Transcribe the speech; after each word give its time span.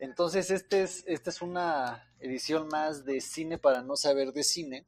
Entonces, 0.00 0.50
este 0.50 0.82
es, 0.82 1.04
esta 1.06 1.28
es 1.28 1.42
una 1.42 2.10
edición 2.20 2.68
más 2.68 3.04
de 3.04 3.20
Cine 3.20 3.58
para 3.58 3.82
no 3.82 3.96
saber 3.96 4.32
de 4.32 4.42
cine, 4.42 4.86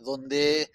donde 0.00 0.70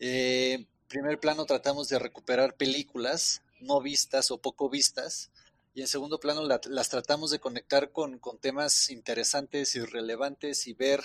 eh, 0.00 0.54
en 0.54 0.68
primer 0.88 1.20
plano 1.20 1.46
tratamos 1.46 1.88
de 1.88 2.00
recuperar 2.00 2.56
películas 2.56 3.42
no 3.60 3.80
vistas 3.80 4.32
o 4.32 4.38
poco 4.38 4.68
vistas, 4.68 5.30
y 5.74 5.80
en 5.80 5.86
segundo 5.86 6.18
plano 6.18 6.42
las 6.42 6.88
tratamos 6.88 7.30
de 7.30 7.38
conectar 7.38 7.92
con, 7.92 8.18
con 8.18 8.38
temas 8.38 8.90
interesantes 8.90 9.76
y 9.76 9.80
relevantes 9.80 10.66
y 10.66 10.72
ver 10.72 11.04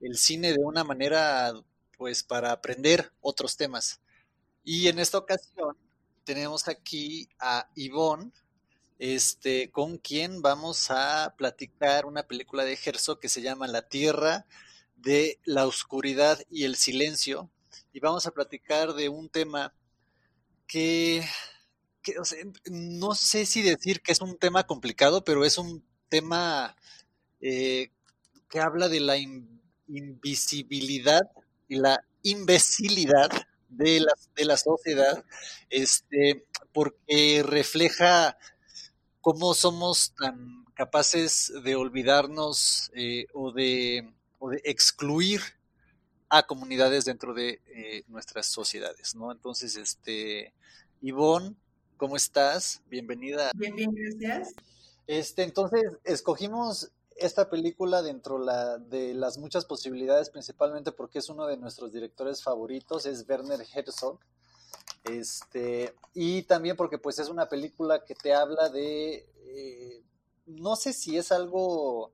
el 0.00 0.16
cine 0.16 0.52
de 0.52 0.62
una 0.62 0.84
manera, 0.84 1.52
pues, 1.98 2.22
para 2.22 2.52
aprender 2.52 3.12
otros 3.20 3.56
temas. 3.56 4.00
Y 4.62 4.86
en 4.86 5.00
esta 5.00 5.18
ocasión 5.18 5.76
tenemos 6.22 6.68
aquí 6.68 7.28
a 7.40 7.68
Ivonne, 7.74 8.30
este, 9.02 9.72
con 9.72 9.98
quien 9.98 10.42
vamos 10.42 10.92
a 10.92 11.34
platicar 11.36 12.06
una 12.06 12.22
película 12.22 12.62
de 12.62 12.78
Herzog 12.80 13.18
que 13.18 13.28
se 13.28 13.42
llama 13.42 13.66
La 13.66 13.88
Tierra 13.88 14.46
de 14.94 15.40
la 15.44 15.66
Oscuridad 15.66 16.38
y 16.48 16.66
el 16.66 16.76
Silencio. 16.76 17.50
Y 17.92 17.98
vamos 17.98 18.26
a 18.26 18.30
platicar 18.30 18.92
de 18.92 19.08
un 19.08 19.28
tema 19.28 19.74
que, 20.68 21.26
no 22.70 23.16
sé 23.16 23.44
si 23.44 23.62
decir 23.62 24.02
que 24.02 24.12
es 24.12 24.20
un 24.20 24.38
tema 24.38 24.68
complicado, 24.68 25.24
pero 25.24 25.44
es 25.44 25.58
un 25.58 25.84
tema 26.08 26.76
eh, 27.40 27.90
que 28.48 28.60
habla 28.60 28.88
de 28.88 29.00
la 29.00 29.16
invisibilidad 29.88 31.22
y 31.66 31.74
la 31.80 32.04
imbecilidad 32.22 33.30
de 33.68 33.98
la, 33.98 34.12
de 34.36 34.44
la 34.44 34.56
sociedad, 34.56 35.24
este, 35.70 36.46
porque 36.72 37.42
refleja 37.44 38.38
cómo 39.22 39.54
somos 39.54 40.12
tan 40.18 40.66
capaces 40.74 41.52
de 41.64 41.76
olvidarnos 41.76 42.90
eh, 42.94 43.26
o, 43.32 43.52
de, 43.52 44.12
o, 44.38 44.50
de, 44.50 44.60
excluir 44.64 45.40
a 46.28 46.42
comunidades 46.42 47.04
dentro 47.04 47.32
de 47.32 47.60
eh, 47.66 48.02
nuestras 48.08 48.46
sociedades, 48.46 49.14
¿no? 49.14 49.30
Entonces, 49.30 49.76
este, 49.76 50.52
Ivonne, 51.00 51.54
¿cómo 51.96 52.16
estás? 52.16 52.82
Bienvenida. 52.90 53.52
Bien, 53.54 53.76
bien, 53.76 53.94
gracias. 53.94 54.54
Este, 55.06 55.44
entonces, 55.44 55.84
escogimos 56.04 56.90
esta 57.16 57.48
película 57.48 58.02
dentro 58.02 58.38
la, 58.38 58.78
de 58.78 59.14
las 59.14 59.38
muchas 59.38 59.64
posibilidades, 59.66 60.30
principalmente 60.30 60.90
porque 60.90 61.20
es 61.20 61.28
uno 61.28 61.46
de 61.46 61.56
nuestros 61.56 61.92
directores 61.92 62.42
favoritos, 62.42 63.06
es 63.06 63.24
Werner 63.28 63.64
Herzog. 63.72 64.18
Este, 65.04 65.94
y 66.14 66.42
también 66.42 66.76
porque 66.76 66.98
pues 66.98 67.18
es 67.18 67.28
una 67.28 67.48
película 67.48 68.04
que 68.04 68.14
te 68.14 68.32
habla 68.34 68.68
de, 68.68 69.28
eh, 69.46 70.02
no 70.46 70.76
sé 70.76 70.92
si 70.92 71.16
es 71.16 71.32
algo, 71.32 72.12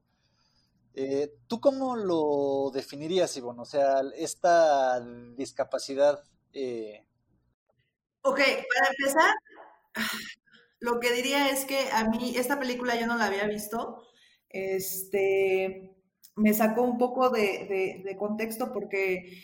eh, 0.94 1.34
¿tú 1.46 1.60
cómo 1.60 1.96
lo 1.96 2.70
definirías, 2.72 3.36
Ivonne? 3.36 3.62
O 3.62 3.66
sea, 3.66 4.02
esta 4.16 5.00
discapacidad. 5.36 6.22
Eh... 6.52 7.04
Ok, 8.22 8.38
para 8.38 8.90
empezar, 8.98 9.34
lo 10.80 10.98
que 10.98 11.12
diría 11.12 11.50
es 11.50 11.64
que 11.64 11.90
a 11.92 12.04
mí 12.08 12.36
esta 12.36 12.58
película 12.58 12.98
yo 12.98 13.06
no 13.06 13.16
la 13.16 13.26
había 13.26 13.46
visto 13.46 14.04
este, 14.50 15.94
me 16.36 16.54
sacó 16.54 16.82
un 16.82 16.98
poco 16.98 17.30
de, 17.30 18.16
contexto 18.18 18.72
porque, 18.72 19.42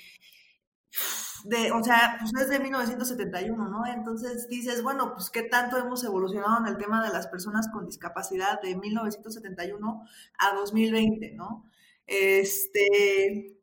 de, 1.45 1.71
o 1.73 1.85
sea, 1.85 2.17
pues 2.19 2.33
es 2.43 2.49
de 2.49 2.59
1971, 2.59 3.69
¿no? 3.69 3.87
Entonces 3.87 4.49
dices, 4.49 4.83
bueno, 4.83 5.13
pues 5.15 5.29
qué 5.29 5.43
tanto 5.43 5.77
hemos 5.77 6.03
evolucionado 6.03 6.59
en 6.59 6.67
el 6.67 6.79
tema 6.79 7.05
de 7.05 7.13
las 7.13 7.27
personas 7.27 7.69
con 7.69 7.85
discapacidad 7.85 8.63
de 8.63 8.75
1971 8.75 10.07
a 10.39 10.55
2020, 10.55 11.33
¿no? 11.33 11.71
Este, 12.07 13.59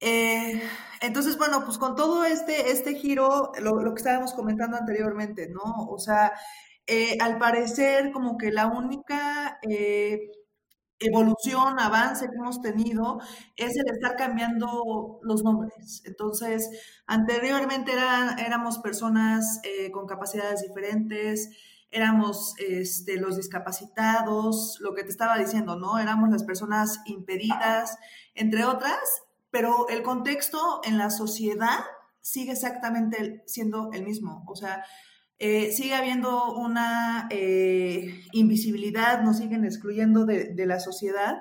eh, 0.00 0.62
entonces, 1.02 1.36
bueno, 1.36 1.62
pues 1.66 1.76
con 1.76 1.94
todo 1.94 2.24
este, 2.24 2.70
este 2.70 2.94
giro, 2.94 3.52
lo, 3.60 3.94
que 3.94 3.98
estábamos 3.98 4.32
comentando 4.32 4.78
anteriormente, 4.78 5.48
¿no? 5.50 5.86
O 5.90 5.98
sea, 5.98 6.32
eh, 6.86 7.18
al 7.20 7.36
parecer 7.38 8.12
como 8.12 8.38
que 8.38 8.50
la 8.50 8.66
única... 8.66 9.58
Eh, 9.68 10.30
evolución, 10.98 11.78
avance 11.78 12.28
que 12.28 12.36
hemos 12.36 12.60
tenido 12.60 13.20
es 13.56 13.76
el 13.76 13.90
estar 13.92 14.16
cambiando 14.16 15.18
los 15.22 15.42
nombres. 15.42 16.02
Entonces, 16.04 16.70
anteriormente 17.06 17.92
éramos 18.38 18.78
personas 18.78 19.60
eh, 19.64 19.90
con 19.90 20.06
capacidades 20.06 20.62
diferentes, 20.62 21.50
éramos 21.90 22.54
este, 22.58 23.18
los 23.18 23.36
discapacitados, 23.36 24.78
lo 24.80 24.94
que 24.94 25.04
te 25.04 25.10
estaba 25.10 25.38
diciendo, 25.38 25.76
¿no? 25.76 25.98
Éramos 25.98 26.30
las 26.30 26.42
personas 26.42 27.00
impedidas, 27.06 27.96
entre 28.34 28.64
otras, 28.64 28.98
pero 29.50 29.88
el 29.88 30.02
contexto 30.02 30.80
en 30.84 30.98
la 30.98 31.10
sociedad 31.10 31.78
sigue 32.20 32.52
exactamente 32.52 33.44
siendo 33.46 33.90
el 33.92 34.02
mismo. 34.02 34.44
O 34.48 34.56
sea, 34.56 34.84
eh, 35.46 35.72
sigue 35.72 35.92
habiendo 35.92 36.54
una 36.54 37.28
eh, 37.30 38.24
invisibilidad, 38.32 39.22
nos 39.22 39.36
siguen 39.36 39.66
excluyendo 39.66 40.24
de, 40.24 40.54
la 40.64 40.80
sociedad 40.80 41.36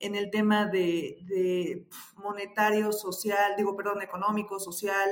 en 0.00 0.16
el 0.16 0.30
tema 0.30 0.66
de, 0.66 1.86
monetario, 2.22 2.92
social, 2.92 3.54
digo, 3.56 3.74
perdón, 3.74 4.02
económico, 4.02 4.60
social, 4.60 5.08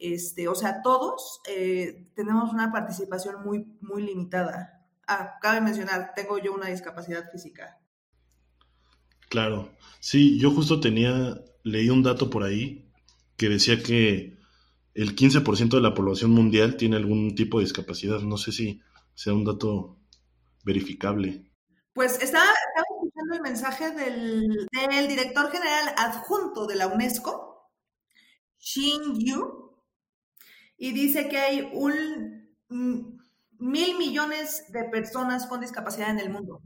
este, 0.00 0.48
o 0.48 0.56
sea, 0.56 0.82
todos 0.82 1.40
eh, 1.48 2.08
tenemos 2.16 2.52
una 2.52 2.72
participación 2.72 3.44
muy, 3.44 3.66
muy 3.80 4.02
limitada. 4.02 4.84
Ah, 5.06 5.38
cabe 5.40 5.60
mencionar, 5.60 6.10
tengo 6.16 6.38
yo 6.38 6.52
una 6.54 6.66
discapacidad 6.66 7.30
física. 7.30 7.78
Claro, 9.28 9.70
sí, 10.00 10.40
yo 10.40 10.50
justo 10.50 10.80
tenía, 10.80 11.40
leí 11.62 11.88
un 11.88 12.02
dato 12.02 12.30
por 12.30 12.42
ahí 12.42 12.90
que 13.36 13.48
decía 13.48 13.80
que 13.80 14.35
el 14.96 15.14
15% 15.14 15.76
de 15.76 15.82
la 15.82 15.92
población 15.92 16.30
mundial 16.30 16.76
tiene 16.78 16.96
algún 16.96 17.34
tipo 17.34 17.58
de 17.58 17.64
discapacidad. 17.64 18.20
No 18.20 18.38
sé 18.38 18.50
si 18.50 18.80
sea 19.14 19.34
un 19.34 19.44
dato 19.44 19.98
verificable. 20.64 21.52
Pues 21.92 22.20
estaba, 22.22 22.46
escuchando 22.46 23.34
el 23.34 23.42
mensaje 23.42 23.90
del, 23.90 24.66
director 25.06 25.50
general 25.50 25.94
adjunto 25.98 26.66
de 26.66 26.76
la 26.76 26.86
UNESCO, 26.86 27.70
Xin 28.58 29.18
Yu, 29.18 29.82
y 30.78 30.92
dice 30.92 31.28
que 31.28 31.38
hay 31.38 31.70
un 31.74 32.56
mm, 32.68 33.18
mil 33.58 33.98
millones 33.98 34.64
de 34.72 34.84
personas 34.84 35.46
con 35.46 35.60
discapacidad 35.60 36.10
en 36.10 36.20
el 36.20 36.30
mundo. 36.30 36.62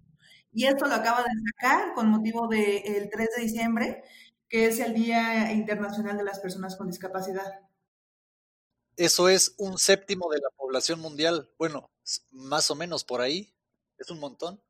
Y 0.52 0.66
esto 0.66 0.86
lo 0.86 0.94
acaba 0.94 1.22
de 1.22 1.30
sacar 1.52 1.94
con 1.94 2.08
motivo 2.10 2.46
del 2.46 3.08
3 3.10 3.28
de 3.36 3.42
diciembre, 3.42 4.04
que 4.48 4.66
es 4.66 4.78
el 4.78 4.94
Día 4.94 5.52
Internacional 5.52 6.16
de 6.16 6.24
las 6.24 6.40
Personas 6.40 6.76
con 6.76 6.88
Discapacidad 6.88 7.69
eso 8.96 9.28
es 9.28 9.54
un 9.58 9.78
séptimo 9.78 10.30
de 10.30 10.38
la 10.38 10.50
población 10.56 11.00
mundial. 11.00 11.50
Bueno, 11.58 11.90
más 12.32 12.70
o 12.70 12.74
menos 12.74 13.04
por 13.04 13.20
ahí. 13.20 13.54
Es 13.98 14.10
un 14.10 14.18
montón. 14.18 14.60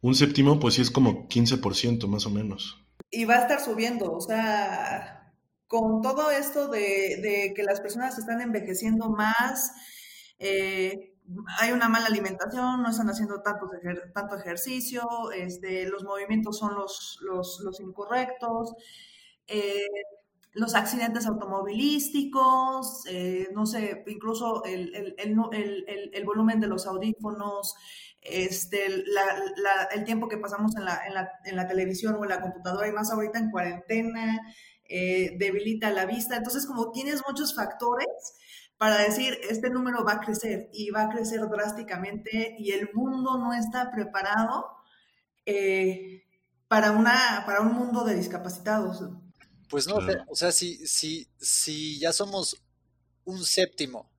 Un 0.00 0.14
séptimo, 0.14 0.58
pues 0.58 0.74
sí 0.74 0.82
es 0.82 0.90
como 0.90 1.28
15% 1.28 2.06
más 2.08 2.26
o 2.26 2.30
menos. 2.30 2.78
Y 3.10 3.24
va 3.24 3.36
a 3.36 3.42
estar 3.42 3.60
subiendo, 3.60 4.12
o 4.12 4.20
sea, 4.20 5.32
con 5.66 6.02
todo 6.02 6.30
esto 6.30 6.68
de, 6.68 7.52
que 7.54 7.62
las 7.62 7.80
personas 7.80 8.18
están 8.18 8.40
envejeciendo 8.40 9.10
más, 9.10 9.72
eh, 10.38 11.14
hay 11.60 11.72
una 11.72 11.88
mala 11.88 12.06
alimentación, 12.06 12.82
no 12.82 12.90
están 12.90 13.08
haciendo 13.10 13.42
tanto, 13.42 13.70
tanto 14.14 14.36
ejercicio, 14.36 15.30
este, 15.34 15.86
los 15.86 16.04
movimientos 16.04 16.58
son 16.58 16.74
los, 16.74 17.18
los, 17.22 17.60
los 17.62 17.80
incorrectos. 17.80 18.74
Eh, 19.46 19.86
los 20.54 20.74
accidentes 20.74 21.26
automovilísticos, 21.26 23.04
eh, 23.08 23.48
no 23.54 23.64
sé, 23.64 24.04
incluso 24.06 24.64
el, 24.64 24.94
el, 24.94 25.14
el, 25.18 26.10
el, 26.12 26.24
volumen 26.24 26.60
de 26.60 26.66
los 26.66 26.86
audífonos, 26.86 27.74
este, 28.20 28.86
el 28.86 30.04
tiempo 30.04 30.28
que 30.28 30.36
pasamos 30.36 30.76
en 30.76 30.84
la, 30.84 31.00
en, 31.06 31.14
la, 31.14 31.30
en 31.44 31.56
la, 31.56 31.66
televisión 31.66 32.16
o 32.16 32.22
en 32.22 32.30
la 32.30 32.40
computadora 32.40 32.86
y 32.86 32.92
más 32.92 33.10
ahorita 33.10 33.38
en 33.38 33.50
cuarentena, 33.50 34.40
eh, 34.88 35.36
debilita 35.38 35.90
la 35.90 36.04
vista. 36.04 36.36
Entonces, 36.36 36.66
como 36.66 36.92
tienes 36.92 37.22
muchos 37.26 37.54
factores 37.54 38.06
para 38.76 38.98
decir, 38.98 39.38
este 39.48 39.70
número 39.70 40.04
va 40.04 40.14
a 40.14 40.20
crecer 40.20 40.68
y 40.72 40.90
va 40.90 41.02
a 41.02 41.08
crecer 41.08 41.40
drásticamente 41.48 42.56
y 42.58 42.72
el 42.72 42.90
mundo 42.92 43.38
no 43.38 43.54
está 43.54 43.90
preparado 43.90 44.66
eh, 45.46 46.24
para, 46.68 46.90
una, 46.90 47.44
para 47.46 47.60
un 47.60 47.72
mundo 47.72 48.04
de 48.04 48.16
discapacitados. 48.16 49.02
Pues 49.72 49.86
no, 49.86 50.00
o 50.28 50.36
sea, 50.36 50.52
si, 50.52 50.86
si, 50.86 51.26
si 51.40 51.98
ya 51.98 52.12
somos 52.12 52.62
un 53.24 53.42
séptimo 53.42 54.12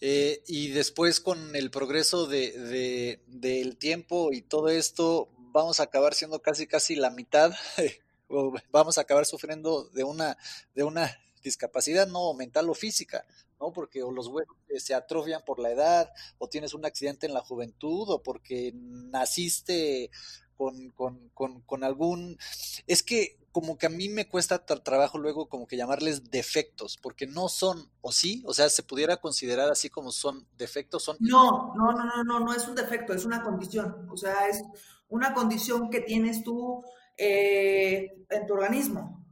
eh, 0.00 0.42
y 0.48 0.72
después 0.72 1.20
con 1.20 1.54
el 1.54 1.70
progreso 1.70 2.26
de, 2.26 3.22
del 3.28 3.78
tiempo 3.78 4.32
y 4.32 4.42
todo 4.42 4.68
esto, 4.68 5.28
vamos 5.52 5.78
a 5.78 5.84
acabar 5.84 6.14
siendo 6.14 6.42
casi 6.42 6.66
casi 6.66 6.96
la 6.96 7.10
mitad, 7.10 7.54
o 8.28 8.52
vamos 8.72 8.98
a 8.98 9.02
acabar 9.02 9.24
sufriendo 9.24 9.84
de 9.90 10.02
una, 10.02 10.36
de 10.74 10.82
una 10.82 11.16
discapacidad 11.44 12.08
no 12.08 12.34
mental 12.34 12.68
o 12.68 12.74
física, 12.74 13.24
¿no? 13.60 13.72
Porque 13.72 14.02
o 14.02 14.10
los 14.10 14.26
huesos 14.26 14.56
se 14.78 14.94
atrofian 14.94 15.44
por 15.46 15.60
la 15.60 15.70
edad, 15.70 16.10
o 16.38 16.48
tienes 16.48 16.74
un 16.74 16.84
accidente 16.84 17.28
en 17.28 17.34
la 17.34 17.40
juventud, 17.40 18.10
o 18.10 18.20
porque 18.20 18.72
naciste 18.74 20.10
con, 20.56 20.90
con, 20.90 21.28
con, 21.30 21.60
con 21.62 21.84
algún... 21.84 22.38
Es 22.86 23.02
que 23.02 23.38
como 23.52 23.78
que 23.78 23.86
a 23.86 23.90
mí 23.90 24.10
me 24.10 24.28
cuesta 24.28 24.66
trabajo 24.66 25.16
luego 25.16 25.48
como 25.48 25.66
que 25.66 25.78
llamarles 25.78 26.30
defectos, 26.30 26.98
porque 27.00 27.26
no 27.26 27.48
son, 27.48 27.90
o 28.02 28.12
sí, 28.12 28.42
o 28.44 28.52
sea, 28.52 28.68
se 28.68 28.82
pudiera 28.82 29.16
considerar 29.16 29.70
así 29.70 29.88
como 29.88 30.12
son 30.12 30.46
defectos, 30.58 31.04
son... 31.04 31.16
No, 31.20 31.74
no, 31.74 31.92
no, 31.92 32.04
no, 32.04 32.22
no, 32.22 32.40
no 32.40 32.52
es 32.52 32.68
un 32.68 32.74
defecto, 32.74 33.14
es 33.14 33.24
una 33.24 33.42
condición, 33.42 34.08
o 34.10 34.16
sea, 34.18 34.48
es 34.48 34.62
una 35.08 35.32
condición 35.32 35.88
que 35.88 36.00
tienes 36.00 36.44
tú 36.44 36.84
eh, 37.16 38.26
en 38.28 38.46
tu 38.46 38.52
organismo. 38.52 39.24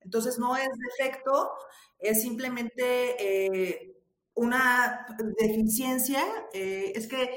Entonces 0.00 0.38
no 0.38 0.56
es 0.58 0.68
defecto, 0.98 1.50
es 1.98 2.20
simplemente 2.20 3.16
eh, 3.18 3.96
una 4.34 5.06
deficiencia, 5.38 6.22
eh, 6.52 6.92
es 6.94 7.06
que 7.06 7.30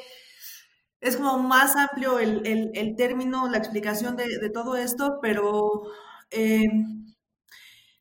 es 1.03 1.17
como 1.17 1.37
más 1.37 1.75
amplio 1.75 2.17
el, 2.17 2.95
término, 2.97 3.49
la 3.49 3.57
explicación 3.57 4.15
de, 4.15 4.39
de 4.39 4.49
todo 4.49 4.77
esto, 4.77 5.19
pero 5.21 5.83
eh, 6.31 6.65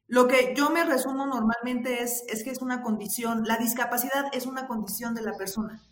lo 0.06 0.28
que 0.28 0.54
yo 0.56 0.70
me 0.70 0.84
resumo 0.84 1.26
normalmente 1.26 2.02
es, 2.02 2.22
es 2.28 2.44
que 2.44 2.50
es 2.50 2.62
una 2.62 2.82
condición, 2.82 3.42
la 3.44 3.56
discapacidad 3.56 4.26
es 4.32 4.46
una 4.46 4.68
condición 4.68 5.14
de 5.14 5.22
la 5.22 5.36
persona. 5.36 5.82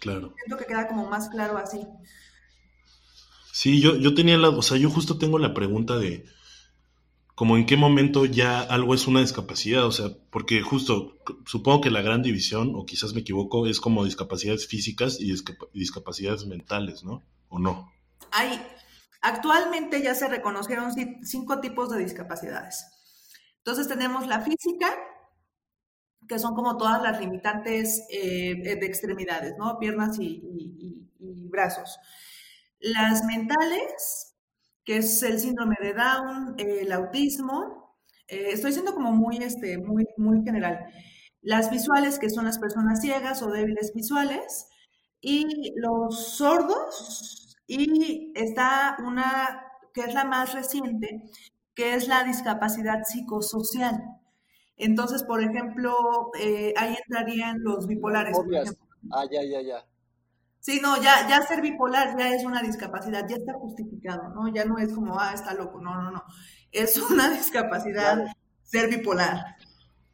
Claro. 0.00 0.34
Siento 0.36 0.56
que 0.56 0.66
queda 0.66 0.88
como 0.88 1.08
más 1.08 1.28
claro 1.28 1.56
así. 1.58 1.86
Sí, 3.52 3.80
yo, 3.80 3.94
yo 3.96 4.14
tenía 4.14 4.36
la, 4.36 4.48
o 4.48 4.62
sea, 4.62 4.78
yo 4.78 4.90
justo 4.90 5.18
tengo 5.18 5.38
la 5.38 5.54
pregunta 5.54 5.96
de, 5.96 6.24
como 7.42 7.56
en 7.56 7.66
qué 7.66 7.76
momento 7.76 8.24
ya 8.24 8.60
algo 8.60 8.94
es 8.94 9.08
una 9.08 9.18
discapacidad, 9.18 9.84
o 9.84 9.90
sea, 9.90 10.06
porque 10.30 10.62
justo 10.62 11.18
supongo 11.44 11.80
que 11.80 11.90
la 11.90 12.00
gran 12.00 12.22
división, 12.22 12.70
o 12.76 12.86
quizás 12.86 13.14
me 13.14 13.22
equivoco, 13.22 13.66
es 13.66 13.80
como 13.80 14.04
discapacidades 14.04 14.68
físicas 14.68 15.18
y 15.20 15.34
discapacidades 15.74 16.46
mentales, 16.46 17.02
¿no? 17.02 17.24
¿O 17.48 17.58
no? 17.58 17.90
Hay, 18.30 18.62
Actualmente 19.22 20.00
ya 20.00 20.14
se 20.14 20.28
reconocieron 20.28 20.92
cinco 21.24 21.60
tipos 21.60 21.90
de 21.90 21.98
discapacidades. 21.98 22.86
Entonces 23.58 23.88
tenemos 23.88 24.28
la 24.28 24.40
física, 24.42 24.96
que 26.28 26.38
son 26.38 26.54
como 26.54 26.76
todas 26.76 27.02
las 27.02 27.18
limitantes 27.18 28.04
eh, 28.08 28.54
de 28.54 28.86
extremidades, 28.86 29.54
¿no? 29.58 29.80
Piernas 29.80 30.16
y, 30.20 31.08
brazos. 31.18 31.98
Las 32.78 33.24
mentales, 33.24 34.31
que 34.84 34.98
es 34.98 35.22
el 35.22 35.38
síndrome 35.38 35.76
de 35.80 35.94
Down, 35.94 36.54
el 36.58 36.92
autismo. 36.92 37.96
Eh, 38.28 38.50
estoy 38.52 38.72
siendo 38.72 38.94
como 38.94 39.12
muy, 39.12 39.38
este, 39.38 39.78
muy, 39.78 40.06
muy 40.16 40.42
general. 40.44 40.86
Las 41.40 41.70
visuales, 41.70 42.18
que 42.18 42.30
son 42.30 42.44
las 42.44 42.58
personas 42.58 43.00
ciegas 43.00 43.42
o 43.42 43.50
débiles 43.50 43.92
visuales. 43.94 44.68
Y 45.20 45.72
los 45.76 46.36
sordos, 46.36 47.56
y 47.66 48.32
está 48.34 48.96
una 49.06 49.68
que 49.94 50.02
es 50.02 50.14
la 50.14 50.24
más 50.24 50.54
reciente, 50.54 51.22
que 51.74 51.94
es 51.94 52.08
la 52.08 52.24
discapacidad 52.24 53.04
psicosocial. 53.04 54.02
Entonces, 54.76 55.22
por 55.22 55.42
ejemplo, 55.42 56.30
eh, 56.40 56.74
ahí 56.76 56.96
entrarían 57.06 57.62
los 57.62 57.86
bipolares. 57.86 58.36
Ah, 59.12 59.24
ya, 59.30 59.42
ya, 59.44 59.60
ya. 59.60 59.86
Sí, 60.62 60.78
no, 60.80 61.02
ya, 61.02 61.28
ya 61.28 61.42
ser 61.42 61.60
bipolar 61.60 62.16
ya 62.16 62.32
es 62.32 62.44
una 62.44 62.62
discapacidad, 62.62 63.26
ya 63.28 63.34
está 63.34 63.54
justificado, 63.54 64.28
¿no? 64.28 64.46
Ya 64.54 64.64
no 64.64 64.78
es 64.78 64.92
como, 64.92 65.18
ah, 65.18 65.32
está 65.34 65.54
loco, 65.54 65.80
no, 65.80 66.00
no, 66.00 66.12
no. 66.12 66.22
Es 66.70 66.96
una 67.10 67.28
discapacidad 67.30 68.24
ser 68.62 68.88
bipolar. 68.88 69.56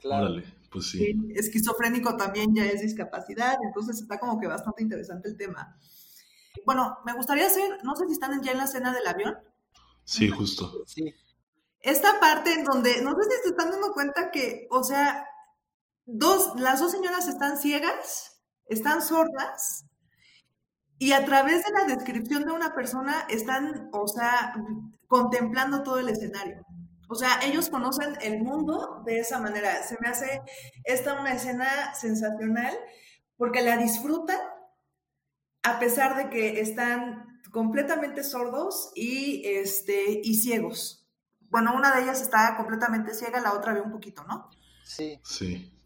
Claro. 0.00 0.43
pues 0.73 0.91
sí. 0.91 1.15
Esquizofrénico 1.35 2.17
también 2.17 2.55
ya 2.55 2.65
es 2.65 2.81
discapacidad, 2.81 3.59
entonces 3.62 4.00
está 4.00 4.19
como 4.19 4.41
que 4.41 4.47
bastante 4.47 4.83
interesante 4.83 5.29
el 5.29 5.37
tema. 5.37 5.79
Bueno, 6.65 6.97
me 7.05 7.12
gustaría 7.12 7.47
hacer, 7.47 7.85
no 7.85 7.94
sé 7.94 8.06
si 8.06 8.12
están 8.12 8.43
ya 8.43 8.53
en 8.53 8.59
la 8.59 8.65
escena 8.65 8.94
del 8.94 9.06
avión. 9.06 9.37
Sí, 10.05 10.31
justo. 10.31 10.83
Sí. 10.87 11.15
Esta 11.83 12.19
parte 12.21 12.55
en 12.55 12.65
donde, 12.65 13.03
no 13.03 13.11
sé 13.11 13.25
si 13.25 13.43
se 13.43 13.49
están 13.51 13.71
dando 13.71 13.93
cuenta 13.93 14.31
que, 14.31 14.67
o 14.71 14.83
sea, 14.83 15.27
dos, 16.06 16.59
las 16.59 16.81
dos 16.81 16.91
señoras 16.91 17.29
están 17.29 17.59
ciegas, 17.59 18.41
están 18.67 19.03
sordas, 19.03 19.85
y 20.99 21.12
a 21.12 21.25
través 21.25 21.65
de 21.65 21.73
la 21.73 21.95
descripción 21.95 22.45
de 22.45 22.53
una 22.53 22.75
persona 22.75 23.25
están, 23.29 23.89
o 23.93 24.09
sea, 24.09 24.53
contemplando 25.06 25.83
todo 25.83 25.99
el 25.99 26.09
escenario. 26.09 26.65
O 27.09 27.15
sea, 27.15 27.41
ellos 27.43 27.71
conocen 27.71 28.17
el 28.21 28.43
mundo 28.43 29.03
de 29.06 29.21
esa 29.21 29.39
manera. 29.39 29.83
Se 29.83 29.97
me 30.00 30.09
hace 30.09 30.43
esta 30.85 31.19
una 31.19 31.33
escena 31.33 31.95
sensacional 31.95 32.77
porque 33.37 33.62
la 33.62 33.77
disfrutan 33.77 34.39
a 35.62 35.79
pesar 35.79 36.17
de 36.17 36.29
que 36.31 36.61
están 36.61 37.41
completamente 37.51 38.23
sordos 38.25 38.93
y, 38.94 39.43
este, 39.47 40.21
y 40.23 40.35
ciegos. 40.35 41.06
Bueno, 41.49 41.75
una 41.75 41.94
de 41.94 42.03
ellas 42.03 42.21
está 42.21 42.56
completamente 42.56 43.15
ciega, 43.15 43.41
la 43.41 43.55
otra 43.55 43.73
ve 43.73 43.81
un 43.81 43.93
poquito, 43.93 44.25
¿no? 44.25 44.51
Sí. 44.85 45.19
Sí. 45.25 45.78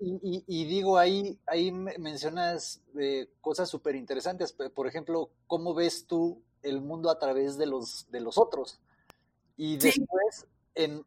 Y, 0.00 0.64
digo, 0.64 0.98
ahí, 0.98 1.38
ahí 1.46 1.72
mencionas 1.72 2.80
eh, 2.98 3.28
cosas 3.40 3.68
súper 3.68 3.96
interesantes. 3.96 4.52
Por 4.52 4.86
ejemplo, 4.86 5.30
¿cómo 5.46 5.74
ves 5.74 6.06
tú 6.06 6.42
el 6.62 6.80
mundo 6.80 7.10
a 7.10 7.18
través 7.18 7.58
de 7.58 7.66
los, 7.66 8.10
de 8.10 8.20
los 8.20 8.38
otros? 8.38 8.80
Y 9.56 9.76
después, 9.76 10.46
en 10.74 11.04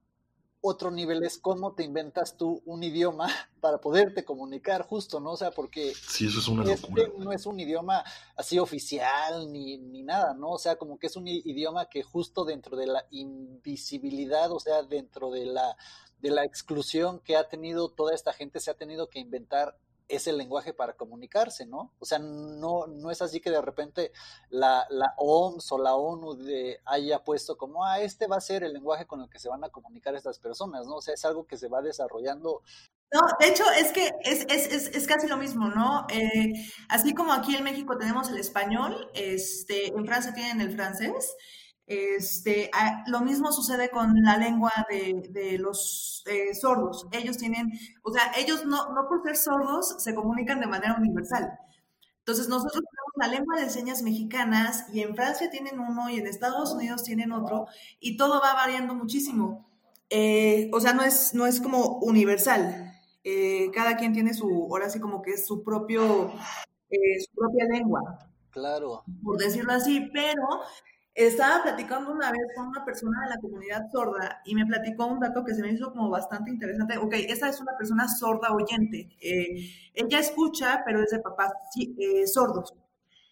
otro 0.62 0.92
nivel 0.92 1.24
es 1.24 1.40
cómo 1.40 1.74
te 1.74 1.84
inventas 1.84 2.38
tú 2.38 2.62
un 2.66 2.84
idioma 2.84 3.28
para 3.62 3.82
poderte 3.82 4.24
comunicar 4.24 4.84
justo, 4.84 5.20
¿no? 5.20 5.32
O 5.32 5.38
sea, 5.38 5.52
porque 5.52 5.94
sí, 5.94 6.28
eso 6.28 6.40
es 6.40 6.48
una 6.48 6.72
este 6.72 6.88
no 7.18 7.32
es 7.32 7.46
un 7.46 7.60
idioma 7.60 8.04
así 8.36 8.60
oficial 8.60 9.52
ni, 9.52 9.78
ni 9.78 10.04
nada, 10.04 10.34
¿no? 10.34 10.52
O 10.52 10.60
sea, 10.60 10.76
como 10.76 11.00
que 11.00 11.08
es 11.08 11.16
un 11.16 11.28
idioma 11.28 11.90
que 11.90 12.04
justo 12.04 12.46
dentro 12.46 12.78
de 12.78 12.88
la 12.88 13.06
invisibilidad, 13.10 14.52
o 14.52 14.60
sea, 14.60 14.84
dentro 14.84 15.32
de 15.32 15.48
la, 15.48 15.76
de 16.22 16.32
la 16.32 16.46
exclusión 16.46 17.20
que 17.20 17.36
ha 17.36 17.48
tenido 17.48 17.90
toda 17.90 18.14
esta 18.14 18.34
gente, 18.34 18.60
se 18.60 18.72
ha 18.72 18.76
tenido 18.76 19.10
que 19.10 19.20
inventar 19.20 19.76
es 20.12 20.28
el 20.28 20.38
lenguaje 20.38 20.74
para 20.74 20.94
comunicarse, 20.94 21.66
¿no? 21.66 21.94
O 22.00 22.06
sea, 22.06 22.20
no, 22.20 22.86
no 22.88 23.12
es 23.12 23.22
así 23.22 23.40
que 23.40 23.50
de 23.50 23.62
repente 23.62 24.12
la, 24.50 24.86
la 24.90 25.14
OMS 25.18 25.72
o 25.72 25.78
la 25.78 25.96
ONU 25.96 26.38
haya 26.86 27.24
puesto 27.24 27.58
como, 27.58 27.86
ah, 27.86 28.00
este 28.02 28.28
va 28.28 28.36
a 28.36 28.42
ser 28.42 28.64
el 28.64 28.74
lenguaje 28.74 29.06
con 29.06 29.22
el 29.22 29.30
que 29.30 29.40
se 29.40 29.50
van 29.50 29.64
a 29.64 29.70
comunicar 29.70 30.14
estas 30.14 30.38
personas, 30.40 30.86
¿no? 30.86 30.96
O 30.96 31.02
sea, 31.02 31.14
es 31.14 31.24
algo 31.24 31.46
que 31.48 31.58
se 31.58 31.70
va 31.70 31.82
desarrollando. 31.82 32.62
No, 33.14 33.22
de 33.40 33.48
hecho, 33.48 33.64
es 33.78 33.92
que 33.92 34.12
es, 34.24 34.46
es, 34.50 34.72
es, 34.72 34.96
es 34.96 35.08
casi 35.08 35.28
lo 35.28 35.38
mismo, 35.38 35.70
¿no? 35.70 36.06
Eh, 36.10 36.54
así 36.90 37.14
como 37.14 37.34
aquí 37.34 37.56
en 37.56 37.64
México 37.64 37.98
tenemos 37.98 38.30
el 38.30 38.38
español, 38.38 39.10
este, 39.14 39.88
en 39.88 40.06
Francia 40.06 40.34
tienen 40.34 40.62
el 40.62 40.76
francés, 40.76 41.36
este, 41.92 42.72
lo 43.08 43.20
mismo 43.20 43.52
sucede 43.52 43.90
con 43.90 44.14
la 44.22 44.38
lengua 44.38 44.72
de, 44.90 45.58
los 45.60 46.24
eh, 46.26 46.56
sordos. 46.56 47.08
Ellos 47.12 47.38
tienen, 47.38 47.72
o 48.02 48.14
sea, 48.14 48.32
ellos 48.38 48.66
no, 48.66 48.94
no 48.94 49.10
por 49.10 49.22
ser 49.24 49.36
sordos 49.36 49.96
se 50.02 50.16
comunican 50.16 50.62
de 50.62 50.68
manera 50.68 50.96
universal. 50.98 51.52
Entonces 52.20 52.48
nosotros 52.48 52.82
tenemos 52.84 53.12
la 53.16 53.28
lengua 53.28 53.60
de 53.60 53.70
señas 53.70 54.04
mexicanas 54.04 54.86
y 54.94 55.02
en 55.02 55.16
Francia 55.16 55.50
tienen 55.50 55.80
uno 55.80 56.10
y 56.10 56.18
en 56.18 56.28
Estados 56.28 56.72
Unidos 56.72 57.04
tienen 57.04 57.34
otro 57.34 57.68
y 58.00 58.16
todo 58.16 58.40
va 58.40 58.54
variando 58.54 58.96
muchísimo. 58.96 59.68
Eh, 60.10 60.70
o 60.74 60.80
sea, 60.80 60.94
no 60.94 61.04
es, 61.04 61.34
no 61.34 61.46
es 61.46 61.60
como 61.60 61.98
universal. 62.00 62.94
Eh, 63.26 63.70
cada 63.74 63.98
quien 63.98 64.14
tiene 64.14 64.34
su, 64.34 64.48
ahora 64.72 64.90
sí 64.90 65.02
como 65.02 65.22
que 65.22 65.32
es 65.32 65.46
su 65.46 65.62
propio, 65.64 66.32
su 66.90 67.36
propia 67.36 67.66
lengua. 67.66 68.30
Claro. 68.52 69.04
Por 69.24 69.38
decirlo 69.38 69.74
así, 69.74 70.10
pero 70.14 70.62
estaba 71.14 71.62
platicando 71.62 72.12
una 72.12 72.32
vez 72.32 72.42
con 72.56 72.68
una 72.68 72.86
persona 72.86 73.24
de 73.24 73.30
la 73.32 73.42
comunidad 73.42 73.90
sorda 73.92 74.42
y 74.46 74.56
me 74.56 74.66
platicó 74.66 75.08
un 75.08 75.20
dato 75.20 75.44
que 75.44 75.54
se 75.54 75.62
me 75.62 75.72
hizo 75.72 75.92
como 75.92 76.10
bastante 76.10 76.52
interesante. 76.52 76.98
Ok, 76.98 77.14
esta 77.28 77.50
es 77.50 77.60
una 77.60 77.76
persona 77.78 78.08
sorda 78.08 78.54
oyente. 78.54 79.10
Eh, 79.22 79.92
ella 79.94 80.20
escucha, 80.20 80.84
pero 80.86 81.04
es 81.04 81.12
de 81.12 81.20
papás 81.20 81.52
eh, 81.98 82.26
sordos. 82.28 82.74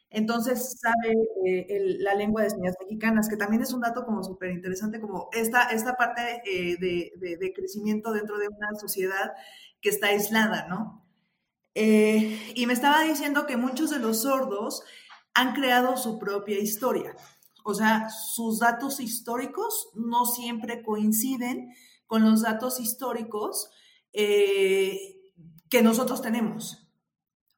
Entonces 0.09 0.79
sabe 0.79 1.13
eh, 1.45 1.95
la 1.99 2.15
lengua 2.15 2.41
de 2.43 2.49
señas 2.49 2.75
mexicanas, 2.81 3.29
que 3.29 3.37
también 3.37 3.61
es 3.61 3.71
un 3.73 3.81
dato 3.81 4.05
como 4.05 4.23
súper 4.23 4.51
interesante, 4.51 4.99
como 4.99 5.29
esta, 5.31 5.69
esta 5.69 5.95
parte 5.95 6.41
de, 6.45 7.11
de, 7.39 7.53
crecimiento 7.53 8.11
dentro 8.11 8.39
de 8.39 8.47
una 8.47 8.73
sociedad 8.79 9.33
que 9.81 9.89
está 9.89 10.07
aislada, 10.07 10.67
¿no? 10.67 11.05
y 11.75 12.65
me 12.65 12.73
estaba 12.73 13.03
diciendo 13.03 13.45
que 13.45 13.55
muchos 13.55 13.91
de 13.91 13.99
los 13.99 14.23
sordos 14.23 14.83
han 15.33 15.53
creado 15.53 15.95
su 15.95 16.19
propia 16.19 16.59
historia. 16.59 17.15
O 17.63 17.73
sea, 17.73 18.09
sus 18.09 18.59
datos 18.59 18.99
históricos 18.99 19.89
no 19.95 20.25
siempre 20.25 20.83
coinciden 20.83 21.73
con 22.07 22.23
los 22.23 22.41
datos 22.41 22.79
históricos 22.79 23.69
eh, 24.13 25.19
que 25.69 25.81
nosotros 25.81 26.21
tenemos. 26.21 26.87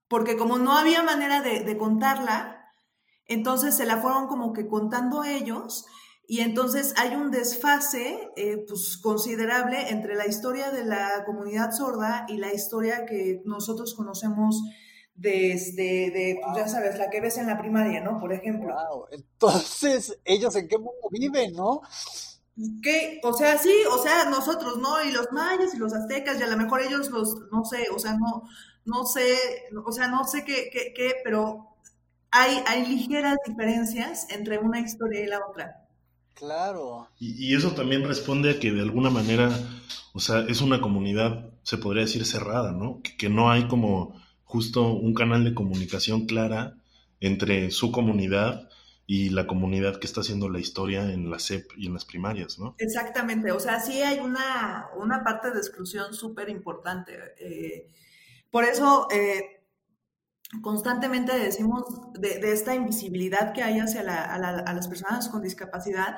Porque 0.07 0.35
como 0.35 0.57
no 0.57 0.77
había 0.77 1.03
manera 1.03 1.41
de, 1.41 1.77
contarla, 1.77 2.65
entonces 3.25 3.75
se 3.75 3.85
la 3.85 3.97
fueron 3.97 4.27
como 4.27 4.51
que 4.51 4.67
contando 4.67 5.23
ellos 5.23 5.85
Y 6.27 6.41
entonces 6.41 6.93
hay 6.97 7.15
un 7.15 7.31
desfase 7.31 8.29
eh, 8.35 8.65
pues, 8.67 8.97
considerable 8.97 9.89
entre 9.89 10.15
la 10.15 10.27
historia 10.27 10.69
de 10.71 10.83
la 10.83 11.23
comunidad 11.25 11.71
sorda 11.71 12.25
y 12.27 12.37
la 12.37 12.53
historia 12.53 13.05
que 13.05 13.41
nosotros 13.45 13.95
conocemos 13.95 14.61
desde, 15.13 16.11
de, 16.11 16.39
pues, 16.43 16.57
ya 16.57 16.67
sabes, 16.67 16.97
la 16.97 17.09
que 17.09 17.21
ves 17.21 17.37
en 17.37 17.47
la 17.47 17.59
primaria, 17.59 18.01
¿no? 18.01 18.19
Por 18.19 18.33
ejemplo. 18.33 18.75
Entonces, 19.11 20.19
¿ellos 20.25 20.55
en 20.55 20.67
qué 20.67 20.77
mundo 20.77 21.09
viven, 21.11 21.53
no? 21.53 21.81
¿Qué? 22.81 23.19
O 23.23 23.33
sea, 23.33 23.57
sí, 23.57 23.73
o 23.91 23.97
sea, 23.97 24.25
nosotros, 24.25 24.77
¿no? 24.77 25.03
Y 25.03 25.11
los 25.11 25.31
mayas 25.31 25.73
y 25.73 25.77
los 25.77 25.93
aztecas, 25.93 26.39
y 26.39 26.43
a 26.43 26.47
lo 26.47 26.57
mejor 26.57 26.81
ellos 26.81 27.09
los, 27.09 27.49
no 27.51 27.63
sé, 27.65 27.87
o 27.93 27.99
sea, 27.99 28.13
no, 28.13 28.43
no 28.85 29.05
sé, 29.05 29.37
o 29.85 29.91
sea, 29.91 30.07
no 30.07 30.25
sé 30.25 30.43
qué, 30.43 30.69
qué, 30.71 30.93
qué 30.95 31.15
pero 31.23 31.75
hay, 32.31 32.63
hay 32.67 32.85
ligeras 32.85 33.37
diferencias 33.45 34.27
entre 34.29 34.57
una 34.57 34.79
historia 34.79 35.21
y 35.21 35.27
la 35.27 35.39
otra. 35.45 35.81
Claro. 36.33 37.07
Y, 37.19 37.55
eso 37.55 37.71
también 37.71 38.07
responde 38.07 38.49
a 38.49 38.59
que 38.59 38.71
de 38.71 38.81
alguna 38.81 39.09
manera, 39.09 39.51
o 40.13 40.19
sea, 40.19 40.39
es 40.39 40.61
una 40.61 40.81
comunidad, 40.81 41.51
se 41.61 41.77
podría 41.77 42.03
decir, 42.03 42.25
cerrada, 42.25 42.71
¿no? 42.71 43.01
Que, 43.17 43.29
no 43.29 43.51
hay 43.51 43.67
como 43.67 44.15
justo 44.51 44.91
un 44.91 45.13
canal 45.13 45.45
de 45.45 45.55
comunicación 45.55 46.25
clara 46.25 46.75
entre 47.21 47.71
su 47.71 47.89
comunidad 47.93 48.67
y 49.07 49.29
la 49.29 49.47
comunidad 49.47 49.97
que 49.97 50.07
está 50.07 50.19
haciendo 50.19 50.49
la 50.49 50.59
historia 50.59 51.09
en 51.09 51.31
la 51.31 51.39
SEP 51.39 51.71
y 51.77 51.87
en 51.87 51.93
las 51.93 52.03
primarias, 52.03 52.59
¿no? 52.59 52.75
Exactamente, 52.77 53.53
o 53.53 53.61
sea, 53.61 53.79
sí 53.79 54.01
hay 54.01 54.19
una, 54.19 54.89
una 54.97 55.23
parte 55.23 55.51
de 55.51 55.57
exclusión 55.57 56.13
súper 56.13 56.49
importante. 56.49 57.13
Eh, 57.39 57.87
por 58.49 58.65
eso, 58.65 59.07
eh, 59.09 59.63
constantemente 60.61 61.39
decimos 61.39 61.85
de, 62.19 62.51
esta 62.51 62.75
invisibilidad 62.75 63.53
que 63.53 63.63
hay 63.63 63.79
hacia 63.79 64.03
las 64.03 64.87
personas 64.89 65.29
con 65.29 65.43
discapacidad, 65.43 66.17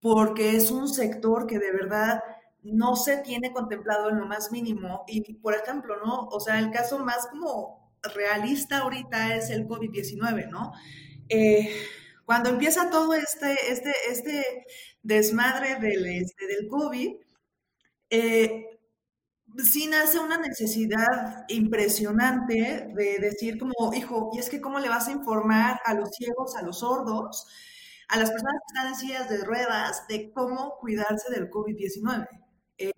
porque 0.00 0.54
es 0.54 0.70
un 0.70 0.86
sector 0.86 1.48
que 1.48 1.58
de 1.58 1.72
verdad 1.72 2.22
no 2.62 2.96
se 2.96 3.18
tiene 3.18 3.52
contemplado 3.52 4.10
en 4.10 4.18
lo 4.18 4.26
más 4.26 4.52
mínimo. 4.52 5.04
Y, 5.06 5.34
por 5.34 5.54
ejemplo, 5.54 5.96
¿no? 6.04 6.28
O 6.28 6.40
sea, 6.40 6.58
el 6.58 6.70
caso 6.70 6.98
más 7.00 7.26
como 7.28 7.92
realista 8.02 8.78
ahorita 8.78 9.36
es 9.36 9.50
el 9.50 9.66
COVID-19, 9.68 10.48
¿no? 10.48 10.72
Eh, 11.28 11.74
cuando 12.24 12.50
empieza 12.50 12.90
todo 12.90 13.14
este, 13.14 13.56
este, 13.70 13.92
este 14.10 14.66
desmadre 15.02 15.76
del, 15.76 16.06
este, 16.06 16.46
del 16.46 16.68
COVID, 16.68 17.16
eh, 18.10 18.66
sí 19.64 19.86
nace 19.86 20.18
una 20.18 20.38
necesidad 20.38 21.44
impresionante 21.48 22.88
de 22.94 23.18
decir 23.18 23.58
como, 23.58 23.92
hijo, 23.94 24.30
y 24.34 24.38
es 24.38 24.48
que 24.50 24.60
cómo 24.60 24.78
le 24.78 24.88
vas 24.88 25.08
a 25.08 25.12
informar 25.12 25.80
a 25.84 25.94
los 25.94 26.10
ciegos, 26.10 26.56
a 26.56 26.62
los 26.62 26.80
sordos, 26.80 27.46
a 28.08 28.18
las 28.18 28.30
personas 28.30 28.54
que 28.54 28.74
están 28.74 28.88
en 28.92 28.98
sillas 28.98 29.28
de 29.28 29.44
ruedas, 29.44 30.06
de 30.08 30.32
cómo 30.32 30.76
cuidarse 30.80 31.32
del 31.32 31.50
COVID-19. 31.50 32.41
Eh, 32.78 32.92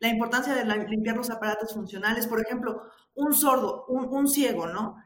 la 0.00 0.08
importancia 0.08 0.54
de 0.54 0.64
limpiar 0.88 1.16
los 1.16 1.30
aparatos 1.30 1.74
funcionales, 1.74 2.26
por 2.26 2.40
ejemplo, 2.40 2.82
un 3.14 3.34
sordo, 3.34 3.86
un, 3.88 4.28
ciego, 4.28 4.66
¿no? 4.66 4.96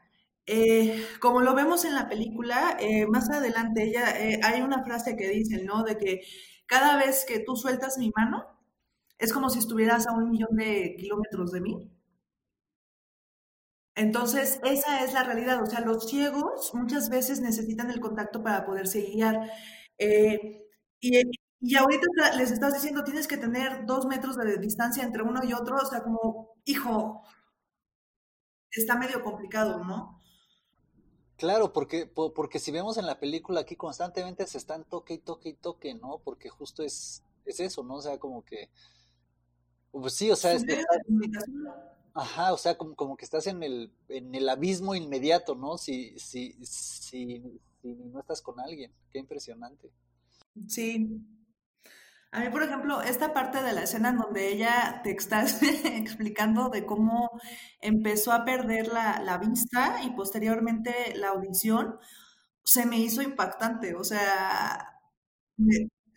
Eh, 0.47 1.05
como 1.21 1.41
lo 1.43 1.55
vemos 1.55 1.85
en 1.85 1.95
la 1.95 2.09
película, 2.09 2.77
eh, 2.81 3.07
más 3.07 3.31
adelante 3.31 3.85
ella, 3.85 4.15
hay 4.43 4.63
una 4.63 4.85
frase 4.85 5.17
que 5.17 5.29
dice, 5.29 5.63
¿no? 5.65 5.85
De 5.85 5.99
que 5.99 6.23
cada 6.67 6.97
vez 6.99 7.25
que 7.27 7.41
tú 7.41 7.57
sueltas 7.57 7.99
mi 7.99 8.13
mano, 8.17 8.47
es 9.19 9.33
como 9.33 9.51
si 9.51 9.59
estuvieras 9.61 10.07
a 10.07 10.13
un 10.13 10.31
millón 10.31 10.57
de 10.57 10.97
kilómetros 10.99 11.53
de 11.53 11.61
mí. 11.61 11.91
Entonces, 13.95 14.61
esa 14.65 15.03
es 15.05 15.13
la 15.15 15.25
realidad. 15.25 15.63
O 15.63 15.67
sea, 15.67 15.81
los 15.81 16.09
ciegos 16.09 16.73
muchas 16.75 17.09
veces 17.09 17.41
necesitan 17.41 17.91
el 17.91 18.01
contacto 18.01 18.43
para 18.43 18.65
poderse 18.67 19.01
guiar. 19.01 19.51
Eh, 19.99 20.67
y, 21.01 21.23
y, 21.61 21.77
ahorita 21.77 22.07
les 22.37 22.51
estás 22.51 22.75
diciendo, 22.75 23.05
tienes 23.05 23.27
que 23.27 23.37
tener 23.37 23.87
dos 23.87 24.07
metros 24.07 24.37
de 24.37 24.59
distancia 24.59 25.03
entre 25.03 25.23
uno 25.23 25.41
y 25.45 25.53
otro. 25.53 25.77
O 25.77 25.87
sea, 25.87 26.03
como, 26.03 26.57
hijo, 26.65 27.23
está 28.71 28.97
medio 28.97 29.23
complicado, 29.23 29.85
¿no? 29.85 30.23
Claro, 31.37 31.73
porque, 31.73 32.07
porque 32.07 32.59
si 32.59 32.71
vemos 32.71 32.97
en 32.97 33.07
la 33.07 33.21
película 33.21 33.61
aquí 33.61 33.77
constantemente 33.77 34.47
se 34.47 34.59
están 34.59 34.85
toque 34.85 35.15
y 35.15 35.19
toque 35.19 35.51
y 35.51 35.55
toque, 35.55 35.95
¿no? 35.95 36.21
Porque 36.25 36.49
justo 36.49 36.83
es, 36.83 37.23
es 37.45 37.61
eso, 37.61 37.83
¿no? 37.83 37.97
O 37.97 38.03
sea, 38.03 38.19
como 38.19 38.43
que 38.43 38.71
pues 40.01 40.15
sí, 40.15 40.31
o 40.31 40.37
sea, 40.37 40.53
es 40.53 40.65
ajá, 42.15 42.53
o 42.53 42.57
sea, 42.57 42.77
como, 42.77 42.95
como 42.95 43.17
que 43.17 43.25
estás 43.25 43.47
en 43.47 43.63
el, 43.63 43.91
en 44.09 44.35
el 44.35 44.49
abismo 44.49 44.95
inmediato, 44.95 45.55
¿no? 45.55 45.77
Si, 45.79 46.19
si, 46.19 46.53
si, 46.65 47.61
si 47.83 47.95
no 47.95 48.21
estás 48.21 48.41
con 48.41 48.59
alguien, 48.61 48.91
qué 49.13 49.19
impresionante. 49.19 49.91
Sí. 50.67 51.21
A 52.33 52.41
mí, 52.41 52.49
por 52.51 52.63
ejemplo, 52.63 53.01
esta 53.01 53.33
parte 53.33 53.63
de 53.63 53.73
la 53.73 53.83
escena 53.83 54.11
en 54.11 54.19
donde 54.19 54.53
ella 54.53 55.01
te 55.03 55.13
está 55.13 55.45
explicando 55.85 56.69
de 56.69 56.85
cómo 56.85 57.31
empezó 57.81 58.33
a 58.33 58.45
perder 58.45 58.89
la, 58.89 59.21
la 59.21 59.39
vista 59.39 60.03
y 60.03 60.11
posteriormente 60.11 61.15
la 61.17 61.29
audición, 61.29 61.99
se 62.63 62.85
me 62.85 62.99
hizo 62.99 63.23
impactante. 63.23 63.95
O 63.95 64.05
sea, 64.05 65.01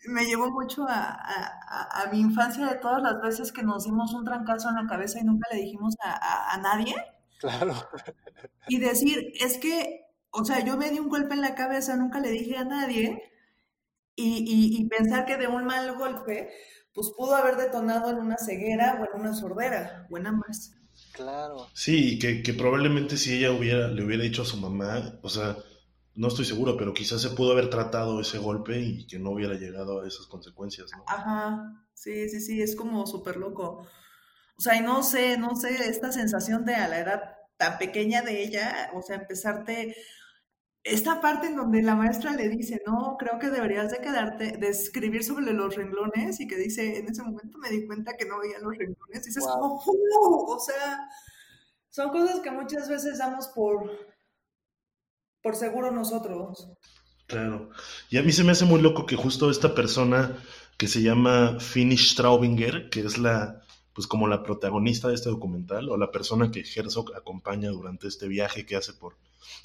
me 0.08 0.24
llevó 0.24 0.50
mucho 0.50 0.86
a, 0.88 2.08
mi 2.12 2.20
infancia 2.20 2.66
de 2.66 2.76
todas 2.76 3.02
las 3.02 3.20
veces 3.20 3.52
que 3.52 3.62
nos 3.62 3.84
dimos 3.84 4.12
un 4.14 4.24
trancazo 4.24 4.68
en 4.68 4.76
la 4.76 4.86
cabeza 4.86 5.20
y 5.20 5.24
nunca 5.24 5.48
le 5.52 5.60
dijimos 5.60 5.94
a, 6.02 6.58
nadie. 6.62 6.94
Claro. 7.38 7.74
Y 8.68 8.78
decir, 8.78 9.32
es 9.40 9.58
que, 9.58 10.06
o 10.30 10.44
sea, 10.44 10.64
yo 10.64 10.76
me 10.76 10.90
di 10.90 10.98
un 10.98 11.08
golpe 11.08 11.34
en 11.34 11.40
la 11.40 11.54
cabeza, 11.54 11.96
nunca 11.96 12.20
le 12.20 12.30
dije 12.30 12.56
a 12.56 12.64
nadie, 12.64 13.29
y, 14.16 14.86
pensar 14.88 15.24
que 15.24 15.36
de 15.36 15.46
un 15.46 15.64
mal 15.64 15.96
golpe, 15.96 16.50
pues 16.92 17.10
pudo 17.16 17.34
haber 17.34 17.56
detonado 17.56 18.10
en 18.10 18.18
una 18.18 18.36
ceguera 18.36 19.00
o 19.00 19.04
en 19.14 19.20
una 19.20 19.34
sordera, 19.34 20.06
buena 20.10 20.32
más. 20.32 20.72
Claro. 21.12 21.68
Sí, 21.74 22.18
que, 22.18 22.42
que 22.42 22.52
probablemente 22.52 23.16
si 23.16 23.38
ella 23.38 23.52
hubiera, 23.52 23.88
le 23.88 24.04
hubiera 24.04 24.22
dicho 24.22 24.42
a 24.42 24.46
su 24.46 24.58
mamá, 24.58 25.18
o 25.22 25.28
sea, 25.28 25.56
no 26.14 26.28
estoy 26.28 26.44
seguro, 26.44 26.76
pero 26.76 26.92
quizás 26.92 27.22
se 27.22 27.30
pudo 27.30 27.52
haber 27.52 27.70
tratado 27.70 28.20
ese 28.20 28.38
golpe 28.38 28.78
y 28.78 29.06
que 29.06 29.18
no 29.18 29.30
hubiera 29.30 29.54
llegado 29.54 30.02
a 30.02 30.06
esas 30.06 30.26
consecuencias, 30.26 30.90
¿no? 30.96 31.04
Ajá, 31.06 31.86
sí, 31.94 32.28
sí, 32.28 32.40
sí, 32.40 32.60
es 32.60 32.76
como 32.76 33.06
súper 33.06 33.36
loco. 33.36 33.86
O 34.58 34.60
sea, 34.60 34.76
y 34.76 34.82
no 34.82 35.02
sé, 35.02 35.38
no 35.38 35.56
sé, 35.56 35.88
esta 35.88 36.12
sensación 36.12 36.64
de 36.66 36.74
a 36.74 36.88
la 36.88 36.98
edad 36.98 37.22
tan 37.56 37.78
pequeña 37.78 38.22
de 38.22 38.42
ella, 38.42 38.90
o 38.94 39.02
sea, 39.02 39.16
empezarte, 39.16 39.96
esta 40.82 41.20
parte 41.20 41.48
en 41.48 41.56
donde 41.56 41.82
la 41.82 41.94
maestra 41.94 42.32
le 42.32 42.48
dice, 42.48 42.82
no, 42.86 43.16
creo 43.18 43.38
que 43.38 43.50
deberías 43.50 43.90
de 43.90 44.00
quedarte, 44.00 44.56
de 44.56 44.68
escribir 44.68 45.22
sobre 45.24 45.52
los 45.52 45.76
renglones 45.76 46.40
y 46.40 46.46
que 46.46 46.56
dice, 46.56 46.98
en 46.98 47.08
ese 47.08 47.22
momento 47.22 47.58
me 47.58 47.70
di 47.70 47.86
cuenta 47.86 48.16
que 48.16 48.24
no 48.24 48.38
veía 48.38 48.58
los 48.60 48.76
renglones, 48.76 49.22
y 49.22 49.28
dices 49.28 49.44
como, 49.46 49.76
o 49.76 50.58
sea, 50.58 51.08
son 51.90 52.10
cosas 52.10 52.40
que 52.40 52.50
muchas 52.50 52.88
veces 52.88 53.18
damos 53.18 53.48
por 53.48 53.90
por 55.42 55.56
seguro 55.56 55.90
nosotros. 55.90 56.68
Claro. 57.26 57.70
Y 58.08 58.18
a 58.18 58.22
mí 58.22 58.32
se 58.32 58.44
me 58.44 58.52
hace 58.52 58.64
muy 58.64 58.80
loco 58.80 59.06
que 59.06 59.16
justo 59.16 59.50
esta 59.50 59.74
persona 59.74 60.36
que 60.76 60.88
se 60.88 61.02
llama 61.02 61.58
Finish 61.60 62.12
Straubinger, 62.12 62.90
que 62.90 63.00
es 63.00 63.18
la, 63.18 63.62
pues 63.92 64.06
como 64.06 64.26
la 64.26 64.42
protagonista 64.42 65.08
de 65.08 65.14
este 65.14 65.30
documental, 65.30 65.88
o 65.88 65.96
la 65.96 66.10
persona 66.10 66.50
que 66.50 66.64
Herzog 66.64 67.14
acompaña 67.16 67.70
durante 67.70 68.08
este 68.08 68.28
viaje 68.28 68.66
que 68.66 68.76
hace 68.76 68.92
por 68.94 69.16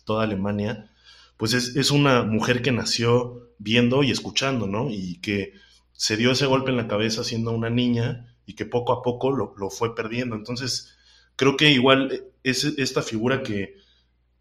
toda 0.05 0.23
Alemania, 0.23 0.91
pues 1.37 1.53
es, 1.53 1.75
es 1.75 1.91
una 1.91 2.23
mujer 2.23 2.61
que 2.61 2.71
nació 2.71 3.49
viendo 3.57 4.03
y 4.03 4.11
escuchando, 4.11 4.67
¿no? 4.67 4.89
Y 4.89 5.19
que 5.21 5.53
se 5.93 6.17
dio 6.17 6.31
ese 6.31 6.45
golpe 6.45 6.71
en 6.71 6.77
la 6.77 6.87
cabeza 6.87 7.23
siendo 7.23 7.51
una 7.51 7.69
niña 7.69 8.35
y 8.45 8.53
que 8.53 8.65
poco 8.65 8.93
a 8.93 9.01
poco 9.01 9.31
lo, 9.31 9.53
lo 9.57 9.69
fue 9.69 9.95
perdiendo. 9.95 10.35
Entonces, 10.35 10.95
creo 11.35 11.57
que 11.57 11.71
igual 11.71 12.25
es 12.43 12.63
esta 12.63 13.01
figura 13.01 13.43
que 13.43 13.75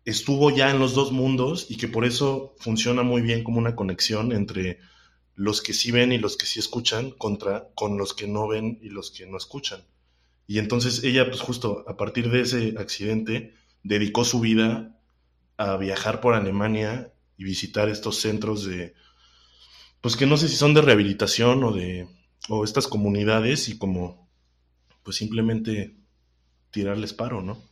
estuvo 0.04 0.50
ya 0.50 0.70
en 0.70 0.78
los 0.78 0.94
dos 0.94 1.12
mundos 1.12 1.66
y 1.70 1.76
que 1.76 1.88
por 1.88 2.04
eso 2.04 2.54
funciona 2.58 3.02
muy 3.02 3.22
bien 3.22 3.42
como 3.42 3.58
una 3.58 3.74
conexión 3.74 4.32
entre 4.32 4.78
los 5.34 5.62
que 5.62 5.72
sí 5.72 5.90
ven 5.90 6.12
y 6.12 6.18
los 6.18 6.36
que 6.36 6.46
sí 6.46 6.60
escuchan 6.60 7.10
contra 7.10 7.68
con 7.74 7.98
los 7.98 8.14
que 8.14 8.28
no 8.28 8.46
ven 8.46 8.78
y 8.82 8.90
los 8.90 9.10
que 9.10 9.26
no 9.26 9.36
escuchan. 9.36 9.84
Y 10.46 10.58
entonces 10.58 11.02
ella, 11.04 11.26
pues 11.28 11.40
justo 11.40 11.84
a 11.88 11.96
partir 11.96 12.30
de 12.30 12.42
ese 12.42 12.74
accidente, 12.78 13.54
dedicó 13.82 14.24
su 14.24 14.40
vida 14.40 14.93
a 15.56 15.76
viajar 15.76 16.20
por 16.20 16.34
Alemania 16.34 17.12
y 17.36 17.44
visitar 17.44 17.88
estos 17.88 18.20
centros 18.20 18.64
de, 18.64 18.94
pues 20.00 20.16
que 20.16 20.26
no 20.26 20.36
sé 20.36 20.48
si 20.48 20.56
son 20.56 20.74
de 20.74 20.82
rehabilitación 20.82 21.64
o 21.64 21.72
de, 21.72 22.08
o 22.48 22.64
estas 22.64 22.88
comunidades 22.88 23.68
y 23.68 23.78
como, 23.78 24.30
pues 25.02 25.16
simplemente 25.16 25.96
tirarles 26.70 27.12
paro, 27.12 27.42
¿no? 27.42 27.62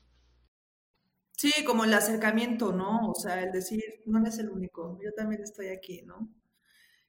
Sí, 1.36 1.64
como 1.64 1.84
el 1.84 1.92
acercamiento, 1.92 2.72
¿no? 2.72 3.10
O 3.10 3.14
sea, 3.14 3.42
el 3.42 3.50
decir, 3.50 3.82
no 4.06 4.20
eres 4.20 4.38
el 4.38 4.50
único, 4.50 4.98
yo 5.02 5.12
también 5.16 5.42
estoy 5.42 5.68
aquí, 5.68 6.02
¿no? 6.02 6.28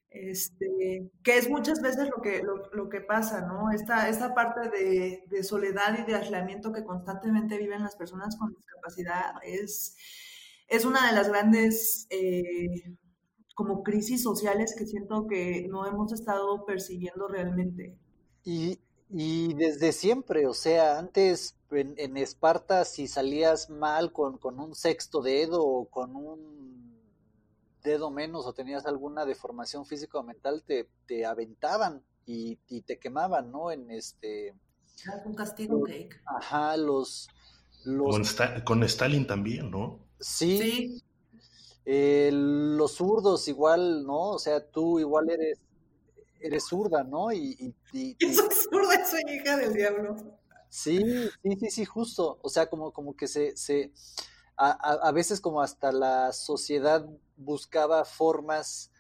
Este, 0.10 1.12
que 1.24 1.38
es 1.38 1.50
muchas 1.50 1.82
veces 1.82 2.08
lo 2.08 2.22
que, 2.22 2.44
lo, 2.44 2.90
que 2.90 3.02
pasa, 3.02 3.42
¿no? 3.42 3.72
Esta, 3.72 4.10
esta 4.10 4.36
parte 4.36 4.70
de, 4.70 5.44
soledad 5.44 5.98
y 6.00 6.04
de 6.04 6.16
aislamiento 6.16 6.72
que 6.72 6.84
constantemente 6.84 7.58
viven 7.58 7.82
las 7.82 7.96
personas 7.96 8.38
con 8.38 8.54
discapacidad 8.54 9.34
es, 9.44 9.98
es 10.68 10.86
una 10.86 11.08
de 11.08 11.16
las 11.16 11.30
grandes, 11.30 12.08
eh, 12.10 12.96
como 13.56 13.84
crisis 13.84 14.24
sociales 14.24 14.76
que 14.78 14.86
siento 14.86 15.28
que 15.28 15.68
no 15.70 15.86
hemos 15.86 16.12
estado 16.12 16.66
percibiendo 16.66 17.28
realmente. 17.28 17.98
Y, 18.44 18.80
y 19.10 19.54
desde 19.54 19.92
siempre, 19.92 20.48
o 20.48 20.54
sea, 20.54 20.98
antes 20.98 21.56
en, 21.72 21.94
en 21.98 22.18
Esparta 22.18 22.86
si 22.86 23.08
salías 23.08 23.70
mal 23.70 24.12
con, 24.12 24.38
con, 24.38 24.60
un 24.60 24.76
sexto 24.76 25.22
dedo 25.22 25.64
o 25.64 25.86
con 25.90 26.16
un 26.16 27.00
dedo 27.84 28.10
menos 28.12 28.46
o 28.46 28.54
tenías 28.54 28.86
alguna 28.86 29.26
deformación 29.26 29.86
física 29.86 30.18
o 30.18 30.24
mental, 30.24 30.64
te, 30.66 30.90
te 31.06 31.26
aventaban 31.26 32.02
y, 32.26 32.58
y, 32.70 32.82
te 32.82 32.98
quemaban, 32.98 33.52
¿no? 33.52 33.72
En 33.72 33.92
este... 33.92 34.56
Un 35.26 35.36
castigo 35.36 35.84
cake. 35.84 36.22
Ajá, 36.26 36.78
los... 36.78 37.28
los... 37.84 38.10
Con, 38.10 38.26
Sta 38.26 38.64
con 38.64 38.84
Stalin 38.84 39.28
también, 39.28 39.70
¿no? 39.70 40.00
Sí. 40.20 40.60
sí. 40.60 41.04
Eh, 41.86 42.30
los 42.34 42.94
zurdos 42.94 43.48
igual, 43.48 44.06
¿no? 44.06 44.32
O 44.32 44.40
sea, 44.40 44.66
tú 44.66 45.00
igual 45.00 45.30
eres 45.30 45.60
eres 46.40 46.66
zurda, 46.68 47.04
¿no? 47.04 47.32
Y, 47.32 47.56
y, 47.60 47.76
y, 47.94 48.16
y... 48.20 48.34
soy 48.34 48.50
zurda, 48.70 49.06
soy 49.06 49.22
hija 49.34 49.58
del 49.58 49.74
diablo. 49.74 50.16
Sí, 50.70 51.02
sí, 51.42 51.56
sí, 51.60 51.70
sí, 51.70 51.86
justo. 51.86 52.40
O 52.42 52.50
sea, 52.50 52.70
como, 52.70 52.92
como 52.92 53.16
que 53.16 53.28
se, 53.28 53.56
se 53.56 53.92
a, 54.58 54.72
a, 54.72 55.08
a 55.08 55.12
veces 55.12 55.40
como 55.40 55.62
hasta 55.62 55.92
la 55.92 56.34
sociedad 56.34 57.08
buscaba 57.38 58.06
formas 58.06 58.92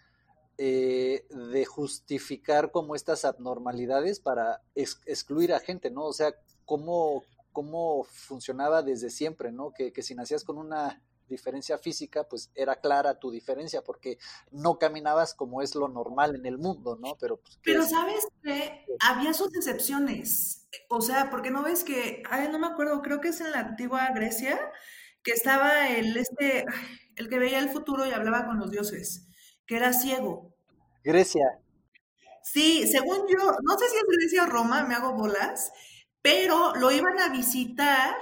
eh, 0.58 1.26
de 1.30 1.66
justificar 1.66 2.72
como 2.72 2.96
estas 2.96 3.26
abnormalidades 3.26 4.20
para 4.20 4.62
ex, 4.76 5.02
excluir 5.06 5.54
a 5.54 5.60
gente, 5.60 5.90
¿no? 5.90 6.06
O 6.06 6.14
sea, 6.14 6.34
cómo, 6.66 7.24
cómo 7.54 8.04
funcionaba 8.04 8.82
desde 8.82 9.10
siempre, 9.10 9.52
¿no? 9.52 9.72
Que, 9.72 9.94
que 9.94 10.02
si 10.02 10.16
nacías 10.16 10.44
con 10.44 10.58
una 10.58 11.02
diferencia 11.28 11.78
física, 11.78 12.24
pues 12.28 12.52
era 12.56 12.76
clara 12.80 13.20
tu 13.20 13.32
diferencia 13.32 13.82
porque 13.84 14.18
no 14.52 14.78
caminabas 14.78 15.34
como 15.34 15.62
es 15.62 15.76
lo 15.76 15.88
normal 15.88 16.36
en 16.36 16.46
el 16.46 16.58
mundo, 16.58 16.98
¿no? 17.00 17.16
Pero, 17.20 17.38
pues, 17.38 17.60
Pero 17.64 17.86
sabes 17.86 18.28
que 18.44 18.86
había 19.00 19.34
sus 19.34 19.56
excepciones, 19.56 20.68
o 20.90 21.02
sea, 21.02 21.30
porque 21.30 21.52
no 21.52 21.64
ves 21.64 21.84
que, 21.84 22.24
ay, 22.30 22.50
no 22.52 22.60
me 22.60 22.68
acuerdo, 22.68 23.02
creo 23.02 23.22
que 23.22 23.30
es 23.30 23.42
en 23.42 23.52
la 23.52 23.60
antigua 23.60 24.10
Grecia, 24.14 24.60
que 25.24 25.32
estaba 25.32 25.90
el, 25.90 26.16
este, 26.18 26.66
el 27.16 27.30
que 27.30 27.40
veía 27.40 27.60
el 27.60 27.70
futuro 27.70 28.06
y 28.06 28.12
hablaba 28.12 28.46
con 28.46 28.60
los 28.60 28.72
dioses, 28.72 29.28
que 29.66 29.78
era 29.78 29.94
ciego. 29.94 30.54
Grecia. 31.04 31.60
Sí, 32.44 32.88
según 32.88 33.26
yo, 33.28 33.56
no 33.64 33.78
sé 33.78 33.90
si 33.90 33.98
es 33.98 34.04
Grecia 34.18 34.44
o 34.44 34.48
Roma, 34.48 34.84
me 34.84 34.96
hago 34.96 35.14
bolas, 35.14 35.72
pero 36.24 36.74
lo 36.76 36.92
iban 36.92 37.20
a 37.20 37.30
visitar 37.30 38.16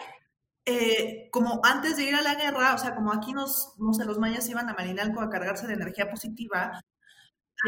eh, 0.65 1.29
como 1.31 1.61
antes 1.63 1.95
de 1.95 2.03
ir 2.03 2.15
a 2.15 2.21
la 2.21 2.35
guerra, 2.35 2.75
o 2.75 2.77
sea, 2.77 2.93
como 2.93 3.13
aquí 3.13 3.31
nos, 3.31 3.73
no 3.77 3.93
sé, 3.93 4.05
los 4.05 4.19
mayas 4.19 4.49
iban 4.49 4.67
a 4.67 4.73
Marinalco 4.73 5.21
a 5.21 5.29
cargarse 5.29 5.67
de 5.67 5.73
energía 5.73 6.09
positiva, 6.09 6.83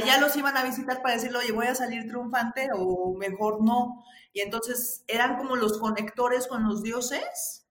allá 0.01 0.19
los 0.19 0.35
iban 0.35 0.57
a 0.57 0.63
visitar 0.63 1.01
para 1.01 1.15
decirle, 1.15 1.37
oye, 1.37 1.51
voy 1.51 1.67
a 1.67 1.75
salir 1.75 2.07
triunfante 2.07 2.69
o 2.75 3.15
mejor 3.15 3.63
no. 3.63 4.03
Y 4.33 4.41
entonces 4.41 5.03
eran 5.07 5.37
como 5.37 5.55
los 5.55 5.77
conectores 5.77 6.47
con 6.47 6.67
los 6.67 6.81
dioses 6.81 7.67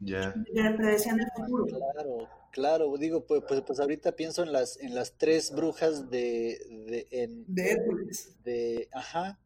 yeah. 0.00 0.32
que 0.32 0.70
predecían 0.76 1.20
el 1.20 1.30
futuro. 1.36 1.66
Claro, 1.66 2.28
claro, 2.50 2.96
digo, 2.98 3.24
pues, 3.24 3.42
pues, 3.46 3.62
pues, 3.62 3.78
ahorita 3.78 4.12
pienso 4.12 4.42
en 4.42 4.52
las, 4.52 4.76
en 4.78 4.94
las 4.94 5.16
tres 5.16 5.52
brujas 5.52 6.10
de... 6.10 6.58
De, 6.88 7.06
en, 7.10 7.44
de 7.46 7.70
Hércules. 7.70 8.36
De, 8.42 8.88
ajá. 8.92 9.38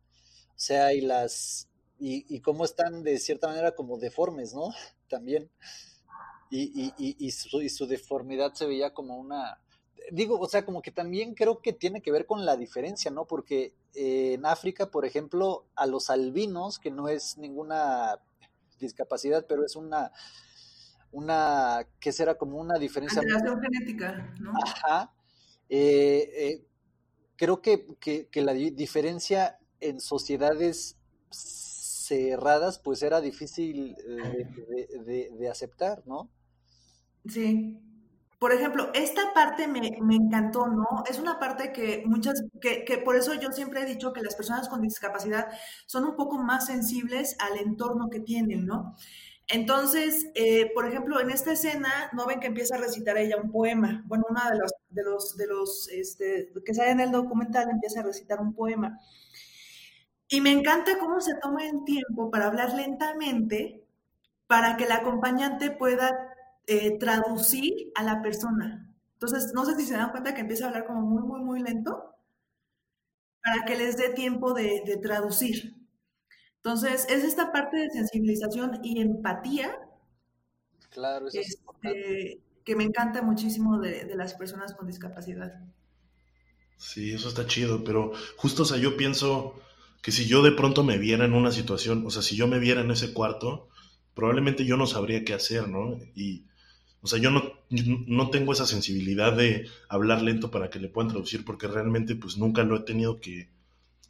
O 0.48 0.62
sea, 0.62 0.92
y 0.92 1.00
las, 1.00 1.69
y, 2.00 2.24
y, 2.34 2.40
cómo 2.40 2.64
están 2.64 3.02
de 3.02 3.18
cierta 3.18 3.46
manera 3.46 3.72
como 3.72 3.98
deformes, 3.98 4.54
¿no? 4.54 4.70
También. 5.08 5.50
Y, 6.50 6.92
y, 6.98 7.16
y, 7.18 7.30
su, 7.30 7.60
y, 7.60 7.68
su, 7.68 7.86
deformidad 7.86 8.54
se 8.54 8.66
veía 8.66 8.92
como 8.92 9.16
una... 9.16 9.60
Digo, 10.10 10.40
o 10.40 10.48
sea, 10.48 10.64
como 10.64 10.82
que 10.82 10.90
también 10.90 11.34
creo 11.34 11.60
que 11.60 11.72
tiene 11.72 12.00
que 12.00 12.10
ver 12.10 12.26
con 12.26 12.44
la 12.44 12.56
diferencia, 12.56 13.10
¿no? 13.10 13.26
Porque 13.26 13.74
eh, 13.94 14.32
en 14.32 14.46
África, 14.46 14.90
por 14.90 15.04
ejemplo, 15.04 15.66
a 15.76 15.86
los 15.86 16.10
albinos, 16.10 16.80
que 16.80 16.90
no 16.90 17.08
es 17.08 17.38
ninguna 17.38 18.18
discapacidad, 18.80 19.46
pero 19.46 19.64
es 19.64 19.76
una, 19.76 20.10
una, 21.12 21.86
¿qué 22.00 22.10
será? 22.10 22.36
Como 22.36 22.58
una 22.58 22.78
diferencia... 22.78 23.20
Alteración 23.20 23.60
genética, 23.60 24.34
¿no? 24.40 24.52
Ajá. 24.64 25.12
Eh, 25.68 26.30
eh, 26.34 26.64
creo 27.36 27.60
que, 27.60 27.86
que, 28.00 28.26
que 28.26 28.42
la 28.42 28.54
diferencia 28.54 29.60
en 29.80 30.00
sociedades 30.00 30.96
cerradas, 32.10 32.78
pues 32.78 33.02
era 33.02 33.20
difícil 33.20 33.94
de, 35.04 35.30
de, 35.38 35.48
aceptar, 35.48 36.02
¿no? 36.06 36.28
Sí. 37.26 37.78
Por 38.38 38.52
ejemplo, 38.52 38.90
esta 38.94 39.34
parte 39.34 39.68
me, 39.68 39.98
me, 40.00 40.16
encantó, 40.16 40.66
¿no? 40.66 41.04
Es 41.08 41.18
una 41.18 41.38
parte 41.38 41.72
que 41.72 42.02
muchas, 42.06 42.42
que, 42.60 42.84
que 42.84 42.96
por 42.98 43.14
eso 43.14 43.34
yo 43.34 43.52
siempre 43.52 43.82
he 43.82 43.84
dicho 43.84 44.12
que 44.12 44.22
las 44.22 44.34
personas 44.34 44.68
con 44.68 44.80
discapacidad 44.80 45.48
son 45.86 46.04
un 46.04 46.16
poco 46.16 46.38
más 46.38 46.66
sensibles 46.66 47.36
al 47.38 47.58
entorno 47.58 48.08
que 48.08 48.20
tienen, 48.20 48.64
¿no? 48.64 48.96
Entonces, 49.48 50.28
eh, 50.34 50.70
por 50.74 50.86
ejemplo, 50.86 51.20
en 51.20 51.30
esta 51.30 51.52
escena, 51.52 52.08
¿no 52.12 52.24
ven 52.24 52.38
que 52.38 52.46
empieza 52.46 52.76
a 52.76 52.78
recitar 52.78 53.18
ella 53.18 53.36
un 53.36 53.50
poema? 53.50 54.04
Bueno, 54.06 54.24
una 54.30 54.48
de 54.48 54.58
los, 54.58 54.72
de 54.88 55.02
los, 55.02 55.36
de 55.36 55.46
los, 55.48 55.88
este, 55.88 56.52
que 56.64 56.72
sale 56.72 56.92
en 56.92 57.00
el 57.00 57.10
documental 57.10 57.68
empieza 57.68 58.00
a 58.00 58.04
recitar 58.04 58.40
un 58.40 58.54
poema. 58.54 58.98
Y 60.30 60.40
me 60.40 60.50
encanta 60.52 60.98
cómo 60.98 61.20
se 61.20 61.34
toma 61.42 61.66
el 61.68 61.84
tiempo 61.84 62.30
para 62.30 62.46
hablar 62.46 62.72
lentamente 62.74 63.84
para 64.46 64.76
que 64.76 64.84
el 64.84 64.92
acompañante 64.92 65.70
pueda 65.72 66.34
eh, 66.66 66.98
traducir 66.98 67.92
a 67.96 68.02
la 68.04 68.22
persona. 68.22 68.94
Entonces, 69.14 69.52
no 69.54 69.66
sé 69.66 69.76
si 69.76 69.86
se 69.86 69.94
dan 69.94 70.12
cuenta 70.12 70.34
que 70.34 70.42
empieza 70.42 70.64
a 70.66 70.68
hablar 70.68 70.86
como 70.86 71.02
muy, 71.02 71.22
muy, 71.22 71.40
muy 71.40 71.60
lento 71.62 72.16
para 73.42 73.64
que 73.66 73.76
les 73.76 73.96
dé 73.96 74.10
tiempo 74.10 74.54
de, 74.54 74.82
de 74.86 74.96
traducir. 74.96 75.76
Entonces, 76.56 77.06
es 77.10 77.24
esta 77.24 77.52
parte 77.52 77.78
de 77.78 77.90
sensibilización 77.90 78.80
y 78.84 79.00
empatía 79.02 79.78
claro, 80.90 81.28
eso 81.28 81.40
es 81.40 81.56
este, 81.82 82.42
que 82.64 82.76
me 82.76 82.84
encanta 82.84 83.22
muchísimo 83.22 83.78
de, 83.80 84.04
de 84.04 84.14
las 84.14 84.34
personas 84.34 84.74
con 84.74 84.86
discapacidad. 84.86 85.60
Sí, 86.76 87.12
eso 87.12 87.28
está 87.28 87.46
chido, 87.46 87.84
pero 87.84 88.12
justo, 88.36 88.62
o 88.62 88.64
sea, 88.64 88.78
yo 88.78 88.96
pienso 88.96 89.54
que 90.02 90.12
si 90.12 90.26
yo 90.26 90.42
de 90.42 90.52
pronto 90.52 90.82
me 90.82 90.98
viera 90.98 91.24
en 91.24 91.34
una 91.34 91.52
situación, 91.52 92.04
o 92.06 92.10
sea, 92.10 92.22
si 92.22 92.36
yo 92.36 92.46
me 92.46 92.58
viera 92.58 92.80
en 92.80 92.90
ese 92.90 93.12
cuarto, 93.12 93.68
probablemente 94.14 94.64
yo 94.64 94.76
no 94.76 94.86
sabría 94.86 95.24
qué 95.24 95.34
hacer, 95.34 95.68
¿no? 95.68 95.98
Y, 96.14 96.44
o 97.02 97.06
sea, 97.06 97.18
yo 97.18 97.30
no, 97.30 97.52
no 97.70 98.30
tengo 98.30 98.52
esa 98.52 98.66
sensibilidad 98.66 99.32
de 99.32 99.68
hablar 99.88 100.22
lento 100.22 100.50
para 100.50 100.70
que 100.70 100.78
le 100.78 100.88
puedan 100.88 101.10
traducir, 101.10 101.44
porque 101.44 101.66
realmente 101.66 102.16
pues 102.16 102.36
nunca 102.36 102.62
lo 102.62 102.76
he 102.76 102.80
tenido 102.80 103.20
que, 103.20 103.48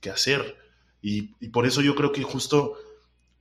que 0.01 0.11
hacer. 0.11 0.57
Y, 1.03 1.35
y, 1.41 1.49
por 1.49 1.67
eso 1.67 1.81
yo 1.81 1.95
creo 1.95 2.13
que 2.13 2.23
justo 2.23 2.77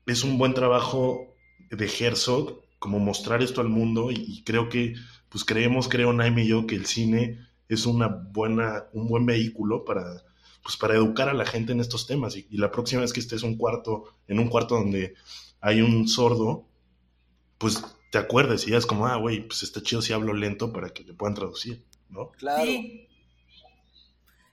es 0.06 0.24
un 0.24 0.38
buen 0.38 0.54
trabajo 0.54 1.36
de 1.70 1.86
Herzog, 1.86 2.62
como 2.80 3.00
mostrar 3.00 3.44
esto 3.44 3.62
al 3.62 3.70
mundo, 3.70 4.12
y, 4.12 4.44
creo 4.44 4.70
que, 4.70 4.96
pues 5.30 5.44
creemos, 5.44 5.88
creo 5.88 6.14
Naime 6.14 6.46
y 6.46 6.48
yo, 6.48 6.66
que 6.66 6.76
el 6.76 6.86
cine 6.86 7.40
es 7.68 7.86
una 7.86 8.08
buena, 8.08 8.86
un 8.94 9.08
buen 9.08 9.26
vehículo 9.26 9.86
para 9.86 10.24
pues 10.64 10.78
para 10.78 10.96
educar 10.96 11.30
a 11.30 11.34
la 11.34 11.46
gente 11.46 11.72
en 11.72 11.80
estos 11.80 12.08
temas. 12.08 12.36
Y, 12.36 12.48
y, 12.50 12.58
la 12.58 12.72
próxima 12.72 13.02
vez 13.02 13.14
que 13.14 13.20
estés 13.20 13.44
un 13.44 13.58
cuarto, 13.58 14.16
en 14.28 14.40
un 14.40 14.50
cuarto 14.50 14.76
donde 14.76 15.16
hay 15.62 15.82
un 15.82 16.08
sordo, 16.08 16.66
pues 17.58 17.84
te 18.12 18.18
acuerdes 18.18 18.68
y 18.68 18.72
ya 18.72 18.78
es 18.78 18.86
como, 18.86 19.06
ah, 19.06 19.18
güey, 19.18 19.48
pues 19.48 19.64
está 19.64 19.82
chido 19.82 20.02
si 20.02 20.14
hablo 20.14 20.34
lento 20.34 20.74
para 20.74 20.90
que 20.90 21.04
le 21.04 21.14
puedan 21.14 21.36
traducir, 21.36 21.84
¿no? 22.10 22.32
Claro. 22.32 22.66
Sí. 22.66 23.06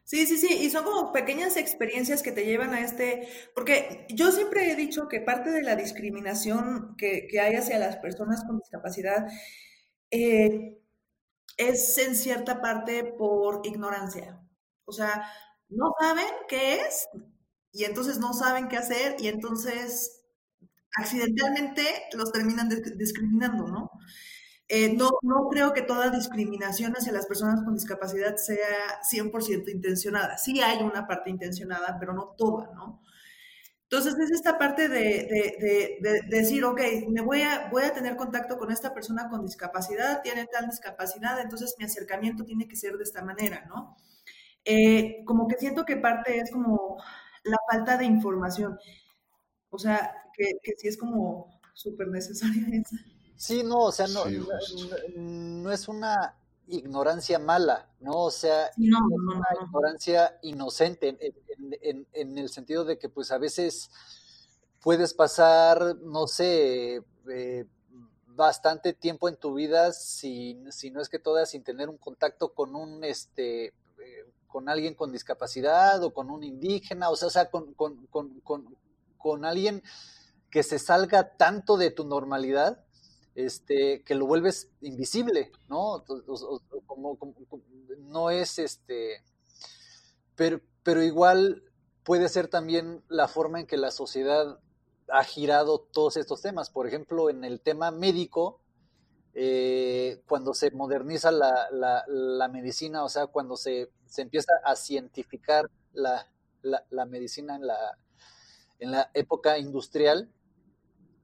Sí, 0.05 0.25
sí, 0.25 0.37
sí, 0.37 0.47
y 0.61 0.71
son 0.71 0.85
como 0.85 1.13
pequeñas 1.13 1.57
experiencias 1.57 2.23
que 2.23 2.31
te 2.31 2.45
llevan 2.45 2.73
a 2.75 2.81
este, 2.81 3.29
porque 3.57 4.07
yo 4.09 4.31
siempre 4.31 4.71
he 4.71 4.77
dicho 4.77 5.09
que 5.09 5.21
parte 5.21 5.51
de 5.51 5.63
la 5.63 5.75
discriminación 5.75 6.95
que, 6.97 7.27
que 7.29 7.41
hay 7.41 7.57
hacia 7.57 7.77
las 7.81 7.97
personas 7.97 8.45
con 8.45 8.61
discapacidad 8.61 9.27
eh, 10.13 10.79
es 11.57 11.99
en 11.99 12.15
cierta 12.15 12.63
parte 12.63 13.03
por 13.03 13.63
ignorancia. 13.67 14.41
O 14.85 14.93
sea, 14.93 15.27
no 15.69 15.93
saben 16.01 16.27
qué 16.49 16.81
es 16.83 17.09
y 17.73 17.85
entonces 17.85 18.19
no 18.19 18.33
saben 18.33 18.69
qué 18.69 18.77
hacer 18.77 19.17
y 19.19 19.29
entonces 19.29 20.23
accidentalmente 20.99 21.83
los 22.15 22.33
terminan 22.33 22.69
discriminando, 22.97 23.69
¿no? 23.69 23.91
Eh, 24.69 24.95
no, 24.97 25.11
no 25.23 25.49
creo 25.51 25.73
que 25.73 25.83
toda 25.83 26.11
discriminación 26.11 26.95
hacia 26.95 27.13
las 27.13 27.27
personas 27.27 27.63
con 27.65 27.75
discapacidad 27.75 28.37
sea 28.37 29.01
100% 29.09 29.71
intencionada. 29.71 30.39
Sí 30.39 30.61
hay 30.61 30.83
una 30.83 31.07
parte 31.07 31.31
intencionada, 31.31 31.97
pero 32.01 32.15
no 32.15 32.35
toda, 32.37 32.73
¿no? 32.75 33.03
Entonces 33.85 34.19
es 34.19 34.33
esta 34.33 34.59
parte 34.59 34.89
de, 34.89 34.99
de, 34.99 35.57
de, 35.61 36.11
de, 36.29 36.37
decir, 36.39 36.65
ok, 36.65 36.81
me 37.09 37.21
voy 37.23 37.43
a, 37.43 37.69
voy 37.71 37.85
a 37.85 37.93
tener 37.95 38.17
contacto 38.17 38.59
con 38.59 38.73
esta 38.73 38.93
persona 38.93 39.29
con 39.31 39.47
discapacidad, 39.47 40.23
tiene 40.23 40.47
tal 40.47 40.67
discapacidad, 40.69 41.41
entonces 41.41 41.77
mi 41.79 41.85
acercamiento 41.85 42.45
tiene 42.45 42.67
que 42.67 42.75
ser 42.77 42.97
de 42.97 43.05
esta 43.05 43.23
manera, 43.23 43.65
¿no? 43.69 43.97
Eh, 44.67 45.23
como 45.25 45.47
que 45.47 45.57
siento 45.57 45.85
que 45.85 45.97
parte 45.97 46.39
es 46.39 46.51
como 46.51 46.97
la 47.45 47.57
falta 47.71 47.97
de 47.97 48.05
información. 48.05 48.79
O 49.71 49.79
sea, 49.79 50.13
que, 50.35 50.59
que 50.63 50.73
sí 50.77 50.89
es 50.89 50.97
como 50.97 51.61
súper 51.73 52.09
necesaria 52.09 52.67
esa. 52.73 52.97
Sí, 53.37 53.63
no, 53.63 53.79
o 53.81 53.93
sea, 53.93 54.07
no, 54.09 54.25
sí, 54.25 54.43
no, 55.15 55.71
es 55.71 55.89
una 55.89 56.35
ignorancia 56.69 57.39
mala, 57.39 57.89
¿no? 58.01 58.25
O 58.25 58.31
sea, 58.31 58.71
una 58.79 59.47
ignorancia 59.63 60.39
inocente 60.43 61.17
en, 61.83 62.07
el 62.15 62.49
sentido 62.49 62.85
de 62.85 62.99
que 62.99 63.11
pues 63.11 63.31
a 63.31 63.39
veces 63.39 63.91
puedes 64.81 65.13
pasar, 65.13 65.97
no 65.97 66.27
sé, 66.27 67.03
eh, 67.31 67.67
bastante 68.29 68.95
tiempo 68.95 69.29
en 69.29 69.37
tu 69.37 69.55
vida, 69.55 69.93
si, 69.93 70.59
si 70.71 70.91
no 70.91 71.03
es 71.03 71.11
que 71.11 71.19
toda, 71.19 71.45
sin 71.45 71.63
tener 71.63 71.91
un 71.91 71.99
contacto 71.99 72.55
con 72.55 72.75
un, 72.75 73.05
este, 73.05 73.67
eh, 73.67 74.25
con 74.57 74.71
alguien 74.71 74.95
con 74.95 75.13
discapacidad 75.13 76.03
o 76.03 76.15
con 76.15 76.31
un 76.31 76.43
indígena, 76.43 77.11
o 77.11 77.17
sea, 77.17 77.29
o 77.29 77.31
sea 77.31 77.51
con, 77.51 77.75
con, 77.75 78.07
con, 78.07 78.41
con, 79.19 79.45
alguien 79.45 79.83
que 80.51 80.63
se 80.63 80.79
salga 80.79 81.37
tanto 81.37 81.77
de 81.77 81.91
tu 81.91 82.07
normalidad, 82.07 82.83
este, 83.35 84.03
que 84.03 84.15
lo 84.15 84.25
vuelves 84.25 84.71
invisible, 84.81 85.53
¿no? 85.69 86.03
como, 86.87 87.19
no 87.99 88.31
es 88.31 88.59
este, 88.59 89.23
pero, 90.37 90.63
pero 90.83 91.03
igual 91.03 91.63
puede 92.03 92.31
ser 92.31 92.49
también 92.49 93.05
la 93.09 93.29
forma 93.29 93.61
en 93.61 93.67
que 93.67 93.77
la 93.77 93.91
sociedad 93.91 94.59
ha 95.11 95.25
girado 95.25 95.81
todos 95.81 96.17
estos 96.17 96.41
temas. 96.41 96.71
Por 96.71 96.87
ejemplo, 96.87 97.29
en 97.29 97.45
el 97.45 97.61
tema 97.61 97.91
médico, 97.91 98.63
eh, 99.39 100.23
cuando 100.27 100.55
se 100.55 100.71
moderniza 100.71 101.31
la, 101.31 101.69
la, 101.71 102.49
medicina, 102.49 103.05
o 103.05 103.11
sea, 103.11 103.27
cuando 103.27 103.59
se, 103.59 103.91
se 104.07 104.23
empieza 104.23 104.53
a 104.65 104.77
cientificar 104.77 105.71
la, 105.93 106.27
medicina 107.07 107.57
en 107.57 107.67
la, 107.67 107.99
en 108.79 108.91
la 108.91 109.11
época 109.15 109.59
industrial, 109.59 110.31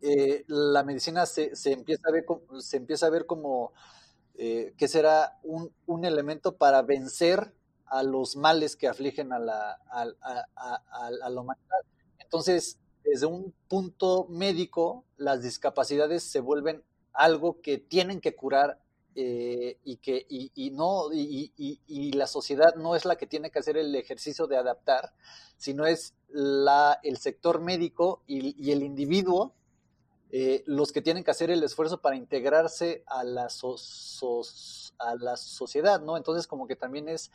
eh, 0.00 0.44
la 0.48 0.82
medicina 0.82 1.26
se, 1.26 1.54
se, 1.54 1.72
empieza 1.72 2.08
a 2.08 2.12
ver, 2.12 2.24
se 2.58 2.76
empieza 2.76 3.06
a 3.06 3.10
ver 3.10 3.26
como 3.26 3.72
eh, 4.34 4.74
que 4.76 4.88
será 4.88 5.38
un, 5.42 5.72
un, 5.86 6.04
elemento 6.04 6.56
para 6.56 6.82
vencer 6.82 7.54
a 7.86 8.02
los 8.02 8.34
males 8.36 8.74
que 8.74 8.88
afligen 8.88 9.32
a 9.32 9.38
la, 9.38 9.78
a, 9.88 10.06
a, 10.56 10.82
a 10.96 11.30
la 11.30 11.40
humanidad. 11.40 11.78
Entonces, 12.18 12.78
desde 13.04 13.26
un 13.26 13.54
punto 13.68 14.26
médico, 14.28 15.04
las 15.16 15.42
discapacidades 15.42 16.22
se 16.22 16.40
vuelven 16.40 16.82
algo 17.12 17.60
que 17.60 17.78
tienen 17.78 18.20
que 18.20 18.34
curar 18.34 18.81
eh, 19.14 19.78
y 19.84 19.96
que 19.96 20.26
y, 20.28 20.70
no 20.70 21.12
y, 21.12 21.52
y, 21.56 22.12
la 22.12 22.26
sociedad 22.26 22.74
no 22.76 22.96
es 22.96 23.04
la 23.04 23.16
que 23.16 23.26
tiene 23.26 23.50
que 23.50 23.58
hacer 23.58 23.76
el 23.76 23.94
ejercicio 23.94 24.46
de 24.46 24.56
adaptar, 24.56 25.12
sino 25.56 25.86
es 25.86 26.14
la, 26.28 26.98
el 27.02 27.18
sector 27.18 27.60
médico 27.60 28.22
y, 28.26 28.70
el 28.70 28.82
individuo 28.82 29.54
eh, 30.30 30.62
los 30.66 30.92
que 30.92 31.02
tienen 31.02 31.24
que 31.24 31.30
hacer 31.30 31.50
el 31.50 31.62
esfuerzo 31.62 32.00
para 32.00 32.16
integrarse 32.16 33.04
a 33.06 33.22
la, 33.22 33.48
a 34.98 35.14
la 35.16 35.36
sociedad, 35.36 36.00
¿no? 36.00 36.16
Entonces 36.16 36.46
como 36.46 36.66
que 36.66 36.76
también 36.76 37.08
es 37.08 37.30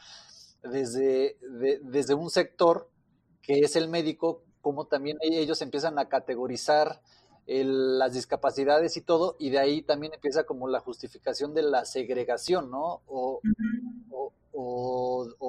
desde, 0.63 1.37
desde 1.83 2.15
un 2.15 2.31
sector 2.31 2.89
que 3.43 3.59
es 3.59 3.75
el 3.75 3.87
médico 3.87 4.43
como 4.61 4.85
también 4.85 5.17
ellos 5.21 5.61
empiezan 5.61 5.97
a 5.99 6.09
categorizar 6.09 7.01
las 7.47 8.13
discapacidades 8.13 8.97
y 8.97 9.01
todo, 9.01 9.37
y 9.39 9.49
de 9.49 9.59
ahí 9.59 9.81
también 9.81 10.13
empieza 10.13 10.43
como 10.43 10.67
la 10.67 10.81
justificación 10.81 11.53
de 11.53 11.61
la 11.61 11.85
segregación, 11.85 12.69
¿no? 12.69 13.01
O, 13.07 13.41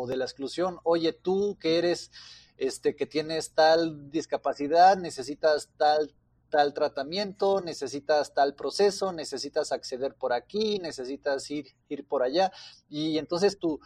de 0.06 0.16
la 0.16 0.24
exclusión. 0.24 0.78
Oye, 0.84 1.12
tú 1.12 1.58
que 1.60 1.76
eres, 1.76 2.10
este, 2.56 2.96
que 2.96 3.04
tienes 3.04 3.52
tal 3.52 4.10
discapacidad, 4.10 4.96
necesitas 4.96 5.68
tal 5.76 6.14
tal 6.50 6.72
tratamiento, 6.72 7.60
necesitas 7.60 8.32
tal 8.32 8.54
proceso, 8.54 9.12
necesitas 9.12 9.70
acceder 9.70 10.14
por 10.14 10.32
aquí, 10.32 10.78
necesitas 10.78 11.50
ir, 11.50 11.74
ir 11.90 12.06
por 12.06 12.22
allá, 12.22 12.50
y 12.88 13.18
entonces 13.18 13.58
tu, 13.58 13.80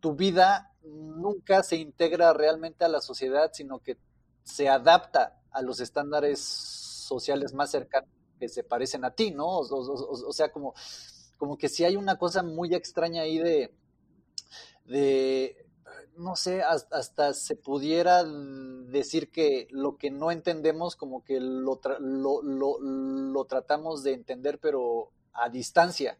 tu 0.00 0.16
vida 0.16 0.72
nunca 0.82 1.62
se 1.62 1.76
integra 1.76 2.32
realmente 2.32 2.84
a 2.84 2.88
la 2.88 3.00
sociedad, 3.00 3.50
sino 3.52 3.78
que 3.78 3.98
se 4.42 4.68
adapta 4.68 5.38
a 5.52 5.62
los 5.62 5.78
estándares 5.78 6.87
sociales 7.08 7.54
más 7.54 7.70
cercanos 7.70 8.10
que 8.38 8.48
se 8.48 8.62
parecen 8.62 9.04
a 9.04 9.10
ti, 9.10 9.30
¿no? 9.30 9.58
O, 9.58 10.32
sea, 10.32 10.52
como, 10.52 10.74
como 11.36 11.58
que 11.58 11.68
si 11.68 11.84
hay 11.84 11.96
una 11.96 12.16
cosa 12.18 12.42
muy 12.42 12.74
extraña 12.74 13.22
ahí 13.22 13.38
de, 13.38 13.74
de 14.84 15.68
no 16.16 16.36
sé, 16.36 16.62
hasta, 16.62 17.32
se 17.32 17.56
pudiera 17.56 18.24
decir 18.24 19.30
que 19.30 19.68
lo 19.70 19.96
que 19.96 20.10
no 20.10 20.30
entendemos, 20.30 20.96
como 20.96 21.24
que 21.24 21.40
lo, 21.40 21.80
lo, 22.00 22.80
lo, 22.80 23.44
tratamos 23.44 24.02
de 24.02 24.14
entender, 24.14 24.58
pero 24.58 25.10
a 25.32 25.48
distancia, 25.48 26.18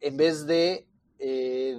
en 0.00 0.16
vez 0.16 0.46
de, 0.46 0.86
eh, 1.18 1.76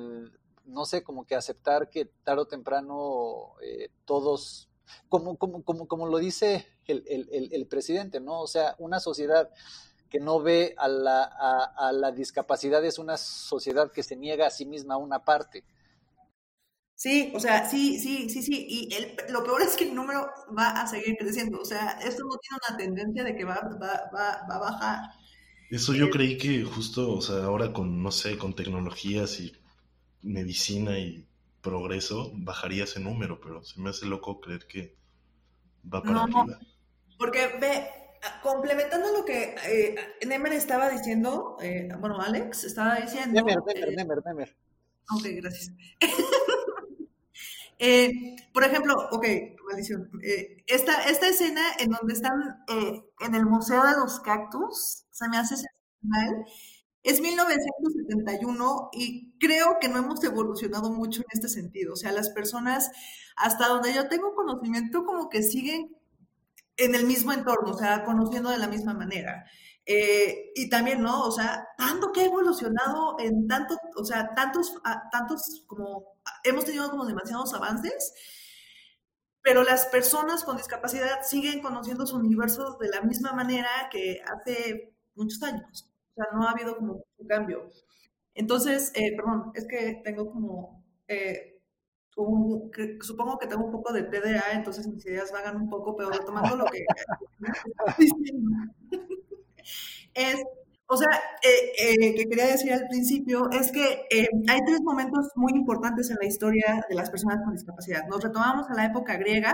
no 0.66 0.86
sé, 0.86 1.04
como 1.04 1.26
que 1.26 1.36
aceptar 1.36 1.90
que 1.90 2.06
tarde 2.24 2.42
o 2.44 2.48
temprano 2.48 3.54
eh, 3.62 3.90
todos 4.06 4.67
como, 5.10 5.38
como, 5.38 5.64
como, 5.64 5.88
como 5.88 6.08
lo 6.08 6.18
dice 6.18 6.68
el, 6.88 7.04
el, 7.08 7.50
el, 7.52 7.66
presidente, 7.68 8.20
¿no? 8.20 8.42
O 8.42 8.48
sea, 8.48 8.76
una 8.80 9.00
sociedad 9.00 9.50
que 10.10 10.20
no 10.20 10.42
ve 10.42 10.74
a 10.78 10.88
la, 10.88 11.24
a, 11.24 11.92
la 11.92 12.12
discapacidad 12.12 12.84
es 12.86 12.98
una 12.98 13.18
sociedad 13.18 13.92
que 13.92 14.04
se 14.04 14.16
niega 14.16 14.48
a 14.48 14.52
sí 14.52 14.66
misma 14.66 14.98
una 14.98 15.24
parte. 15.24 15.64
Sí, 16.96 17.32
o 17.36 17.40
sea, 17.40 17.70
sí, 17.70 18.00
sí, 18.00 18.30
sí, 18.30 18.42
sí. 18.42 18.66
Y 18.68 18.94
el, 18.96 19.16
lo 19.30 19.44
peor 19.44 19.62
es 19.62 19.76
que 19.76 19.84
el 19.90 19.94
número 19.94 20.28
va 20.58 20.72
a 20.72 20.88
seguir 20.88 21.16
creciendo. 21.18 21.60
O 21.60 21.66
sea, 21.66 21.92
esto 22.02 22.24
no 22.24 22.38
tiene 22.38 22.58
una 22.68 22.78
tendencia 22.78 23.24
de 23.24 23.36
que 23.36 23.46
va, 23.46 23.60
va, 23.82 24.10
va, 24.14 24.48
va 24.50 24.56
a 24.56 24.60
bajar. 24.60 25.00
Eso 25.70 25.94
yo 25.94 26.06
eh, 26.06 26.10
creí 26.10 26.38
que 26.38 26.64
justo, 26.64 27.14
o 27.14 27.22
sea, 27.22 27.44
ahora 27.44 27.74
con, 27.74 28.02
no 28.02 28.12
sé, 28.12 28.38
con 28.38 28.56
tecnologías 28.56 29.40
y 29.40 29.54
medicina 30.22 30.98
y 30.98 31.26
progreso, 31.68 32.32
bajaría 32.34 32.86
ese 32.86 33.02
número, 33.02 33.42
pero 33.42 33.62
se 33.64 33.82
me 33.82 33.90
hace 33.90 34.06
loco 34.06 34.40
creer 34.40 34.68
que 34.68 34.96
va 35.94 36.02
para 36.02 36.24
arriba. 36.24 36.60
Porque 37.18 37.58
ve, 37.60 37.90
complementando 38.42 39.12
lo 39.12 39.26
que 39.26 39.56
eh, 39.68 39.96
Nemer 40.26 40.54
estaba 40.54 40.90
diciendo, 40.90 41.58
eh, 41.62 41.90
bueno, 42.00 42.22
Alex 42.22 42.64
estaba 42.64 42.96
diciendo. 42.96 43.34
Nemer, 43.34 43.58
Nemer, 43.66 43.96
Nemer, 43.98 44.26
Nemer. 44.26 44.56
Ok, 45.14 45.26
gracias. 45.42 45.74
eh, 47.80 48.36
por 48.54 48.64
ejemplo, 48.64 48.96
ok, 49.12 49.26
maldición. 49.68 50.10
Eh, 50.24 50.64
esta, 50.68 51.10
esta 51.10 51.28
escena 51.28 51.64
en 51.80 51.90
donde 51.90 52.14
están 52.14 52.64
eh, 52.70 53.04
en 53.20 53.36
el 53.36 53.46
Museo 53.46 53.84
de 53.84 53.92
los 53.92 54.22
Cactus, 54.22 55.04
se 55.12 55.28
me 55.28 55.38
hace 55.38 55.58
sensacional 55.58 56.46
es 57.08 57.22
1971 57.22 58.90
y 58.92 59.32
creo 59.40 59.78
que 59.80 59.88
no 59.88 60.00
hemos 60.00 60.22
evolucionado 60.26 60.92
mucho 60.92 61.22
en 61.22 61.28
este 61.32 61.48
sentido. 61.48 61.94
O 61.94 61.96
sea, 61.96 62.12
las 62.12 62.30
personas, 62.32 62.92
hasta 63.38 63.70
donde 63.70 63.94
yo 63.94 64.10
tengo 64.10 64.36
conocimiento, 64.36 65.06
como 65.06 65.30
que 65.30 65.42
siguen 65.42 65.96
en 66.76 66.96
el 66.96 67.06
mismo 67.06 67.32
entorno, 67.32 67.72
o 67.72 67.78
sea, 67.78 68.04
conociendo 68.04 68.50
de 68.50 68.58
la 68.58 68.68
misma 68.68 68.94
manera. 68.94 69.46
Eh, 69.86 70.52
y 70.54 70.70
también, 70.70 71.02
¿no? 71.02 71.24
O 71.24 71.32
sea, 71.32 71.70
tanto 71.78 72.12
que 72.12 72.22
ha 72.22 72.26
evolucionado 72.26 73.16
en 73.20 73.48
tanto, 73.48 73.78
o 73.96 74.04
sea, 74.04 74.36
tantos, 74.36 74.76
tantos 75.10 75.64
como, 75.66 76.18
hemos 76.44 76.66
tenido 76.66 76.90
como 76.90 77.06
demasiados 77.06 77.54
avances, 77.54 78.14
pero 79.42 79.64
las 79.64 79.86
personas 79.86 80.44
con 80.44 80.58
discapacidad 80.58 81.22
siguen 81.24 81.62
conociendo 81.62 82.06
su 82.06 82.18
universo 82.18 82.78
de 82.82 82.90
la 82.90 83.00
misma 83.02 83.32
manera 83.32 83.70
que 83.90 84.22
hace 84.26 84.94
muchos 85.16 85.42
años. 85.42 85.90
Sea, 86.18 86.26
no 86.34 86.48
ha 86.48 86.52
habido 86.52 86.76
como 86.76 87.06
un 87.18 87.28
cambio. 87.28 87.70
Entonces, 88.34 88.92
eh, 88.96 89.16
perdón, 89.16 89.52
es 89.54 89.68
que 89.68 90.02
tengo 90.04 90.32
como, 90.32 90.84
eh, 91.08 91.60
supongo 93.02 93.38
que 93.38 93.48
tengo 93.48 93.66
un 93.66 93.72
poco 93.72 93.94
de 93.94 94.04
PDA, 94.04 94.54
entonces 94.54 94.88
mis 94.88 95.06
ideas 95.06 95.32
vagan 95.32 95.58
un 95.58 95.70
poco, 95.70 95.96
pero 95.96 96.10
retomando 96.10 96.56
lo 96.56 96.66
que 96.66 96.86
es, 100.16 100.44
o 100.88 100.98
sea, 100.98 101.08
eh, 101.44 102.16
que 102.16 102.26
quería 102.28 102.48
decir 102.48 102.74
al 102.74 102.88
principio 102.88 103.50
es 103.52 103.72
que 103.72 104.08
hay 104.50 104.60
tres 104.66 104.82
momentos 104.82 105.32
muy 105.36 105.52
importantes 105.54 106.10
en 106.10 106.18
la 106.20 106.26
historia 106.26 106.84
de 106.90 106.96
las 106.96 107.12
personas 107.12 107.44
con 107.44 107.54
discapacidad. 107.54 108.08
Nos 108.08 108.24
retomamos 108.24 108.70
a 108.70 108.74
la 108.74 108.86
época 108.86 109.18
griega, 109.18 109.54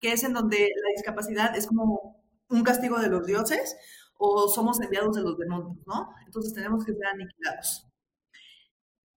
que 0.00 0.12
es 0.12 0.24
en 0.24 0.34
donde 0.34 0.58
la 0.58 0.90
discapacidad 0.96 1.56
es 1.56 1.66
como 1.66 2.22
un 2.50 2.62
castigo 2.62 2.98
de 3.00 3.08
los 3.08 3.26
dioses, 3.26 3.76
o 4.18 4.48
somos 4.48 4.80
enviados 4.80 5.16
de 5.16 5.22
los 5.22 5.36
demonios, 5.38 5.76
¿no? 5.86 6.14
Entonces 6.26 6.54
tenemos 6.54 6.84
que 6.84 6.92
ser 6.92 7.06
aniquilados. 7.06 7.86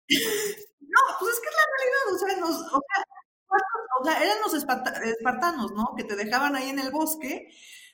no, 0.79 0.99
pues 1.19 1.33
es 1.33 1.39
que 1.39 1.49
es 1.49 1.55
la 1.55 1.67
realidad, 1.77 2.05
o 2.13 2.17
sea, 2.17 2.45
o 2.45 2.81
sea, 2.81 3.03
o 3.99 4.03
sea 4.03 4.23
eran 4.23 4.41
los 4.41 4.53
espartanos, 4.53 5.71
¿no? 5.73 5.93
Que 5.95 6.03
te 6.03 6.15
dejaban 6.15 6.55
ahí 6.55 6.69
en 6.69 6.79
el 6.79 6.91
bosque 6.91 7.49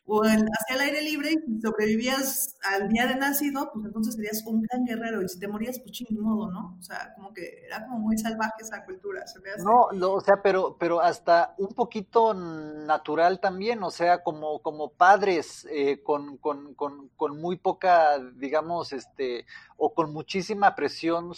o 0.06 0.22
hacia 0.22 0.76
el 0.76 0.82
aire 0.82 1.02
libre 1.02 1.32
y 1.32 1.62
sobrevivías 1.62 2.58
al 2.64 2.90
día 2.90 3.08
de 3.08 3.16
nacido, 3.16 3.72
pues 3.74 3.86
entonces 3.86 4.16
serías 4.16 4.44
un 4.46 4.62
gran 4.62 4.84
guerrero 4.84 5.22
y 5.22 5.30
si 5.30 5.40
te 5.40 5.48
morías, 5.48 5.80
pues 5.80 5.92
ching, 5.92 6.20
modo, 6.20 6.52
¿no? 6.52 6.78
O 6.78 6.84
sea, 6.84 7.14
como 7.16 7.34
que 7.34 7.64
era 7.66 7.86
como 7.86 8.00
muy 8.00 8.18
salvaje 8.18 8.54
esa 8.60 8.84
cultura. 8.84 9.26
¿se 9.26 9.40
No, 9.64 9.92
no, 9.94 10.14
o 10.14 10.22
sea, 10.22 10.42
pero, 10.42 10.76
pero 10.78 11.00
hasta 11.00 11.56
un 11.58 11.70
poquito 11.70 12.34
natural 12.34 13.40
también, 13.40 13.82
o 13.82 13.92
sea, 13.92 14.24
como, 14.24 14.62
como 14.62 14.90
padres 14.90 15.66
eh, 15.72 16.04
con, 16.04 16.38
con, 16.38 16.74
con, 16.74 17.10
con 17.16 17.40
muy 17.40 17.56
poca, 17.56 18.20
digamos, 18.36 18.92
este, 18.92 19.46
o 19.78 19.94
con 19.94 20.12
muchísima 20.12 20.76
presión 20.76 21.34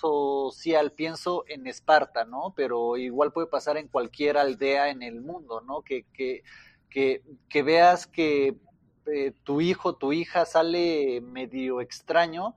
social, 0.00 0.92
pienso 0.92 1.44
en 1.46 1.68
Esparta, 1.68 2.24
¿no? 2.24 2.54
Pero 2.56 2.96
igual 2.96 3.32
puede 3.32 3.46
pasar 3.46 3.76
en 3.76 3.86
cualquier 3.86 4.36
aldea 4.36 4.88
en 4.88 5.02
el 5.02 5.20
mundo, 5.20 5.60
¿no? 5.60 5.82
Que, 5.82 6.06
que, 6.12 6.42
que, 6.90 7.22
que 7.48 7.62
veas 7.62 8.06
que 8.06 8.56
eh, 9.06 9.32
tu 9.44 9.60
hijo, 9.60 9.96
tu 9.96 10.12
hija 10.12 10.44
sale 10.44 11.20
medio 11.20 11.80
extraño, 11.80 12.54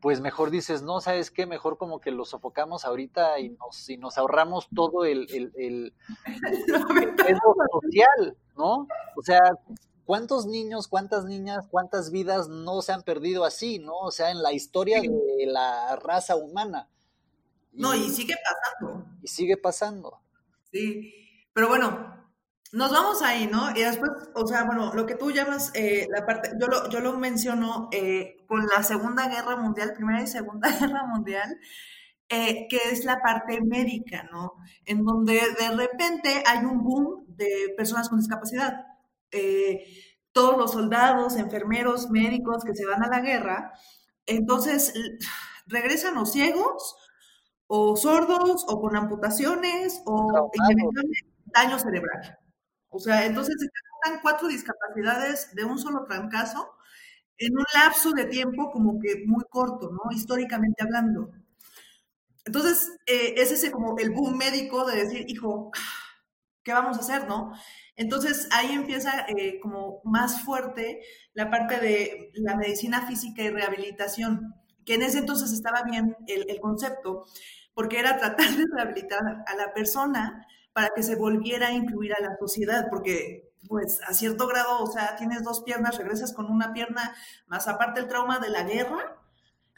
pues 0.00 0.20
mejor 0.20 0.50
dices, 0.50 0.82
no, 0.82 1.00
¿sabes 1.00 1.30
qué? 1.30 1.46
Mejor 1.46 1.78
como 1.78 2.00
que 2.00 2.10
lo 2.10 2.24
sofocamos 2.24 2.84
ahorita 2.84 3.38
y 3.38 3.50
nos, 3.50 3.88
y 3.88 3.96
nos 3.96 4.18
ahorramos 4.18 4.68
todo 4.74 5.04
el, 5.04 5.28
el, 5.32 5.52
el, 5.56 5.94
el 7.28 7.38
social, 7.70 8.36
¿no? 8.56 8.88
O 9.16 9.22
sea, 9.22 9.40
¿cuántos 10.04 10.46
niños, 10.46 10.88
cuántas 10.88 11.24
niñas, 11.24 11.66
cuántas 11.70 12.10
vidas 12.10 12.48
no 12.48 12.82
se 12.82 12.92
han 12.92 13.02
perdido 13.02 13.44
así, 13.44 13.78
¿no? 13.78 13.96
O 13.98 14.10
sea, 14.10 14.30
en 14.30 14.42
la 14.42 14.52
historia 14.52 15.00
de 15.00 15.46
la 15.46 15.96
raza 15.96 16.36
humana. 16.36 16.88
no, 17.72 17.94
y 17.94 18.08
sigue 18.10 18.34
pasando. 18.42 19.06
Y 19.22 19.28
sigue 19.28 19.56
pasando. 19.56 20.20
Sí, 20.72 21.14
pero 21.52 21.68
bueno, 21.68 22.21
nos 22.72 22.90
vamos 22.90 23.20
ahí, 23.20 23.46
¿no? 23.46 23.70
Y 23.76 23.82
después, 23.82 24.10
o 24.34 24.46
sea, 24.46 24.64
bueno, 24.64 24.92
lo 24.94 25.04
que 25.04 25.14
tú 25.14 25.30
llamas 25.30 25.70
eh, 25.74 26.06
la 26.10 26.24
parte, 26.24 26.52
yo 26.58 26.68
lo, 26.68 26.88
yo 26.88 27.00
lo 27.00 27.18
menciono 27.18 27.88
eh, 27.92 28.38
con 28.46 28.66
la 28.66 28.82
Segunda 28.82 29.28
Guerra 29.28 29.56
Mundial, 29.56 29.92
Primera 29.94 30.22
y 30.22 30.26
Segunda 30.26 30.70
Guerra 30.80 31.04
Mundial, 31.06 31.58
eh, 32.30 32.66
que 32.70 32.78
es 32.90 33.04
la 33.04 33.20
parte 33.20 33.60
médica, 33.60 34.22
¿no? 34.32 34.54
En 34.86 35.04
donde 35.04 35.34
de 35.34 35.76
repente 35.76 36.42
hay 36.46 36.64
un 36.64 36.82
boom 36.82 37.26
de 37.28 37.74
personas 37.76 38.08
con 38.08 38.18
discapacidad. 38.18 38.86
todos 40.32 40.56
los 40.56 40.72
soldados, 40.72 41.36
enfermeros, 41.36 42.10
médicos 42.10 42.64
que 42.64 42.74
se 42.74 42.86
van 42.86 43.02
a 43.04 43.08
la 43.08 43.20
guerra, 43.20 43.72
entonces 44.26 44.94
regresan 45.66 46.16
o 46.16 46.24
ciegos, 46.26 46.96
o 47.66 47.96
sordos, 47.96 48.64
o 48.68 48.80
con 48.80 48.96
amputaciones, 48.96 50.02
o 50.06 50.50
daño 51.54 51.78
cerebral. 51.78 52.41
O 52.92 53.00
sea, 53.00 53.26
entonces 53.26 53.56
se 53.58 53.68
dan 54.10 54.20
cuatro 54.22 54.48
discapacidades 54.48 55.54
de 55.54 55.64
un 55.64 55.78
solo 55.78 56.04
trancazo 56.06 56.72
en 57.38 57.56
un 57.58 57.64
lapso 57.74 58.12
de 58.12 58.26
tiempo 58.26 58.70
como 58.72 59.00
que 59.00 59.24
muy 59.26 59.44
corto, 59.50 59.90
¿no? 59.92 60.12
Históricamente 60.16 60.82
hablando. 60.84 61.30
Entonces, 62.44 62.90
eh, 63.06 63.34
es 63.36 63.52
ese 63.52 63.70
como 63.70 63.96
el 63.98 64.10
boom 64.10 64.36
médico 64.36 64.84
de 64.84 64.96
decir, 65.04 65.24
hijo, 65.28 65.70
¿qué 66.64 66.72
vamos 66.72 66.98
a 66.98 67.00
hacer, 67.00 67.28
no? 67.28 67.52
Entonces 67.96 68.48
ahí 68.52 68.72
empieza 68.72 69.26
eh, 69.28 69.60
como 69.60 70.00
más 70.04 70.42
fuerte 70.42 71.02
la 71.34 71.50
parte 71.50 71.78
de 71.80 72.30
la 72.34 72.56
medicina 72.56 73.06
física 73.06 73.42
y 73.42 73.50
rehabilitación, 73.50 74.54
que 74.86 74.94
en 74.94 75.02
ese 75.02 75.18
entonces 75.18 75.52
estaba 75.52 75.82
bien 75.84 76.16
el, 76.28 76.50
el 76.50 76.60
concepto, 76.60 77.26
porque 77.74 78.00
era 78.00 78.18
tratar 78.18 78.50
de 78.52 78.66
rehabilitar 78.74 79.20
a 79.46 79.56
la 79.56 79.72
persona 79.74 80.46
para 80.72 80.90
que 80.94 81.02
se 81.02 81.16
volviera 81.16 81.68
a 81.68 81.72
incluir 81.72 82.12
a 82.14 82.22
la 82.22 82.36
sociedad, 82.38 82.88
porque 82.90 83.52
pues 83.68 84.00
a 84.06 84.12
cierto 84.12 84.46
grado, 84.46 84.82
o 84.82 84.90
sea, 84.90 85.16
tienes 85.16 85.42
dos 85.42 85.62
piernas, 85.62 85.98
regresas 85.98 86.32
con 86.32 86.50
una 86.50 86.72
pierna, 86.72 87.14
más 87.46 87.68
aparte 87.68 88.00
el 88.00 88.08
trauma 88.08 88.38
de 88.38 88.50
la 88.50 88.64
guerra, 88.64 89.18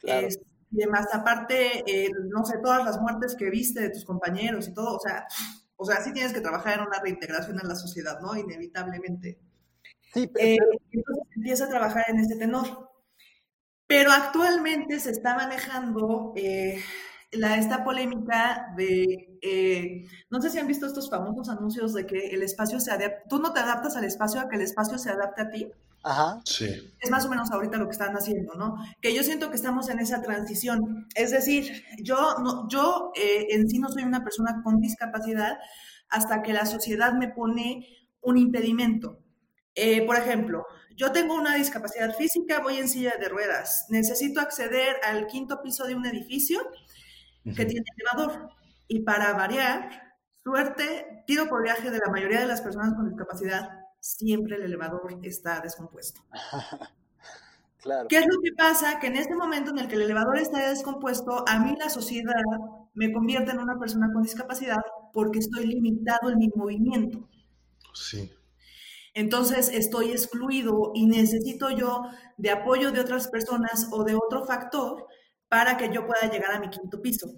y 0.02 0.87
más 0.87 1.14
aparte, 1.14 1.85
eh, 1.87 2.11
no 2.28 2.44
sé, 2.44 2.59
todas 2.59 2.85
las 2.85 3.00
muertes 3.00 3.37
que 3.37 3.50
viste 3.50 3.80
de 3.80 3.90
tus 3.90 4.04
compañeros 4.04 4.68
y 4.68 4.74
todo, 4.74 4.96
o 4.96 5.00
sea, 5.00 5.26
o 5.76 5.85
sea, 5.85 6.02
sí 6.02 6.12
tienes 6.12 6.33
que 6.33 6.40
trabajar 6.40 6.78
en 6.78 6.87
una 6.87 7.00
reintegración 7.00 7.59
en 7.61 7.68
la 7.68 7.74
sociedad, 7.74 8.20
¿no? 8.20 8.37
Inevitablemente. 8.37 9.38
Sí, 10.12 10.22
eh, 10.22 10.57
pero... 10.59 10.70
entonces 10.92 11.24
empieza 11.37 11.64
a 11.64 11.68
trabajar 11.68 12.04
en 12.09 12.20
ese 12.20 12.37
tenor. 12.37 12.90
Pero 13.87 14.12
actualmente 14.12 14.98
se 15.00 15.11
está 15.11 15.35
manejando 15.35 16.33
eh, 16.37 16.80
la, 17.36 17.56
esta 17.56 17.84
polémica 17.84 18.72
de, 18.76 19.38
eh, 19.42 20.06
no 20.30 20.40
sé 20.40 20.50
si 20.50 20.58
han 20.58 20.66
visto 20.66 20.86
estos 20.86 21.10
famosos 21.10 21.48
anuncios 21.48 21.92
de 21.94 22.06
que 22.06 22.28
el 22.28 22.42
espacio 22.42 22.80
se 22.80 22.90
adapta, 22.90 23.22
tú 23.28 23.38
no 23.38 23.52
te 23.52 23.60
adaptas 23.60 23.96
al 23.96 24.04
espacio, 24.04 24.40
a 24.40 24.48
que 24.48 24.56
el 24.56 24.62
espacio 24.62 24.98
se 24.98 25.10
adapte 25.10 25.42
a 25.42 25.50
ti. 25.50 25.70
Ajá. 26.02 26.40
Sí. 26.44 26.94
Es 27.00 27.10
más 27.10 27.24
o 27.24 27.30
menos 27.30 27.50
ahorita 27.50 27.78
lo 27.78 27.86
que 27.86 27.92
están 27.92 28.14
haciendo, 28.14 28.54
¿no? 28.54 28.76
Que 29.00 29.14
yo 29.14 29.22
siento 29.22 29.48
que 29.48 29.56
estamos 29.56 29.88
en 29.88 30.00
esa 30.00 30.20
transición. 30.20 31.08
Es 31.14 31.30
decir, 31.30 31.82
yo, 32.02 32.36
no, 32.42 32.68
yo 32.68 33.10
eh, 33.16 33.46
en 33.50 33.68
sí 33.68 33.78
no 33.78 33.88
soy 33.88 34.02
una 34.02 34.22
persona 34.22 34.60
con 34.62 34.80
discapacidad 34.80 35.58
hasta 36.10 36.42
que 36.42 36.52
la 36.52 36.66
sociedad 36.66 37.14
me 37.14 37.28
pone 37.28 37.86
un 38.20 38.36
impedimento. 38.36 39.18
Eh, 39.74 40.06
por 40.06 40.16
ejemplo, 40.16 40.66
yo 40.96 41.10
tengo 41.10 41.34
una 41.34 41.56
discapacidad 41.56 42.14
física, 42.14 42.60
voy 42.60 42.76
en 42.78 42.88
silla 42.88 43.14
de 43.18 43.28
ruedas, 43.28 43.86
necesito 43.88 44.40
acceder 44.40 44.96
al 45.02 45.26
quinto 45.26 45.60
piso 45.60 45.86
de 45.86 45.96
un 45.96 46.06
edificio 46.06 46.60
que 47.44 47.64
tiene 47.64 47.85
elevador. 47.96 48.50
Y 48.88 49.00
para 49.00 49.33
variar, 49.33 50.14
suerte, 50.42 51.24
tiro 51.26 51.48
por 51.48 51.62
viaje 51.62 51.90
de 51.90 51.98
la 51.98 52.11
mayoría 52.11 52.40
de 52.40 52.46
las 52.46 52.61
personas 52.61 52.94
con 52.94 53.09
discapacidad, 53.09 53.70
siempre 54.00 54.57
el 54.57 54.62
elevador 54.62 55.18
está 55.22 55.61
descompuesto. 55.61 56.22
claro. 57.83 58.09
¿Qué 58.09 58.18
es 58.18 58.26
lo 58.26 58.40
que 58.42 58.52
pasa? 58.57 58.98
Que 59.00 59.09
en 59.09 59.16
este 59.16 59.35
momento 59.35 59.70
en 59.70 59.78
el 59.78 59.88
que 59.88 59.96
el 59.96 60.02
elevador 60.02 60.38
está 60.38 60.68
descompuesto, 60.68 61.44
a 61.48 61.59
mí 61.59 61.74
la 61.78 61.90
sociedad 61.90 62.33
me 62.94 63.12
convierte 63.12 63.52
en 63.52 63.61
una 63.61 63.78
persona 63.78 64.11
con 64.12 64.22
discapacidad 64.22 64.80
porque 65.12 65.38
estoy 65.38 65.66
limitado 65.66 66.30
en 66.30 66.38
mi 66.38 66.50
movimiento. 66.54 67.28
Sí. 67.94 68.30
Entonces 69.14 69.68
estoy 69.68 70.11
excluido 70.11 70.90
y 70.92 71.07
necesito 71.07 71.70
yo 71.70 72.02
de 72.37 72.50
apoyo 72.50 72.90
de 72.90 73.00
otras 73.00 73.28
personas 73.28 73.88
o 73.92 74.02
de 74.02 74.16
otro 74.16 74.44
factor 74.44 75.07
para 75.54 75.76
que 75.76 75.88
yo 75.94 76.04
pueda 76.04 76.28
llegar 76.28 76.50
a 76.50 76.58
mi 76.58 76.68
quinto 76.68 77.00
piso. 77.00 77.28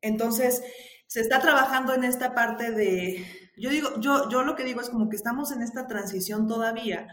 Entonces, 0.00 0.64
se 1.06 1.20
está 1.20 1.38
trabajando 1.38 1.94
en 1.94 2.02
esta 2.02 2.34
parte 2.34 2.72
de, 2.72 3.24
yo 3.56 3.70
digo, 3.70 4.00
yo, 4.00 4.28
yo 4.28 4.42
lo 4.42 4.56
que 4.56 4.64
digo 4.64 4.80
es 4.80 4.90
como 4.90 5.08
que 5.08 5.14
estamos 5.14 5.52
en 5.52 5.62
esta 5.62 5.86
transición 5.86 6.48
todavía, 6.48 7.06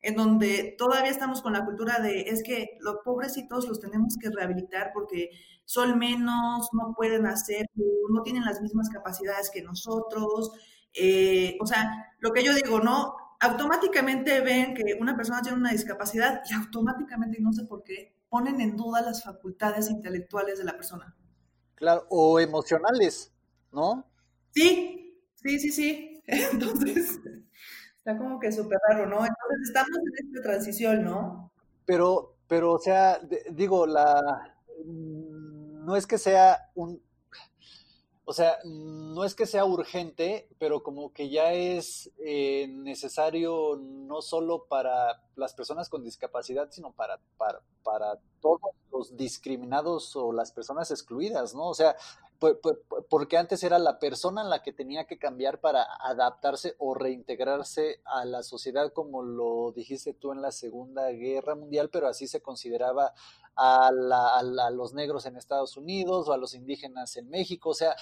en 0.00 0.16
donde 0.16 0.74
todavía 0.76 1.12
estamos 1.12 1.42
con 1.42 1.52
la 1.52 1.64
cultura 1.64 2.00
de, 2.00 2.22
es 2.22 2.42
que 2.42 2.76
los 2.80 2.96
pobrecitos 3.04 3.68
los 3.68 3.78
tenemos 3.78 4.16
que 4.20 4.30
rehabilitar 4.30 4.90
porque 4.92 5.30
son 5.64 5.96
menos, 5.96 6.68
no 6.72 6.92
pueden 6.96 7.26
hacer, 7.26 7.66
no 8.10 8.22
tienen 8.24 8.44
las 8.44 8.60
mismas 8.60 8.88
capacidades 8.88 9.48
que 9.48 9.62
nosotros. 9.62 10.50
Eh, 10.92 11.56
o 11.60 11.68
sea, 11.68 12.16
lo 12.18 12.32
que 12.32 12.42
yo 12.42 12.52
digo, 12.52 12.80
¿no? 12.80 13.14
Automáticamente 13.38 14.40
ven 14.40 14.74
que 14.74 14.96
una 14.98 15.14
persona 15.16 15.40
tiene 15.40 15.58
una 15.58 15.70
discapacidad 15.70 16.42
y 16.50 16.52
automáticamente, 16.52 17.40
no 17.40 17.52
sé 17.52 17.62
por 17.62 17.84
qué, 17.84 18.21
ponen 18.32 18.62
en 18.62 18.78
duda 18.78 19.02
las 19.02 19.22
facultades 19.22 19.90
intelectuales 19.90 20.56
de 20.56 20.64
la 20.64 20.72
persona. 20.72 21.14
Claro, 21.74 22.06
o 22.08 22.40
emocionales, 22.40 23.30
¿no? 23.70 24.10
Sí, 24.52 25.22
sí, 25.34 25.58
sí, 25.58 25.70
sí. 25.70 26.22
Entonces, 26.26 27.20
está 27.98 28.16
como 28.16 28.40
que 28.40 28.50
súper 28.50 28.78
raro, 28.88 29.04
¿no? 29.04 29.16
Entonces 29.16 29.58
estamos 29.64 29.98
en 29.98 30.26
esta 30.28 30.42
transición, 30.42 31.04
¿no? 31.04 31.52
Pero, 31.84 32.38
pero, 32.48 32.72
o 32.72 32.78
sea, 32.78 33.20
digo, 33.50 33.86
la 33.86 34.56
no 34.86 35.94
es 35.94 36.06
que 36.06 36.16
sea 36.16 36.70
un 36.74 37.02
o 38.24 38.32
sea, 38.32 38.58
no 38.64 39.24
es 39.24 39.34
que 39.34 39.46
sea 39.46 39.64
urgente, 39.64 40.48
pero 40.58 40.82
como 40.82 41.12
que 41.12 41.28
ya 41.28 41.52
es 41.52 42.10
eh, 42.18 42.68
necesario 42.68 43.76
no 43.80 44.22
solo 44.22 44.66
para 44.66 45.22
las 45.34 45.54
personas 45.54 45.88
con 45.88 46.04
discapacidad, 46.04 46.70
sino 46.70 46.92
para, 46.92 47.18
para, 47.36 47.60
para 47.82 48.18
todos 48.40 48.60
los 48.92 49.16
discriminados 49.16 50.14
o 50.14 50.32
las 50.32 50.52
personas 50.52 50.90
excluidas, 50.92 51.54
¿no? 51.54 51.68
O 51.68 51.74
sea, 51.74 51.96
porque 53.08 53.36
antes 53.36 53.62
era 53.62 53.78
la 53.78 53.98
persona 53.98 54.42
en 54.42 54.50
la 54.50 54.62
que 54.62 54.72
tenía 54.72 55.06
que 55.06 55.18
cambiar 55.18 55.60
para 55.60 55.86
adaptarse 56.00 56.74
o 56.78 56.94
reintegrarse 56.94 58.00
a 58.04 58.24
la 58.24 58.42
sociedad, 58.42 58.92
como 58.92 59.22
lo 59.22 59.72
dijiste 59.72 60.14
tú 60.14 60.32
en 60.32 60.42
la 60.42 60.50
Segunda 60.50 61.08
Guerra 61.10 61.54
Mundial, 61.54 61.88
pero 61.90 62.08
así 62.08 62.26
se 62.26 62.42
consideraba 62.42 63.12
a, 63.54 63.88
a, 63.88 64.70
los 64.70 64.94
negros 64.94 65.26
en 65.26 65.36
Estados 65.36 65.76
Unidos 65.76 66.28
o 66.28 66.32
a 66.32 66.36
los 66.36 66.54
indígenas 66.54 67.16
en 67.16 67.30
México. 67.30 67.70
O 67.70 67.74
sea, 67.74 67.94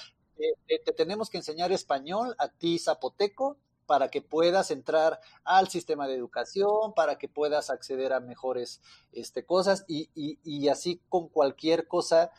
te 0.66 0.92
tenemos 0.92 1.28
que 1.28 1.38
enseñar 1.38 1.70
español 1.72 2.34
a 2.38 2.48
ti 2.48 2.78
zapoteco 2.78 3.58
para 3.84 4.08
que 4.08 4.22
puedas 4.22 4.70
entrar 4.70 5.20
al 5.44 5.68
sistema 5.68 6.06
de 6.06 6.14
educación, 6.14 6.94
para 6.94 7.18
que 7.18 7.28
puedas 7.28 7.68
acceder 7.68 8.12
a 8.12 8.20
mejores 8.20 8.80
este, 9.12 9.44
cosas 9.44 9.84
y 9.88 10.68
así 10.68 11.02
con 11.08 11.28
cualquier 11.28 11.88
cosa 11.88 12.30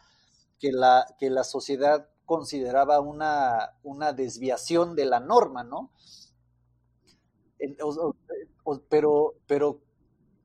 que 0.62 0.72
la, 0.72 1.08
que 1.18 1.32
la 1.32 1.44
sociedad 1.44 2.08
consideraba 2.26 3.02
una, 3.02 3.74
una 3.84 4.14
desviación 4.14 4.96
de 4.96 5.06
la 5.06 5.20
norma, 5.20 5.64
¿no? 5.64 5.92
pero, 8.90 9.36
pero, 9.48 9.82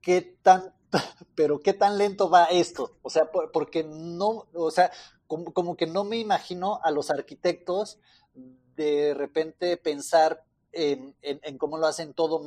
¿qué 0.00 0.38
tan, 0.42 0.74
pero 1.36 1.60
qué 1.60 1.74
tan 1.74 1.98
lento 1.98 2.30
va 2.30 2.46
esto? 2.46 2.96
O 3.02 3.10
sea, 3.10 3.30
porque 3.30 3.84
no, 3.84 4.46
o 4.54 4.70
sea, 4.70 4.90
como, 5.26 5.52
como 5.52 5.76
que 5.76 5.86
no 5.86 6.04
me 6.04 6.16
imagino 6.18 6.80
a 6.82 6.90
los 6.90 7.10
arquitectos 7.10 8.00
de 8.34 9.14
repente 9.14 9.76
pensar 9.76 10.45
en, 10.76 11.58
cómo 11.58 11.78
lo 11.78 11.86
hacen 11.86 12.12
todo 12.12 12.42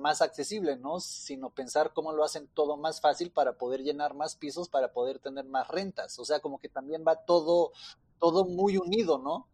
más 0.00 0.22
accesible, 0.22 0.76
¿no? 0.76 1.00
Sino 1.00 1.50
pensar 1.50 1.92
cómo 1.92 2.12
lo 2.12 2.24
hacen 2.24 2.48
todo 2.54 2.76
más 2.76 3.00
fácil 3.00 3.30
para 3.30 3.58
poder 3.58 3.82
llenar 3.82 4.14
más 4.14 4.36
pisos, 4.36 4.68
para 4.68 4.92
poder 4.92 5.18
tener 5.18 5.44
más 5.44 5.68
rentas. 5.68 6.18
O 6.18 6.24
sea, 6.24 6.40
como 6.40 6.58
que 6.58 6.68
también 6.68 7.04
va 7.06 7.16
todo, 7.16 7.72
todo 8.18 8.44
muy 8.44 8.78
unido, 8.78 9.18
¿no? 9.18 9.46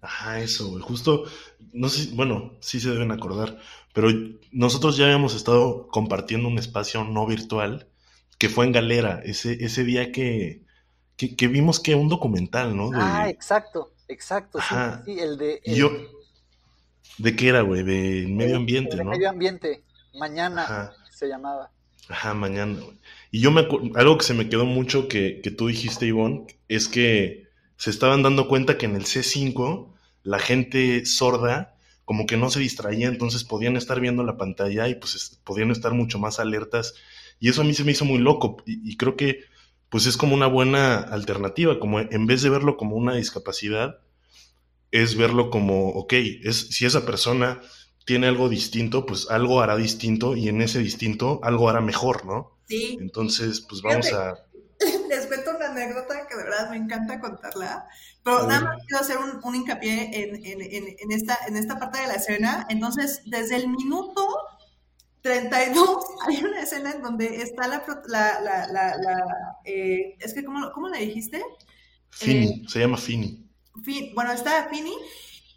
Ajá, 0.00 0.40
eso, 0.40 0.68
güey. 0.68 0.82
Justo, 0.82 1.24
no 1.72 1.88
sé, 1.88 2.14
bueno, 2.14 2.56
sí 2.60 2.78
se 2.78 2.90
deben 2.90 3.10
acordar, 3.10 3.58
pero 3.92 4.08
nosotros 4.52 4.96
ya 4.96 5.06
habíamos 5.06 5.34
estado 5.34 5.88
compartiendo 5.88 6.48
un 6.48 6.58
espacio 6.58 7.02
no 7.02 7.26
virtual 7.26 7.88
que 8.38 8.48
fue 8.48 8.66
en 8.66 8.72
Galera, 8.72 9.20
ese, 9.24 9.64
ese 9.64 9.82
día 9.82 10.12
que, 10.12 10.64
que, 11.16 11.48
vimos 11.48 11.80
que 11.80 11.96
un 11.96 12.08
documental, 12.08 12.76
¿no? 12.76 12.90
Ah, 12.94 13.28
exacto, 13.28 13.90
exacto, 14.06 14.60
sí, 14.60 14.74
sí, 15.04 15.18
el 15.18 15.36
de... 15.36 15.60
Yo, 15.64 15.90
¿De 17.18 17.36
qué 17.36 17.48
era, 17.48 17.62
güey? 17.62 17.82
De 17.82 18.26
medio 18.28 18.56
ambiente, 18.56 18.96
de 18.96 19.04
¿no? 19.04 19.10
medio 19.10 19.28
ambiente. 19.28 19.82
Mañana 20.14 20.92
se 21.10 21.28
llamaba. 21.28 21.70
Ajá, 22.08 22.32
mañana, 22.34 22.80
güey. 22.80 22.98
Y 23.30 23.40
yo 23.40 23.50
me 23.50 23.66
algo 23.96 24.18
que 24.18 24.24
se 24.24 24.34
me 24.34 24.48
quedó 24.48 24.64
mucho 24.64 25.08
que, 25.08 25.40
que 25.42 25.50
tú 25.50 25.66
dijiste, 25.66 26.06
Ivonne, 26.06 26.46
es 26.68 26.88
que 26.88 27.48
se 27.76 27.90
estaban 27.90 28.22
dando 28.22 28.48
cuenta 28.48 28.78
que 28.78 28.86
en 28.86 28.96
el 28.96 29.04
C5 29.04 29.92
la 30.22 30.38
gente 30.38 31.04
sorda 31.04 31.74
como 32.04 32.24
que 32.24 32.38
no 32.38 32.48
se 32.48 32.60
distraía, 32.60 33.08
entonces 33.08 33.44
podían 33.44 33.76
estar 33.76 34.00
viendo 34.00 34.22
la 34.22 34.38
pantalla 34.38 34.88
y 34.88 34.94
pues 34.94 35.40
podían 35.44 35.70
estar 35.70 35.92
mucho 35.92 36.18
más 36.18 36.40
alertas. 36.40 36.94
Y 37.38 37.50
eso 37.50 37.60
a 37.60 37.64
mí 37.64 37.74
se 37.74 37.84
me 37.84 37.92
hizo 37.92 38.06
muy 38.06 38.18
loco 38.18 38.56
y, 38.64 38.90
y 38.90 38.96
creo 38.96 39.14
que 39.16 39.40
pues 39.90 40.06
es 40.06 40.16
como 40.16 40.34
una 40.34 40.46
buena 40.46 40.98
alternativa, 40.98 41.78
como 41.78 42.00
en 42.00 42.26
vez 42.26 42.42
de 42.42 42.50
verlo 42.50 42.76
como 42.76 42.96
una 42.96 43.14
discapacidad, 43.14 44.00
es 44.90 45.16
verlo 45.16 45.50
como, 45.50 45.90
ok, 45.90 46.14
es, 46.42 46.68
si 46.70 46.86
esa 46.86 47.04
persona 47.04 47.60
tiene 48.04 48.26
algo 48.26 48.48
distinto, 48.48 49.04
pues 49.04 49.30
algo 49.30 49.60
hará 49.60 49.76
distinto 49.76 50.34
y 50.34 50.48
en 50.48 50.62
ese 50.62 50.78
distinto 50.78 51.40
algo 51.42 51.68
hará 51.68 51.80
mejor, 51.80 52.24
¿no? 52.24 52.58
Sí. 52.66 52.96
Entonces, 53.00 53.60
pues 53.60 53.82
vamos 53.82 54.12
a... 54.12 54.34
Les 55.08 55.26
cuento 55.26 55.50
una 55.56 55.66
anécdota 55.72 56.26
que 56.26 56.36
de 56.36 56.44
verdad 56.44 56.70
me 56.70 56.76
encanta 56.76 57.20
contarla, 57.20 57.86
pero 58.22 58.46
nada 58.46 58.60
más 58.60 58.76
quiero 58.86 59.00
hacer 59.00 59.18
un, 59.18 59.54
hincapié 59.54 60.22
en, 60.22 60.36
en, 60.44 60.96
en, 60.98 61.12
esta, 61.12 61.38
en 61.46 61.56
esta 61.56 61.78
parte 61.78 62.00
de 62.00 62.06
la 62.06 62.14
escena. 62.14 62.66
Entonces, 62.70 63.22
desde 63.26 63.56
el 63.56 63.68
minuto 63.68 64.26
32 65.22 65.98
hay 66.28 66.44
una 66.44 66.62
escena 66.62 66.92
en 66.92 67.02
donde 67.02 67.42
está 67.42 67.66
la... 67.66 67.84
la, 68.06 68.40
la, 68.40 68.96
la, 68.96 69.26
eh, 69.64 70.16
es 70.20 70.32
que, 70.32 70.44
¿cómo, 70.44 70.70
¿cómo 70.72 70.88
la 70.88 70.98
dijiste? 70.98 71.42
Fini, 72.10 72.46
eh, 72.46 72.62
se 72.68 72.80
llama 72.80 72.96
Fini 72.96 73.47
bueno, 74.14 74.32
está 74.32 74.68
Fini 74.68 74.92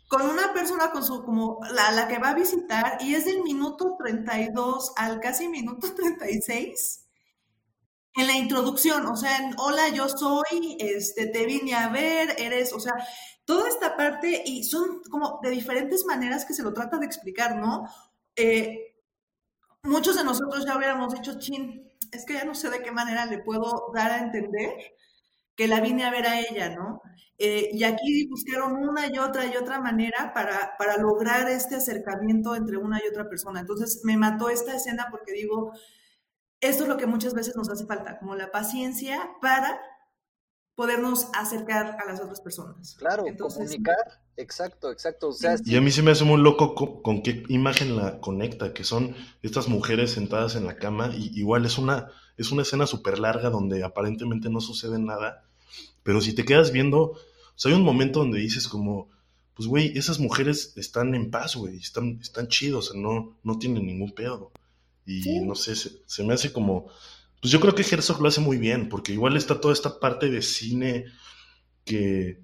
con 0.08 0.24
una 0.24 0.52
persona 0.54 0.92
con 0.92 1.06
su, 1.06 1.24
como 1.24 1.60
la, 1.74 1.92
la, 1.92 2.08
que 2.10 2.20
va 2.20 2.32
a 2.32 2.36
visitar, 2.36 2.98
y 3.00 3.16
es 3.16 3.24
del 3.24 3.44
minuto 3.44 3.96
32 3.98 4.92
al 4.98 5.22
casi 5.22 5.48
minuto 5.48 5.94
36 5.96 7.06
en 8.16 8.28
la 8.28 8.34
introducción, 8.34 9.06
o 9.06 9.16
sea, 9.16 9.38
en, 9.38 9.56
hola, 9.58 9.88
yo 9.90 10.10
soy, 10.10 10.76
este, 10.80 11.28
te 11.28 11.46
vine 11.46 11.76
a 11.76 11.88
ver, 11.88 12.36
eres, 12.38 12.74
o 12.74 12.80
sea, 12.80 12.94
toda 13.46 13.70
esta 13.70 13.96
parte, 13.96 14.44
y 14.46 14.66
son 14.66 15.02
como 15.10 15.40
de 15.42 15.50
diferentes 15.50 16.04
maneras 16.06 16.44
que 16.44 16.54
se 16.54 16.64
lo 16.64 16.74
trata 16.74 16.98
de 16.98 17.06
explicar, 17.06 17.56
¿no? 17.56 17.86
Eh, 18.36 18.98
muchos 19.84 20.18
de 20.18 20.26
nosotros 20.26 20.66
ya 20.66 20.76
hubiéramos 20.76 21.14
dicho, 21.14 21.40
chin, 21.40 21.90
es 22.12 22.26
que 22.26 22.34
ya 22.34 22.44
no 22.44 22.54
sé 22.54 22.70
de 22.70 22.84
qué 22.84 22.92
manera 22.92 23.26
le 23.26 23.40
puedo 23.40 23.92
dar 23.94 24.12
a 24.12 24.20
entender 24.20 24.74
que 25.62 25.68
la 25.68 25.80
vine 25.80 26.06
a 26.06 26.10
ver 26.10 26.26
a 26.26 26.40
ella, 26.40 26.76
¿no? 26.76 27.04
Eh, 27.38 27.70
y 27.72 27.84
aquí 27.84 28.28
buscaron 28.28 28.78
una 28.78 29.06
y 29.06 29.20
otra 29.20 29.46
y 29.46 29.56
otra 29.56 29.80
manera 29.80 30.32
para, 30.34 30.76
para 30.80 30.98
lograr 30.98 31.48
este 31.52 31.76
acercamiento 31.76 32.56
entre 32.56 32.78
una 32.78 32.98
y 32.98 33.08
otra 33.08 33.30
persona. 33.30 33.60
Entonces 33.60 34.02
me 34.04 34.18
mató 34.18 34.50
esta 34.50 34.76
escena 34.76 35.10
porque 35.12 35.34
digo, 35.34 35.72
esto 36.62 36.82
es 36.82 36.90
lo 36.90 36.98
que 36.98 37.06
muchas 37.06 37.36
veces 37.36 37.56
nos 37.56 37.70
hace 37.70 37.86
falta, 37.86 38.18
como 38.18 38.34
la 38.34 38.50
paciencia 38.50 39.36
para 39.40 39.80
podernos 40.74 41.28
acercar 41.36 41.96
a 42.02 42.06
las 42.08 42.20
otras 42.20 42.42
personas. 42.42 42.96
Claro, 42.98 43.24
comunicar, 43.38 44.24
exacto, 44.38 44.92
exacto. 44.92 45.30
Y 45.64 45.76
a 45.76 45.82
mí 45.82 45.92
se 45.92 46.02
me 46.02 46.10
hace 46.10 46.24
muy 46.24 46.42
loco 46.42 46.74
con, 47.04 47.22
qué 47.22 47.44
imagen 47.50 47.98
la 47.98 48.20
conecta, 48.20 48.74
que 48.74 48.84
son 48.84 49.16
estas 49.44 49.68
mujeres 49.68 50.10
sentadas 50.10 50.56
en 50.56 50.66
la 50.66 50.78
cama, 50.78 51.12
y 51.14 51.40
igual 51.40 51.68
es 51.68 51.78
una, 51.78 52.10
es 52.36 52.52
una 52.52 52.64
escena 52.64 52.88
súper 52.88 53.20
larga 53.20 53.52
donde 53.52 53.84
aparentemente 53.84 54.50
no 54.50 54.60
sucede 54.60 54.98
nada, 54.98 55.51
pero 56.04 56.22
si 56.22 56.34
te 56.34 56.46
quedas 56.46 56.72
viendo, 56.72 57.02
o 57.02 57.18
sea, 57.56 57.72
hay 57.72 57.78
un 57.78 57.84
momento 57.84 58.20
donde 58.20 58.40
dices 58.40 58.68
como, 58.68 59.10
pues 59.56 59.68
güey, 59.68 59.98
esas 59.98 60.20
mujeres 60.20 60.74
están 60.78 61.14
en 61.16 61.30
paz, 61.30 61.56
güey, 61.56 61.78
están, 61.78 62.20
están 62.22 62.48
chidos, 62.48 62.90
o 62.90 62.94
sea, 62.94 63.02
no, 63.02 63.38
no 63.44 63.60
tienen 63.60 63.86
ningún 63.86 64.14
pedo. 64.14 64.52
Y 65.06 65.40
no 65.40 65.56
sé, 65.56 65.76
se, 65.76 66.24
me 66.24 66.34
hace 66.34 66.54
como, 66.54 66.88
pues 67.42 67.52
yo 67.52 67.60
creo 67.60 67.76
que 67.76 67.84
Herzog 67.84 68.22
lo 68.22 68.28
hace 68.28 68.40
muy 68.40 68.58
bien, 68.58 68.88
porque 68.88 69.14
igual 69.14 69.36
está 69.36 69.60
toda 69.60 69.74
esta 69.74 70.00
parte 70.00 70.30
de 70.30 70.42
cine 70.42 71.06
que, 71.84 72.40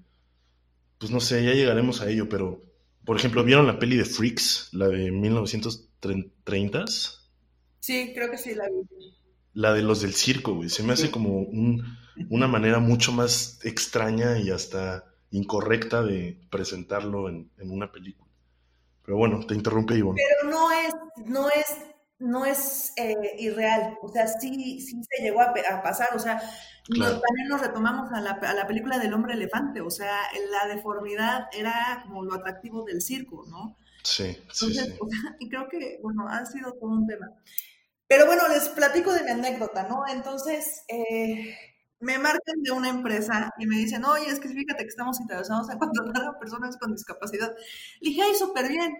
pues 0.98 1.10
no 1.10 1.20
sé, 1.20 1.44
ya 1.44 1.54
llegaremos 1.54 2.00
a 2.00 2.10
ello, 2.10 2.28
pero, 2.28 2.60
por 3.04 3.16
ejemplo, 3.16 3.44
¿vieron 3.44 3.66
la 3.66 3.78
peli 3.78 3.96
de 3.96 4.04
Freaks, 4.04 4.70
la 4.72 4.88
de 4.88 5.10
1930? 5.10 6.84
Sí, 7.80 8.12
creo 8.14 8.30
que 8.30 8.38
sí, 8.38 8.54
la 8.54 8.68
vi. 8.68 9.14
La 9.54 9.72
de 9.72 9.82
los 9.82 10.02
del 10.02 10.14
circo, 10.14 10.54
güey, 10.54 10.68
se 10.68 10.82
me 10.82 10.92
hace 10.92 11.10
como 11.10 11.40
un 11.40 11.82
una 12.30 12.48
manera 12.48 12.78
mucho 12.78 13.12
más 13.12 13.58
extraña 13.62 14.38
y 14.38 14.50
hasta 14.50 15.04
incorrecta 15.30 16.02
de 16.02 16.40
presentarlo 16.50 17.28
en, 17.28 17.50
una 17.58 17.92
película. 17.92 18.30
Pero 19.04 19.16
bueno, 19.18 19.46
te 19.46 19.54
interrumpe 19.54 19.96
Ivonne. 19.96 20.20
Pero 20.40 20.50
no 20.50 20.70
es, 20.70 20.94
no 21.26 21.48
es, 21.48 21.76
no 22.18 22.44
es 22.44 22.92
eh, 22.96 23.14
irreal. 23.38 23.96
O 24.02 24.08
sea, 24.08 24.26
sí, 24.26 24.80
sí 24.80 25.00
se 25.02 25.22
llegó 25.22 25.40
a, 25.40 25.54
pasar. 25.82 26.08
O 26.14 26.18
sea, 26.18 26.40
también 26.88 27.48
nos 27.48 27.60
retomamos 27.60 28.12
a 28.12 28.20
la, 28.20 28.32
a 28.32 28.54
la, 28.54 28.66
película 28.66 28.98
del 28.98 29.14
hombre 29.14 29.34
elefante. 29.34 29.80
O 29.80 29.90
sea, 29.90 30.18
la 30.50 30.74
deformidad 30.74 31.48
era 31.52 32.02
como 32.04 32.24
lo 32.24 32.34
atractivo 32.34 32.84
del 32.84 33.00
circo, 33.00 33.46
¿no? 33.48 33.76
Sí, 34.02 34.36
sí, 34.52 34.72
sí. 34.72 34.94
y 35.38 35.48
creo 35.48 35.68
que, 35.68 35.98
bueno, 36.02 36.26
ha 36.28 36.44
sido 36.46 36.72
todo 36.72 36.90
un 36.90 37.06
tema. 37.06 37.30
Pero 38.08 38.26
bueno, 38.26 38.48
les 38.48 38.68
platico 38.70 39.12
de 39.12 39.22
mi 39.22 39.30
anécdota, 39.30 39.86
¿no? 39.86 40.02
Entonces, 40.08 40.82
eh, 40.88 41.54
me 42.00 42.18
marcan 42.18 42.62
de 42.62 42.70
una 42.70 42.88
empresa 42.88 43.52
y 43.58 43.66
me 43.66 43.76
dicen, 43.76 44.04
oye, 44.04 44.28
es 44.28 44.40
que 44.40 44.48
fíjate 44.48 44.84
que 44.84 44.88
estamos 44.88 45.20
interesados 45.20 45.68
en 45.70 45.78
contratar 45.78 46.24
a 46.24 46.38
personas 46.38 46.76
con 46.78 46.92
discapacidad. 46.92 47.54
Le 48.00 48.10
dije, 48.10 48.22
ay, 48.22 48.34
súper 48.34 48.68
bien. 48.68 48.96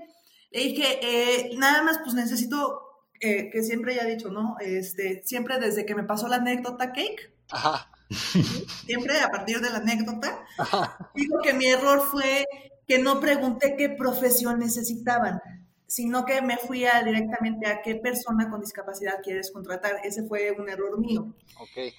Le 0.50 0.60
dije, 0.60 0.98
eh, 1.02 1.56
nada 1.56 1.82
más, 1.82 1.98
pues 1.98 2.14
necesito, 2.14 2.82
eh, 3.20 3.50
que 3.50 3.62
siempre 3.62 3.94
ya 3.94 4.02
he 4.02 4.14
dicho, 4.14 4.30
¿no? 4.30 4.56
Este, 4.60 5.22
siempre 5.24 5.58
desde 5.58 5.86
que 5.86 5.94
me 5.94 6.04
pasó 6.04 6.28
la 6.28 6.36
anécdota 6.36 6.92
Cake, 6.92 7.32
Ajá. 7.50 7.90
siempre 8.86 9.20
a 9.20 9.28
partir 9.28 9.60
de 9.60 9.70
la 9.70 9.78
anécdota, 9.78 10.44
digo 11.14 11.40
que 11.42 11.52
mi 11.54 11.66
error 11.66 12.02
fue 12.02 12.46
que 12.86 12.98
no 12.98 13.20
pregunté 13.20 13.76
qué 13.76 13.90
profesión 13.90 14.58
necesitaban, 14.58 15.40
sino 15.88 16.26
que 16.26 16.42
me 16.42 16.58
fui 16.58 16.84
a, 16.84 17.02
directamente 17.02 17.66
a 17.66 17.80
qué 17.80 17.96
persona 17.96 18.50
con 18.50 18.60
discapacidad 18.60 19.22
quieres 19.22 19.50
contratar. 19.50 20.00
Ese 20.04 20.22
fue 20.28 20.52
un 20.52 20.68
error 20.68 21.00
mío. 21.00 21.34
Ok. 21.58 21.92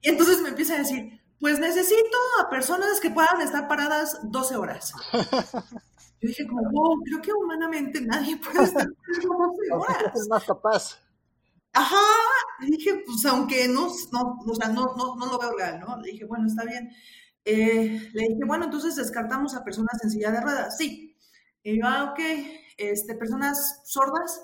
Y 0.00 0.08
entonces 0.08 0.40
me 0.40 0.50
empieza 0.50 0.74
a 0.74 0.78
decir, 0.78 1.20
pues 1.40 1.58
necesito 1.58 2.16
a 2.40 2.48
personas 2.48 3.00
que 3.00 3.10
puedan 3.10 3.40
estar 3.42 3.66
paradas 3.66 4.20
12 4.22 4.56
horas. 4.56 4.92
Yo 6.20 6.28
dije 6.28 6.46
como, 6.46 6.70
wow, 6.70 7.02
creo 7.04 7.20
que 7.20 7.32
humanamente 7.32 8.00
nadie 8.00 8.36
puede 8.36 8.62
estar 8.62 8.86
12 8.86 9.26
horas. 9.72 10.12
Es 10.14 10.28
más 10.28 10.44
capaz. 10.44 11.00
Ajá, 11.72 11.96
le 12.60 12.68
dije, 12.68 13.02
pues 13.04 13.26
aunque 13.26 13.66
no, 13.66 13.88
no, 14.12 14.38
o 14.46 14.54
sea, 14.54 14.68
no, 14.68 14.94
no, 14.96 15.16
no 15.16 15.26
lo 15.26 15.38
veo 15.38 15.52
real, 15.56 15.80
¿no? 15.80 16.00
Le 16.00 16.12
dije, 16.12 16.24
bueno, 16.24 16.46
está 16.46 16.64
bien. 16.64 16.90
Eh, 17.44 18.08
le 18.12 18.22
dije, 18.22 18.44
bueno, 18.46 18.66
entonces 18.66 18.94
descartamos 18.94 19.56
a 19.56 19.64
personas 19.64 20.02
en 20.04 20.10
silla 20.10 20.30
de 20.30 20.40
ruedas. 20.40 20.78
Sí. 20.78 21.16
Y 21.64 21.80
yo, 21.80 21.86
ah, 21.86 22.12
ok, 22.12 22.20
este, 22.76 23.14
personas 23.14 23.80
sordas. 23.84 24.42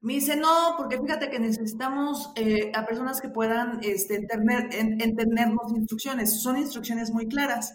Me 0.00 0.14
dice, 0.14 0.36
no, 0.36 0.74
porque 0.78 0.98
fíjate 0.98 1.28
que 1.28 1.38
necesitamos 1.38 2.32
eh, 2.36 2.72
a 2.74 2.86
personas 2.86 3.20
que 3.20 3.28
puedan 3.28 3.80
este, 3.82 4.16
entender, 4.16 4.68
entendernos 4.72 5.72
instrucciones. 5.76 6.42
Son 6.42 6.56
instrucciones 6.56 7.10
muy 7.10 7.28
claras. 7.28 7.74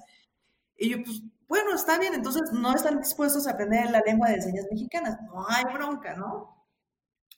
Y 0.77 0.89
yo, 0.89 1.03
pues, 1.03 1.21
bueno, 1.47 1.75
está 1.75 1.99
bien, 1.99 2.15
entonces 2.15 2.41
no 2.53 2.73
están 2.73 2.99
dispuestos 2.99 3.47
a 3.47 3.51
aprender 3.51 3.91
la 3.91 4.01
lengua 4.05 4.29
de 4.29 4.41
señas 4.41 4.65
mexicanas. 4.71 5.17
No 5.27 5.45
hay 5.47 5.63
bronca, 5.73 6.15
¿no? 6.15 6.67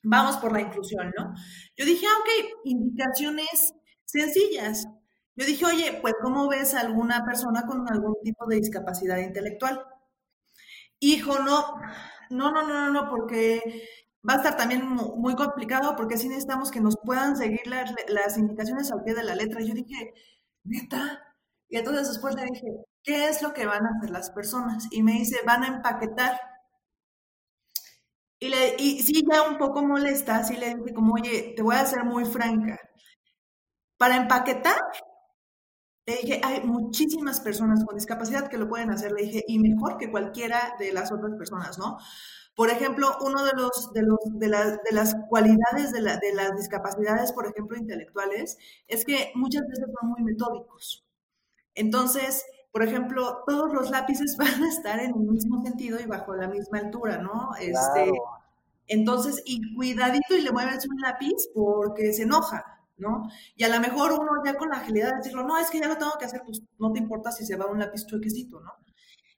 Vamos 0.04 0.38
por 0.38 0.54
la 0.54 0.62
inclusión, 0.62 1.12
¿no? 1.17 1.34
Yo 1.76 1.86
dije, 1.86 2.06
ah, 2.08 2.19
ok, 2.21 2.62
indicaciones 2.63 3.73
sencillas. 4.06 4.88
Yo 5.35 5.46
dije, 5.46 5.65
oye, 5.65 6.00
pues, 6.02 6.13
¿cómo 6.21 6.48
ves 6.48 6.73
a 6.73 6.79
alguna 6.79 7.25
persona 7.25 7.65
con 7.67 7.85
algún 7.92 8.15
tipo 8.23 8.46
de 8.48 8.56
discapacidad 8.58 9.17
intelectual? 9.17 9.83
Hijo, 11.00 11.40
no, 11.40 11.75
no, 12.30 12.52
no, 12.52 12.67
no, 12.67 12.92
no, 12.92 13.10
porque 13.10 13.62
va 14.28 14.34
a 14.34 14.38
estar 14.38 14.58
también 14.58 14.86
muy 14.88 15.36
complicado 15.36 15.96
porque 15.96 16.17
sí 16.17 16.28
necesitamos 16.28 16.71
que 16.71 16.82
nos 16.82 16.98
puedan 16.98 17.38
seguir 17.38 17.62
las, 17.67 18.38
indicaciones 18.38 18.92
al 18.92 19.04
pie 19.04 19.15
de 19.15 19.23
la 19.23 19.36
letra. 19.36 19.62
Yo 19.62 19.73
dije, 19.73 20.13
neta. 20.63 21.23
Y 21.69 21.78
entonces 21.78 22.08
después 22.10 22.36
le 22.36 22.46
dije, 22.46 22.67
¿qué 23.04 23.30
es 23.30 23.42
lo 23.42 23.54
que 23.54 23.65
van 23.65 23.86
a 23.86 23.90
hacer 23.98 24.10
las 24.12 24.32
personas? 24.32 24.88
Y 24.92 25.04
me 25.04 25.13
dice, 25.13 25.40
van 25.46 25.63
a 25.63 25.67
empaquetar. 25.67 26.40
Y 28.40 29.02
sí, 29.02 29.23
ya 29.32 29.44
un 29.44 29.58
poco 29.58 29.82
molesta, 29.84 30.44
sí 30.44 30.58
le 30.58 30.75
dije 30.75 30.94
como, 30.94 31.15
oye, 31.15 31.54
te 31.56 31.62
voy 31.63 31.75
a 31.75 31.86
ser 31.86 32.04
muy 32.04 32.25
franca. 32.25 32.78
Para 33.98 34.15
empaquetar, 34.17 34.78
le 36.08 36.15
dije, 36.15 36.41
hay 36.41 36.62
muchísimas 36.63 37.41
personas 37.41 37.83
con 37.83 37.95
discapacidad 37.95 38.47
que 38.47 38.58
lo 38.58 38.69
pueden 38.69 38.91
hacer, 38.91 39.12
le 39.12 39.23
dije, 39.23 39.43
y 39.45 39.60
mejor 39.60 39.97
que 39.97 40.10
cualquiera 40.10 40.75
de 40.79 40.93
las 40.93 41.12
otras 41.12 41.33
personas, 41.35 41.77
¿no? 41.77 41.97
Por 42.55 42.69
ejemplo, 42.69 43.17
uno 43.21 43.43
de 43.43 43.51
los 43.53 43.91
de 43.93 44.03
los 44.03 44.17
de, 44.25 44.47
de 44.47 44.91
las 44.95 45.15
cualidades 45.29 45.91
de, 45.91 46.01
la, 46.01 46.17
de 46.17 46.33
las 46.33 46.55
discapacidades, 46.55 47.33
por 47.33 47.45
ejemplo, 47.45 47.77
intelectuales, 47.77 48.58
es 48.87 49.03
que 49.03 49.31
muchas 49.35 49.67
veces 49.67 49.85
son 49.99 50.10
muy 50.10 50.23
metódicos. 50.23 51.05
Entonces, 51.75 52.45
por 52.71 52.83
ejemplo, 52.83 53.43
todos 53.45 53.73
los 53.73 53.91
lápices 53.91 54.37
van 54.37 54.63
a 54.63 54.69
estar 54.69 54.99
en 54.99 55.12
el 55.12 55.19
mismo 55.19 55.62
sentido 55.63 55.99
y 55.99 56.05
bajo 56.05 56.33
la 56.35 56.47
misma 56.47 56.79
altura, 56.79 57.17
¿no? 57.17 57.51
Este, 57.60 58.12
entonces, 58.87 59.43
y 59.45 59.75
cuidadito 59.75 60.37
y 60.37 60.41
le 60.41 60.51
mueves 60.51 60.87
un 60.87 61.01
lápiz 61.01 61.35
porque 61.53 62.13
se 62.13 62.23
enoja, 62.23 62.77
¿no? 62.98 63.29
Y 63.56 63.63
a 63.63 63.69
lo 63.69 63.79
mejor 63.79 64.12
uno 64.13 64.43
ya 64.45 64.56
con 64.56 64.69
la 64.69 64.77
agilidad 64.77 65.12
de 65.12 65.17
decirlo, 65.17 65.43
no, 65.43 65.58
es 65.58 65.69
que 65.69 65.79
ya 65.79 65.87
lo 65.87 65.98
tengo 65.98 66.17
que 66.19 66.25
hacer, 66.25 66.41
pues 66.45 66.62
no 66.79 66.91
te 66.91 67.00
importa 67.00 67.31
si 67.31 67.45
se 67.45 67.56
va 67.56 67.67
un 67.67 67.79
lápiz 67.79 68.06
chuequecito, 68.06 68.60
¿no? 68.62 68.73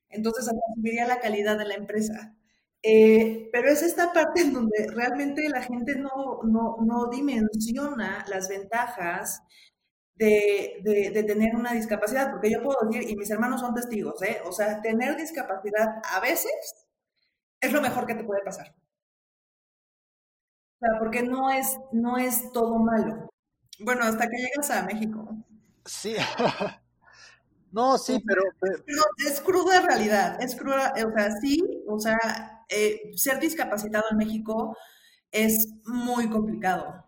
Entonces, 0.10 0.49
subiría 0.76 1.07
la 1.07 1.20
calidad 1.20 1.57
de 1.57 1.66
la 1.66 1.76
empresa. 1.76 2.36
Eh, 2.82 3.49
pero 3.51 3.70
es 3.70 3.84
esta 3.84 4.14
parte 4.14 4.41
en 4.41 4.53
donde 4.53 4.88
realmente 4.93 5.49
la 5.49 5.62
gente 5.62 5.95
no, 5.95 6.41
no, 6.43 6.78
no 6.82 7.10
dimensiona 7.10 8.26
las 8.30 8.47
ventajas 8.47 9.41
de, 10.16 10.82
de, 10.84 11.24
tener 11.24 11.55
una 11.55 11.74
discapacidad, 11.74 12.32
porque 12.32 12.51
yo 12.51 12.62
puedo 12.62 12.78
decir, 12.88 13.10
y 13.10 13.16
mis 13.16 13.30
hermanos 13.32 13.62
son 13.62 13.74
testigos, 13.74 14.22
¿eh? 14.22 14.41
o 14.45 14.51
sea, 14.51 14.82
tener 14.82 15.16
discapacidad 15.16 16.01
a 16.03 16.20
veces 16.20 16.88
es 17.62 17.72
lo 17.72 17.82
mejor 17.82 18.05
que 18.05 18.16
te 18.16 18.24
puede 18.24 18.43
pasar. 18.43 18.76
O 20.82 20.86
sea, 20.86 20.99
porque 20.99 21.24
no 21.24 21.49
es, 21.49 21.78
no 21.91 22.18
es 22.18 22.51
todo 22.51 22.80
malo. 22.80 23.28
Bueno, 23.80 24.03
hasta 24.03 24.27
que 24.27 24.38
llegas 24.38 24.69
a 24.71 24.84
México. 24.84 25.27
Sí. 25.86 26.15
no, 27.71 27.97
sí, 27.97 28.21
pero, 28.25 28.43
Es 29.27 29.41
cruda 29.41 29.82
realidad, 29.82 30.41
es 30.41 30.55
cruda, 30.55 30.93
o 30.95 31.11
sea, 31.11 31.32
sí, 31.41 31.63
o 31.88 31.99
sea, 31.99 32.63
eh, 32.69 33.11
ser 33.15 33.39
discapacitado 33.39 34.05
en 34.11 34.17
México 34.17 34.75
es 35.32 35.67
muy 35.86 36.30
complicado. 36.30 37.05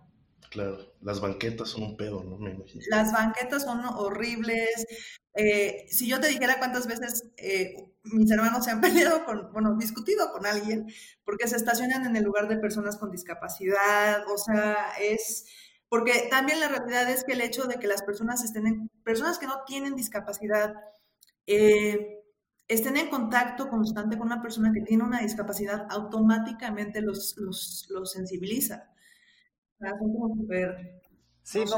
Claro, 0.49 0.93
las 1.01 1.22
banquetas 1.22 1.69
son 1.69 1.84
un 1.84 1.97
pedo, 1.97 2.24
¿no? 2.24 2.38
Me 2.38 2.51
imagino. 2.51 2.84
Las 2.89 3.13
banquetas 3.13 3.63
son 3.63 3.86
horribles. 3.86 4.86
Eh, 5.34 5.86
si 5.89 6.09
yo 6.09 6.19
te 6.19 6.28
dijera 6.28 6.59
cuántas 6.59 6.88
veces 6.88 7.32
eh, 7.38 7.91
mis 8.03 8.30
hermanos 8.32 8.65
se 8.65 8.72
han 8.72 8.82
peleado 8.82 9.26
con, 9.26 9.51
bueno, 9.53 9.76
discutido 9.78 10.32
con 10.32 10.45
alguien, 10.45 10.88
porque 11.24 11.47
se 11.47 11.55
estacionan 11.55 12.05
en 12.05 12.15
el 12.15 12.24
lugar 12.24 12.47
de 12.47 12.57
personas 12.57 12.97
con 12.97 13.11
discapacidad, 13.11 14.24
o 14.28 14.38
sea, 14.38 14.93
es, 14.99 15.45
porque 15.92 16.30
también 16.30 16.62
la 16.62 16.70
realidad 16.70 17.10
es 17.10 17.26
que 17.26 17.34
el 17.34 17.42
hecho 17.42 17.66
de 17.66 17.76
que 17.76 17.86
las 17.86 18.02
personas 18.02 18.46
estén 18.46 18.66
en, 18.66 18.88
personas 19.04 19.38
que 19.38 19.46
no 19.46 19.66
tienen 19.68 19.94
discapacidad, 19.94 20.74
eh, 21.46 22.24
estén 22.70 22.96
en 22.96 23.10
contacto 23.10 23.68
constante 23.68 24.18
con 24.18 24.28
una 24.28 24.42
persona 24.42 24.72
que 24.72 24.80
tiene 24.80 25.04
una 25.04 25.20
discapacidad, 25.20 25.88
automáticamente 25.89 27.02
los, 27.02 27.36
los, 27.36 27.88
los 27.89 28.10
sensibiliza. 28.10 28.89
Sí, 31.44 31.66
no, 31.66 31.76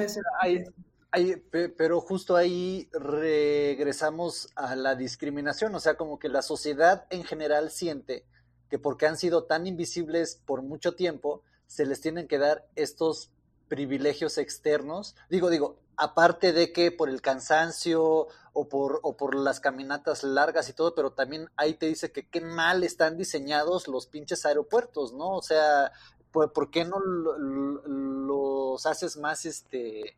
hay, 1.09 1.35
pero 1.75 1.99
justo 1.99 2.35
ahí 2.35 2.87
regresamos 2.93 4.49
a 4.55 4.75
la 4.75 4.93
discriminación, 4.93 5.73
o 5.73 5.79
sea, 5.79 5.97
como 5.97 6.19
que 6.19 6.29
la 6.29 6.43
sociedad 6.43 7.07
en 7.09 7.23
general 7.23 7.71
siente 7.71 8.27
que 8.69 8.77
porque 8.77 9.07
han 9.07 9.17
sido 9.17 9.45
tan 9.45 9.65
invisibles 9.65 10.39
por 10.45 10.61
mucho 10.61 10.93
tiempo, 10.93 11.41
se 11.65 11.87
les 11.87 11.99
tienen 11.99 12.27
que 12.27 12.37
dar 12.37 12.67
estos 12.75 13.31
privilegios 13.67 14.37
externos. 14.37 15.15
Digo, 15.29 15.49
digo, 15.49 15.77
aparte 15.97 16.53
de 16.53 16.71
que 16.71 16.91
por 16.91 17.09
el 17.09 17.21
cansancio 17.21 18.27
o 18.53 18.69
por, 18.69 18.99
o 19.03 19.15
por 19.17 19.35
las 19.35 19.59
caminatas 19.59 20.23
largas 20.23 20.69
y 20.69 20.73
todo, 20.73 20.95
pero 20.95 21.11
también 21.11 21.49
ahí 21.55 21.73
te 21.73 21.87
dice 21.87 22.11
que 22.11 22.27
qué 22.27 22.41
mal 22.41 22.83
están 22.83 23.17
diseñados 23.17 23.87
los 23.87 24.07
pinches 24.07 24.45
aeropuertos, 24.45 25.13
¿no? 25.13 25.31
O 25.31 25.41
sea, 25.41 25.91
¿por, 26.31 26.69
qué 26.69 26.85
no 26.85 26.99
los 26.99 28.85
haces 28.85 29.17
más, 29.17 29.45
este, 29.45 30.17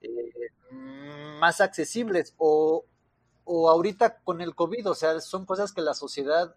eh, 0.00 0.52
más 1.40 1.60
accesibles? 1.60 2.34
O, 2.38 2.84
o 3.44 3.70
ahorita 3.70 4.18
con 4.18 4.40
el 4.40 4.54
COVID, 4.54 4.90
o 4.90 4.94
sea, 4.94 5.20
son 5.20 5.46
cosas 5.46 5.72
que 5.72 5.80
la 5.80 5.94
sociedad 5.94 6.54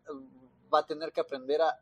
va 0.74 0.80
a 0.80 0.86
tener 0.86 1.12
que 1.12 1.22
aprender 1.22 1.62
a, 1.62 1.80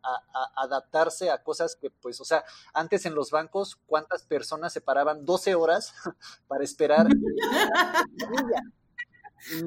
adaptarse 0.55 1.29
a 1.29 1.43
cosas 1.43 1.75
que, 1.75 1.89
pues, 1.89 2.19
o 2.21 2.25
sea, 2.25 2.43
antes 2.73 3.05
en 3.05 3.15
los 3.15 3.31
bancos, 3.31 3.77
¿cuántas 3.85 4.23
personas 4.23 4.73
se 4.73 4.81
paraban 4.81 5.25
12 5.25 5.55
horas 5.55 5.93
para 6.47 6.63
esperar? 6.63 7.07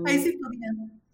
Ahí 0.04 0.22
sí 0.22 0.38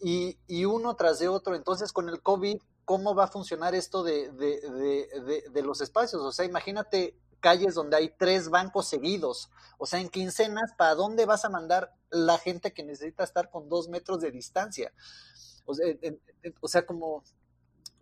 y, 0.00 0.38
y, 0.46 0.64
uno 0.64 0.94
tras 0.96 1.18
de 1.18 1.28
otro. 1.28 1.54
Entonces, 1.54 1.92
con 1.92 2.08
el 2.08 2.22
COVID, 2.22 2.58
cómo 2.84 3.14
va 3.14 3.24
a 3.24 3.28
funcionar 3.28 3.74
esto 3.74 4.02
de, 4.02 4.30
de, 4.30 5.62
los 5.62 5.80
espacios. 5.80 6.22
O 6.22 6.32
sea, 6.32 6.44
imagínate 6.44 7.16
calles 7.40 7.74
donde 7.74 7.96
hay 7.96 8.08
tres 8.16 8.48
bancos 8.48 8.88
seguidos, 8.88 9.50
o 9.78 9.86
sea, 9.86 10.00
en 10.00 10.08
quincenas, 10.08 10.72
¿para 10.76 10.96
dónde 10.96 11.24
vas 11.24 11.44
a 11.44 11.50
mandar 11.50 11.94
la 12.10 12.36
gente 12.36 12.72
que 12.72 12.82
necesita 12.82 13.22
estar 13.22 13.48
con 13.50 13.68
dos 13.68 13.88
metros 13.88 14.20
de 14.20 14.32
distancia? 14.32 14.92
O 15.66 15.74
sea, 15.74 15.86
o 16.60 16.68
sea 16.68 16.86
como, 16.86 17.22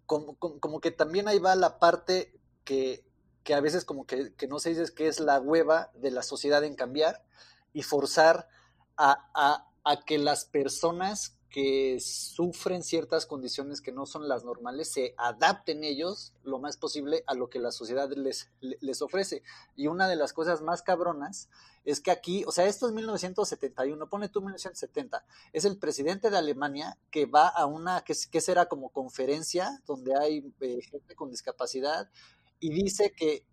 como, 0.06 0.36
como, 0.36 0.80
que 0.80 0.90
también 0.90 1.28
ahí 1.28 1.38
va 1.38 1.54
la 1.54 1.78
parte 1.78 2.38
que, 2.64 3.04
que 3.44 3.54
a 3.54 3.60
veces 3.60 3.84
como 3.84 4.06
que, 4.06 4.34
que, 4.34 4.48
no 4.48 4.58
se 4.58 4.70
dice 4.70 4.92
que 4.94 5.08
es 5.08 5.20
la 5.20 5.40
hueva 5.40 5.90
de 5.94 6.10
la 6.10 6.22
sociedad 6.22 6.64
en 6.64 6.74
cambiar 6.74 7.24
y 7.72 7.82
forzar 7.82 8.48
a, 8.96 9.30
a, 9.34 9.68
a 9.84 10.04
que 10.04 10.18
las 10.18 10.44
personas 10.44 11.35
que 11.50 11.98
sufren 12.00 12.82
ciertas 12.82 13.24
condiciones 13.24 13.80
que 13.80 13.92
no 13.92 14.04
son 14.04 14.28
las 14.28 14.44
normales 14.44 14.90
se 14.90 15.14
adapten 15.16 15.84
ellos 15.84 16.34
lo 16.42 16.58
más 16.58 16.76
posible 16.76 17.24
a 17.26 17.34
lo 17.34 17.48
que 17.48 17.58
la 17.58 17.72
sociedad 17.72 18.10
les, 18.10 18.50
les 18.60 19.02
ofrece. 19.02 19.42
Y 19.74 19.86
una 19.86 20.08
de 20.08 20.16
las 20.16 20.32
cosas 20.32 20.60
más 20.60 20.82
cabronas 20.82 21.48
es 21.84 22.00
que 22.00 22.10
aquí, 22.10 22.44
o 22.46 22.52
sea, 22.52 22.66
esto 22.66 22.86
es 22.86 22.92
1971, 22.92 24.08
pone 24.08 24.28
tú 24.28 24.40
1970, 24.40 25.24
es 25.52 25.64
el 25.64 25.78
presidente 25.78 26.30
de 26.30 26.36
Alemania 26.36 26.98
que 27.10 27.26
va 27.26 27.46
a 27.48 27.64
una, 27.66 28.02
que, 28.02 28.14
que 28.30 28.40
será 28.40 28.66
como 28.66 28.90
conferencia 28.90 29.80
donde 29.86 30.16
hay 30.18 30.52
eh, 30.60 30.80
gente 30.82 31.14
con 31.14 31.30
discapacidad 31.30 32.10
y 32.58 32.70
dice 32.70 33.12
que 33.12 33.46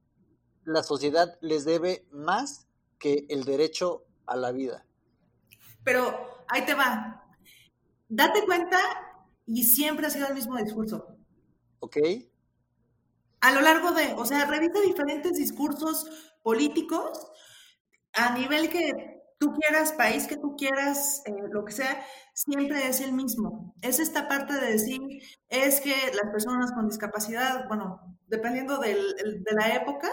la 0.66 0.82
sociedad 0.82 1.38
les 1.42 1.64
debe 1.66 2.08
más 2.12 2.68
que 2.98 3.26
el 3.30 3.44
derecho 3.44 4.04
a 4.26 4.36
la 4.36 4.52
vida. 4.52 4.86
Pero 5.84 6.46
ahí 6.48 6.66
te 6.66 6.74
va, 6.74 7.23
date 8.08 8.44
cuenta 8.46 8.80
y 9.46 9.64
siempre 9.64 10.08
ha 10.08 10.10
sido 10.10 10.28
el 10.28 10.36
mismo 10.36 10.58
discurso. 10.58 11.18
Ok. 11.80 11.98
A 13.42 13.52
lo 13.52 13.62
largo 13.62 13.92
de, 13.92 14.14
o 14.14 14.26
sea, 14.26 14.46
revisa 14.46 14.80
diferentes 14.82 15.34
discursos 15.34 16.34
políticos 16.42 17.32
a 18.14 18.38
nivel 18.38 18.70
que 18.70 19.22
tú 19.38 19.54
quieras, 19.54 19.92
país 19.92 20.28
que 20.28 20.38
tú 20.38 20.56
quieras, 20.56 21.22
eh, 21.26 21.34
lo 21.52 21.66
que 21.66 21.74
sea, 21.74 22.06
siempre 22.34 22.88
es 22.88 23.02
el 23.02 23.12
mismo. 23.12 23.76
Es 23.82 24.00
esta 24.00 24.30
parte 24.30 24.54
de 24.54 24.72
decir, 24.72 25.02
es 25.50 25.82
que 25.82 25.94
las 26.14 26.32
personas 26.32 26.72
con 26.72 26.88
discapacidad, 26.88 27.68
bueno, 27.68 28.18
dependiendo 28.28 28.78
de 28.78 28.96
la 29.52 29.76
época, 29.76 30.10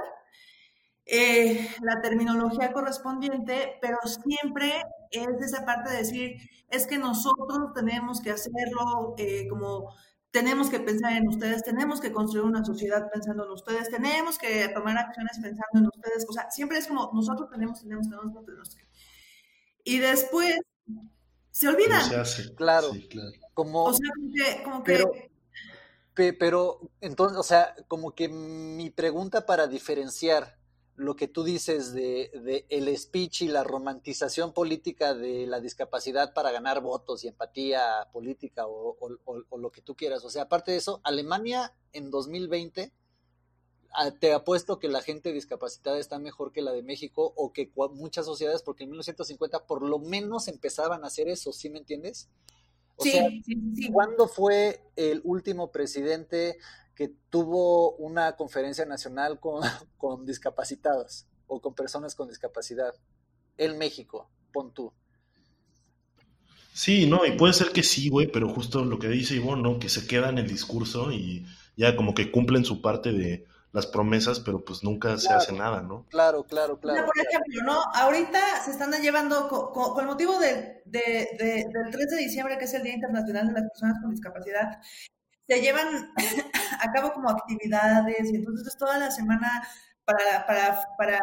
eh, 1.06 1.68
la 1.82 2.00
terminología 2.00 2.72
correspondiente, 2.72 3.78
pero 3.80 3.98
siempre 4.04 4.82
es 5.10 5.28
esa 5.40 5.64
parte 5.64 5.90
de 5.90 5.98
decir, 5.98 6.36
es 6.68 6.86
que 6.86 6.98
nosotros 6.98 7.72
tenemos 7.74 8.20
que 8.20 8.30
hacerlo 8.30 9.14
eh, 9.18 9.48
como 9.48 9.94
tenemos 10.30 10.70
que 10.70 10.78
pensar 10.78 11.12
en 11.16 11.28
ustedes, 11.28 11.64
tenemos 11.64 12.00
que 12.00 12.12
construir 12.12 12.44
una 12.44 12.64
sociedad 12.64 13.10
pensando 13.12 13.44
en 13.44 13.50
ustedes, 13.50 13.90
tenemos 13.90 14.38
que 14.38 14.68
tomar 14.68 14.96
acciones 14.96 15.38
pensando 15.42 15.78
en 15.78 15.86
ustedes, 15.86 16.24
o 16.28 16.32
sea, 16.32 16.50
siempre 16.50 16.78
es 16.78 16.86
como 16.86 17.10
nosotros 17.12 17.50
tenemos, 17.50 17.80
tenemos, 17.80 18.08
tenemos, 18.08 18.44
tenemos 18.44 18.74
que. 18.76 18.86
Y 19.82 19.98
después 19.98 20.56
se 21.50 21.68
olvidan. 21.68 22.00
Claro, 22.56 22.92
Como, 23.54 23.84
o 23.84 23.92
sea, 23.92 24.62
como 24.62 24.84
que, 24.84 24.92
pero, 26.14 26.36
pero 26.38 26.80
entonces, 27.00 27.36
o 27.36 27.42
sea, 27.42 27.74
como 27.88 28.14
que 28.14 28.28
mi 28.28 28.90
pregunta 28.90 29.46
para 29.46 29.66
diferenciar 29.66 30.59
lo 31.00 31.16
que 31.16 31.28
tú 31.28 31.44
dices 31.44 31.94
de, 31.94 32.30
de, 32.44 32.66
el 32.68 32.94
speech 32.96 33.42
y 33.42 33.48
la 33.48 33.64
romantización 33.64 34.52
política 34.52 35.14
de 35.14 35.46
la 35.46 35.58
discapacidad 35.58 36.34
para 36.34 36.52
ganar 36.52 36.82
votos 36.82 37.24
y 37.24 37.28
empatía 37.28 38.06
política 38.12 38.66
o, 38.66 38.98
o, 39.24 39.58
lo 39.58 39.72
que 39.72 39.80
tú 39.80 39.96
quieras. 39.96 40.22
O 40.26 40.30
sea, 40.30 40.42
aparte 40.42 40.72
de 40.72 40.76
eso, 40.76 41.00
Alemania 41.02 41.72
en 41.94 42.10
2020 42.10 42.92
ah, 43.92 44.10
te 44.10 44.34
apuesto 44.34 44.78
que 44.78 44.88
la 44.88 45.00
gente 45.00 45.32
discapacitada 45.32 45.98
está 45.98 46.18
mejor 46.18 46.52
que 46.52 46.60
la 46.60 46.72
de 46.72 46.82
México 46.82 47.32
o 47.34 47.50
que 47.50 47.70
muchas 47.94 48.26
sociedades, 48.26 48.62
porque 48.62 48.84
en 48.84 48.90
1950 48.90 49.66
por 49.66 49.82
lo 49.82 50.00
menos 50.00 50.48
empezaban 50.48 51.02
a 51.04 51.06
hacer 51.06 51.28
eso, 51.28 51.50
¿sí 51.54 51.70
me 51.70 51.78
entiendes? 51.78 52.28
O 52.96 53.04
sea, 53.04 53.26
¿cuándo 53.90 54.28
fue 54.28 54.82
el 54.96 55.22
último 55.24 55.72
presidente 55.72 56.58
que 57.00 57.14
tuvo 57.30 57.96
una 57.96 58.36
conferencia 58.36 58.84
nacional 58.84 59.40
con, 59.40 59.62
con 59.96 60.26
discapacitados 60.26 61.26
o 61.46 61.58
con 61.58 61.74
personas 61.74 62.14
con 62.14 62.28
discapacidad? 62.28 62.94
En 63.56 63.78
México, 63.78 64.28
pon 64.52 64.74
tú. 64.74 64.92
Sí, 66.74 67.06
no, 67.06 67.24
y 67.24 67.32
puede 67.38 67.54
ser 67.54 67.70
que 67.72 67.82
sí, 67.82 68.10
güey, 68.10 68.26
pero 68.26 68.50
justo 68.50 68.84
lo 68.84 68.98
que 68.98 69.08
dice 69.08 69.34
Ivonne, 69.34 69.62
¿no? 69.62 69.78
Que 69.78 69.88
se 69.88 70.06
queda 70.06 70.28
en 70.28 70.36
el 70.36 70.46
discurso 70.46 71.10
y 71.10 71.46
ya 71.74 71.96
como 71.96 72.12
que 72.12 72.30
cumplen 72.30 72.66
su 72.66 72.82
parte 72.82 73.12
de, 73.12 73.46
las 73.72 73.86
promesas, 73.86 74.40
pero 74.40 74.62
pues 74.64 74.82
nunca 74.82 75.16
se 75.16 75.32
hace 75.32 75.52
nada, 75.52 75.80
¿no? 75.80 76.04
Claro, 76.10 76.44
claro, 76.44 76.78
claro. 76.80 77.06
por 77.06 77.16
ejemplo, 77.16 77.62
¿no? 77.64 77.80
Ahorita 77.94 78.40
se 78.64 78.72
están 78.72 78.92
llevando, 79.00 79.48
con, 79.48 80.00
el 80.00 80.06
motivo 80.06 80.38
de, 80.38 80.82
del 80.84 81.90
3 81.92 82.10
de 82.10 82.16
diciembre, 82.18 82.58
que 82.58 82.64
es 82.64 82.74
el 82.74 82.82
Día 82.82 82.94
Internacional 82.94 83.46
de 83.46 83.52
las 83.52 83.62
Personas 83.70 83.98
con 84.02 84.10
Discapacidad, 84.10 84.80
se 85.50 85.60
llevan 85.60 86.12
a 86.80 86.92
cabo 86.92 87.12
como 87.12 87.28
actividades 87.30 88.30
y 88.30 88.36
entonces 88.36 88.68
es 88.68 88.78
toda 88.78 88.98
la 88.98 89.10
semana 89.10 89.66
para, 90.04 90.46
para, 90.46 90.80
para, 90.96 91.18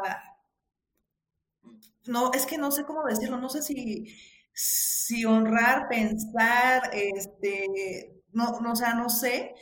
no, 2.06 2.32
es 2.34 2.46
que 2.46 2.58
no 2.58 2.72
sé 2.72 2.84
cómo 2.84 3.04
decirlo, 3.04 3.38
no 3.38 3.50
sé 3.50 3.62
si, 3.62 4.14
si 4.54 5.26
honrar, 5.26 5.88
pensar, 5.88 6.90
este, 6.94 8.22
no, 8.34 8.60
no, 8.60 8.74
o 8.74 8.76
sea, 8.76 8.94
no 8.96 9.10
sé, 9.10 9.56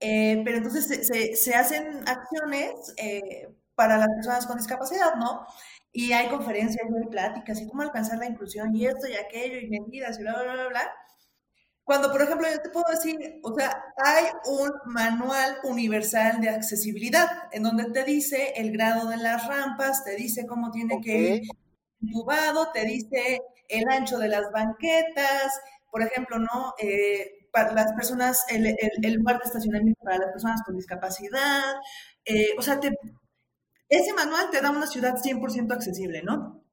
eh, 0.00 0.42
pero 0.44 0.58
entonces 0.58 1.06
se, 1.06 1.36
se, 1.36 1.54
hacen 1.54 2.06
acciones 2.08 2.94
eh, 2.98 3.48
para 3.74 3.98
las 3.98 4.08
personas 4.08 4.46
con 4.46 4.58
discapacidad, 4.58 5.14
¿no? 5.16 5.46
Y 5.92 6.12
hay 6.12 6.28
conferencias, 6.28 6.86
hay 6.86 7.08
pláticas, 7.08 7.60
y 7.60 7.68
cómo 7.68 7.82
alcanzar 7.82 8.18
la 8.18 8.26
inclusión, 8.26 8.74
y 8.74 8.86
esto 8.86 9.08
y 9.08 9.14
aquello, 9.14 9.58
y 9.58 9.68
medidas, 9.68 10.18
y 10.18 10.22
bla, 10.22 10.42
bla, 10.42 10.52
bla, 10.54 10.68
bla. 10.68 10.92
Cuando, 11.86 12.10
por 12.10 12.20
ejemplo, 12.20 12.48
yo 12.52 12.60
te 12.60 12.70
puedo 12.70 12.86
decir, 12.90 13.16
o 13.44 13.54
sea, 13.54 13.80
hay 14.04 14.24
un 14.46 14.72
manual 14.86 15.58
universal 15.62 16.40
de 16.40 16.48
accesibilidad, 16.48 17.44
en 17.52 17.62
donde 17.62 17.84
te 17.92 18.02
dice 18.02 18.54
el 18.56 18.72
grado 18.72 19.08
de 19.08 19.16
las 19.18 19.46
rampas, 19.46 20.02
te 20.02 20.16
dice 20.16 20.46
cómo 20.48 20.72
tiene 20.72 21.00
que 21.00 21.16
ir 21.16 21.42
entubado, 22.02 22.72
te 22.72 22.84
dice 22.84 23.40
el 23.68 23.88
ancho 23.88 24.18
de 24.18 24.26
las 24.26 24.50
banquetas, 24.50 25.60
por 25.88 26.02
ejemplo, 26.02 26.40
¿no? 26.40 26.74
Eh, 26.80 27.46
para 27.52 27.72
las 27.72 27.92
personas, 27.92 28.44
el, 28.48 28.66
el, 28.66 29.14
lugar 29.14 29.38
de 29.38 29.44
estacionamiento 29.44 30.02
para 30.02 30.18
las 30.18 30.32
personas 30.32 30.62
con 30.66 30.74
discapacidad. 30.74 31.76
Eh, 32.24 32.48
o 32.58 32.62
sea, 32.62 32.80
ese 33.88 34.12
manual 34.12 34.50
te 34.50 34.60
da 34.60 34.70
una 34.70 34.88
ciudad 34.88 35.14
100% 35.22 35.72
accesible, 35.72 36.22
¿no? 36.24 36.65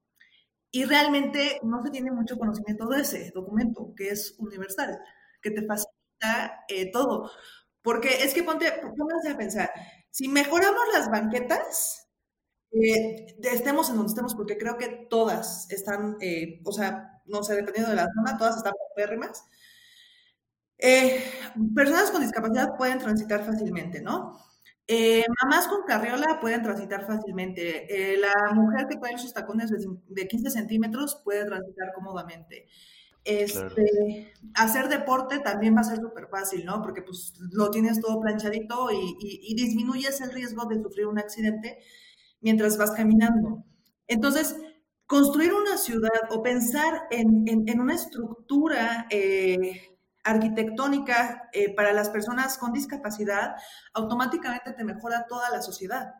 Y 0.74 0.86
realmente 0.86 1.60
no 1.62 1.84
se 1.84 1.90
tiene 1.92 2.10
mucho 2.10 2.36
conocimiento 2.36 2.88
de 2.88 3.02
ese 3.02 3.30
documento, 3.32 3.94
que 3.96 4.08
es 4.08 4.34
universal, 4.38 4.98
que 5.40 5.52
te 5.52 5.64
facilita 5.64 6.64
eh, 6.66 6.90
todo. 6.90 7.30
Porque 7.80 8.24
es 8.24 8.34
que 8.34 8.42
ponte, 8.42 8.72
pónganse 8.98 9.30
a 9.30 9.36
pensar, 9.36 9.70
si 10.10 10.26
mejoramos 10.26 10.82
las 10.92 11.08
banquetas, 11.12 12.08
eh, 12.72 13.36
estemos 13.42 13.88
en 13.88 13.98
donde 13.98 14.10
estemos, 14.10 14.34
porque 14.34 14.58
creo 14.58 14.76
que 14.76 15.06
todas 15.08 15.70
están, 15.70 16.16
o 16.64 16.72
sea, 16.72 17.22
no 17.26 17.44
sé, 17.44 17.54
dependiendo 17.54 17.90
de 17.90 17.96
la 17.96 18.08
zona, 18.12 18.36
todas 18.36 18.56
están 18.56 18.72
pérrimas. 18.96 19.44
Eh, 20.78 21.24
personas 21.72 22.10
con 22.10 22.20
discapacidad 22.22 22.76
pueden 22.76 22.98
transitar 22.98 23.46
fácilmente, 23.46 24.02
¿no? 24.02 24.40
Eh, 24.86 25.24
mamás 25.42 25.66
con 25.66 25.82
carriola 25.86 26.38
pueden 26.40 26.62
transitar 26.62 27.06
fácilmente. 27.06 28.12
Eh, 28.12 28.18
la 28.18 28.52
mujer 28.52 28.86
que 28.88 28.96
trae 28.96 29.16
sus 29.18 29.32
tacones 29.32 29.70
de, 29.70 30.28
15 30.28 30.50
centímetros 30.50 31.20
puede 31.24 31.44
transitar 31.46 31.92
cómodamente. 31.94 32.66
Este, 33.24 34.34
Hacer 34.54 34.88
deporte 34.88 35.38
también 35.38 35.74
va 35.74 35.80
a 35.80 35.84
ser 35.84 35.96
súper 35.96 36.28
fácil, 36.28 36.66
¿no? 36.66 36.82
Porque 36.82 37.00
pues 37.00 37.32
lo 37.52 37.70
tienes 37.70 37.98
todo 38.00 38.20
planchadito 38.20 38.90
y, 38.92 39.54
disminuyes 39.54 40.20
el 40.20 40.30
riesgo 40.30 40.66
de 40.66 40.82
sufrir 40.82 41.06
un 41.06 41.18
accidente 41.18 41.78
mientras 42.42 42.76
vas 42.76 42.90
caminando. 42.90 43.64
Entonces, 44.06 44.54
construir 45.06 45.54
una 45.54 45.78
ciudad 45.78 46.10
o 46.30 46.42
pensar 46.42 47.04
en, 47.10 47.44
en 47.46 47.80
una 47.80 47.94
estructura 47.94 49.06
arquitectónica 50.24 51.48
eh, 51.52 51.72
para 51.74 51.92
las 51.92 52.08
personas 52.08 52.58
con 52.58 52.72
discapacidad, 52.72 53.56
automáticamente 53.92 54.72
te 54.72 54.84
mejora 54.84 55.26
toda 55.28 55.50
la 55.50 55.62
sociedad, 55.62 56.14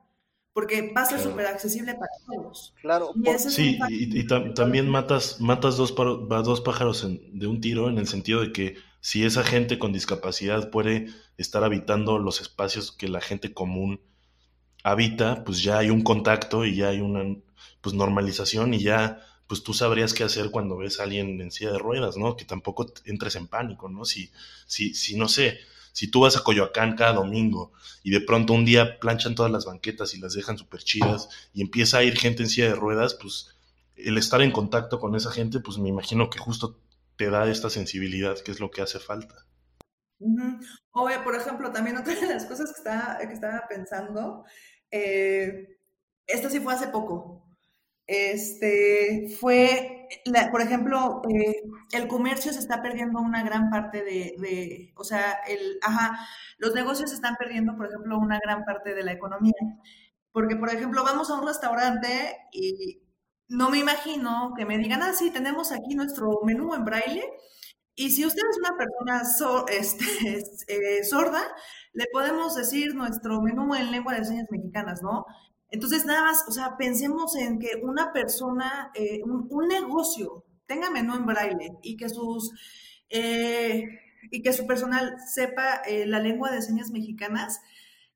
porque 0.52 0.92
va 0.96 1.02
a 1.02 1.06
ser 1.06 1.20
súper 1.20 1.46
accesible 1.46 1.94
para 1.94 2.12
todos. 2.26 2.74
Claro, 2.80 3.12
sí, 3.38 3.78
y, 3.88 4.26
también 4.26 4.88
matas, 4.88 5.40
matas 5.40 5.76
dos, 5.76 5.94
dos 5.96 6.60
pájaros 6.60 7.06
de 7.32 7.46
un 7.46 7.60
tiro 7.60 7.88
en 7.88 7.98
el 7.98 8.06
sentido 8.06 8.42
de 8.42 8.52
que 8.52 8.76
si 9.00 9.24
esa 9.24 9.42
gente 9.42 9.78
con 9.78 9.92
discapacidad 9.92 10.70
puede 10.70 11.08
estar 11.36 11.64
habitando 11.64 12.18
los 12.18 12.40
espacios 12.40 12.92
que 12.92 13.08
la 13.08 13.20
gente 13.20 13.52
común 13.52 14.00
habita, 14.82 15.44
pues 15.44 15.62
ya 15.62 15.78
hay 15.78 15.90
un 15.90 16.02
contacto 16.02 16.64
y 16.64 16.76
ya 16.76 16.88
hay 16.88 17.00
una 17.00 17.36
pues 17.80 17.94
normalización 17.94 18.74
y 18.74 18.82
ya 18.82 19.20
pues 19.46 19.62
tú 19.62 19.74
sabrías 19.74 20.14
qué 20.14 20.24
hacer 20.24 20.50
cuando 20.50 20.76
ves 20.76 21.00
a 21.00 21.04
alguien 21.04 21.40
en 21.40 21.50
silla 21.50 21.72
de 21.72 21.78
ruedas, 21.78 22.16
¿no? 22.16 22.36
Que 22.36 22.44
tampoco 22.44 22.92
entres 23.04 23.36
en 23.36 23.46
pánico, 23.46 23.88
¿no? 23.88 24.04
Si, 24.04 24.30
si, 24.66 24.94
si 24.94 25.16
no 25.16 25.28
sé, 25.28 25.58
si 25.92 26.10
tú 26.10 26.20
vas 26.20 26.36
a 26.36 26.42
Coyoacán 26.42 26.96
cada 26.96 27.12
domingo 27.12 27.72
y 28.02 28.10
de 28.10 28.20
pronto 28.20 28.52
un 28.52 28.64
día 28.64 28.98
planchan 28.98 29.34
todas 29.34 29.52
las 29.52 29.64
banquetas 29.64 30.14
y 30.14 30.20
las 30.20 30.34
dejan 30.34 30.58
súper 30.58 30.82
chidas 30.82 31.28
y 31.52 31.62
empieza 31.62 31.98
a 31.98 32.02
ir 32.02 32.18
gente 32.18 32.42
en 32.42 32.48
silla 32.48 32.68
de 32.68 32.74
ruedas, 32.74 33.14
pues 33.14 33.54
el 33.96 34.18
estar 34.18 34.42
en 34.42 34.50
contacto 34.50 34.98
con 34.98 35.14
esa 35.14 35.30
gente, 35.30 35.60
pues 35.60 35.78
me 35.78 35.88
imagino 35.88 36.30
que 36.30 36.38
justo 36.38 36.80
te 37.16 37.30
da 37.30 37.48
esta 37.48 37.70
sensibilidad, 37.70 38.38
que 38.40 38.50
es 38.50 38.60
lo 38.60 38.70
que 38.70 38.82
hace 38.82 38.98
falta. 38.98 39.46
O, 40.90 41.08
por 41.22 41.34
ejemplo, 41.36 41.70
también 41.70 41.96
otra 41.96 42.14
de 42.14 42.26
las 42.26 42.46
cosas 42.46 42.72
que 42.72 42.78
estaba, 42.78 43.18
que 43.18 43.32
estaba 43.32 43.64
pensando, 43.68 44.44
eh, 44.90 45.78
esto 46.26 46.50
sí 46.50 46.60
fue 46.60 46.74
hace 46.74 46.88
poco, 46.88 47.53
este, 48.06 49.34
fue, 49.40 50.08
por 50.50 50.60
ejemplo, 50.60 51.22
eh, 51.28 51.62
el 51.92 52.08
comercio 52.08 52.52
se 52.52 52.58
está 52.58 52.82
perdiendo 52.82 53.20
una 53.20 53.42
gran 53.42 53.70
parte 53.70 54.02
de, 54.04 54.92
o 54.96 55.04
sea, 55.04 55.32
el, 55.48 55.78
ajá, 55.82 56.18
los 56.58 56.74
negocios 56.74 57.12
están 57.12 57.36
perdiendo, 57.38 57.76
por 57.76 57.86
ejemplo, 57.86 58.18
una 58.18 58.38
gran 58.42 58.64
parte 58.64 58.94
de 58.94 59.04
la 59.04 59.12
economía. 59.12 59.54
Porque, 60.32 60.56
por 60.56 60.68
ejemplo, 60.70 61.04
vamos 61.04 61.30
a 61.30 61.34
un 61.34 61.46
restaurante 61.46 62.36
y 62.52 63.02
no 63.48 63.70
me 63.70 63.78
imagino 63.78 64.52
que 64.56 64.66
me 64.66 64.78
digan, 64.78 65.02
ah, 65.02 65.12
sí, 65.14 65.30
tenemos 65.30 65.72
aquí 65.72 65.94
nuestro 65.94 66.40
menú 66.44 66.74
en 66.74 66.84
braille. 66.84 67.24
Y 67.96 68.10
si 68.10 68.26
usted 68.26 68.42
es 68.50 68.58
una 68.58 68.76
persona 68.76 69.22
este, 69.68 70.98
eh, 70.98 71.04
sorda, 71.04 71.42
le 71.92 72.06
podemos 72.12 72.56
decir 72.56 72.94
nuestro 72.94 73.40
menú 73.40 73.74
en 73.74 73.92
lengua 73.92 74.14
de 74.14 74.24
señas 74.24 74.46
mexicanas, 74.50 75.02
¿no? 75.02 75.24
Entonces, 75.70 76.04
nada 76.06 76.22
más, 76.22 76.44
o 76.48 76.52
sea, 76.52 76.76
pensemos 76.76 77.36
en 77.36 77.58
que 77.58 77.80
una 77.82 78.12
persona, 78.12 78.90
eh, 78.94 79.22
un, 79.24 79.68
negocio 79.68 80.44
tenga 80.66 80.90
menú 80.90 81.14
en 81.14 81.26
braille 81.26 81.72
y 81.82 81.96
que 81.96 82.08
sus 82.08 82.52
eh, 83.10 83.84
y 84.30 84.42
que 84.42 84.52
su 84.52 84.66
personal 84.66 85.16
sepa 85.26 85.76
eh, 85.86 86.06
la 86.06 86.18
lengua 86.18 86.50
de 86.50 86.62
señas 86.62 86.90
mexicanas, 86.90 87.60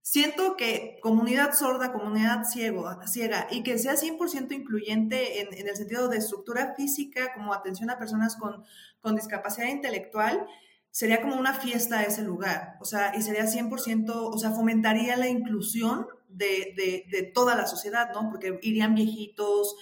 siento 0.01 0.57
que 0.57 0.99
comunidad 1.03 1.53
sorda, 1.53 1.93
comunidad 1.93 2.45
ciego, 2.45 2.89
ciega 3.07 3.47
y 3.51 3.63
que 3.63 3.79
sea 3.79 3.95
100% 3.95 4.53
incluyente 4.53 5.41
en, 5.41 5.53
en, 5.53 5.69
el 5.69 5.77
sentido 5.77 6.09
de 6.09 6.19
estructura 6.19 6.75
física, 6.77 7.35
como 7.35 7.53
atención 7.53 7.91
a 7.91 7.99
personas 7.99 8.37
con, 8.37 8.65
con 9.01 9.17
discapacidad 9.17 9.69
intelectual, 9.69 10.47
sería 10.91 11.21
como 11.21 11.37
una 11.37 11.55
fiesta 11.55 12.03
ese 12.03 12.23
lugar, 12.23 12.77
o 12.81 12.85
sea, 12.85 13.13
y 13.17 13.23
sería 13.23 13.45
100%, 13.45 14.11
o 14.11 14.39
sea, 14.39 14.51
fomentaría 14.53 15.17
la 15.17 15.29
inclusión 15.29 16.07
de, 16.29 17.05
de, 17.11 17.22
toda 17.35 17.55
la 17.55 17.66
sociedad, 17.66 18.12
¿no? 18.12 18.31
Porque 18.31 18.59
irían 18.62 18.95
viejitos, 18.95 19.76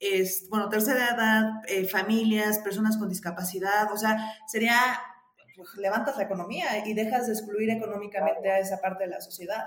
es, 0.00 0.48
bueno, 0.48 0.68
tercera 0.68 1.14
edad, 1.14 1.62
eh, 1.66 1.86
familias, 1.86 2.58
personas 2.60 2.96
con 2.96 3.08
discapacidad, 3.08 3.92
o 3.92 3.96
sea, 3.96 4.16
sería, 4.46 4.78
pues, 5.56 5.74
levantas 5.76 6.16
la 6.16 6.24
economía 6.24 6.86
y 6.86 6.94
dejas 6.94 7.26
de 7.26 7.32
excluir 7.32 7.70
económicamente 7.70 8.50
a 8.50 8.60
esa 8.60 8.80
parte 8.80 9.04
de 9.04 9.10
la 9.10 9.20
sociedad. 9.20 9.64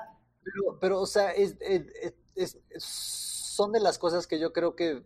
Pero, 0.79 1.01
o 1.01 1.05
sea, 1.05 1.32
es, 1.32 1.57
son 2.77 3.71
de 3.71 3.79
las 3.79 3.99
cosas 3.99 4.25
que 4.25 4.39
yo 4.39 4.53
creo 4.53 4.75
que 4.75 5.03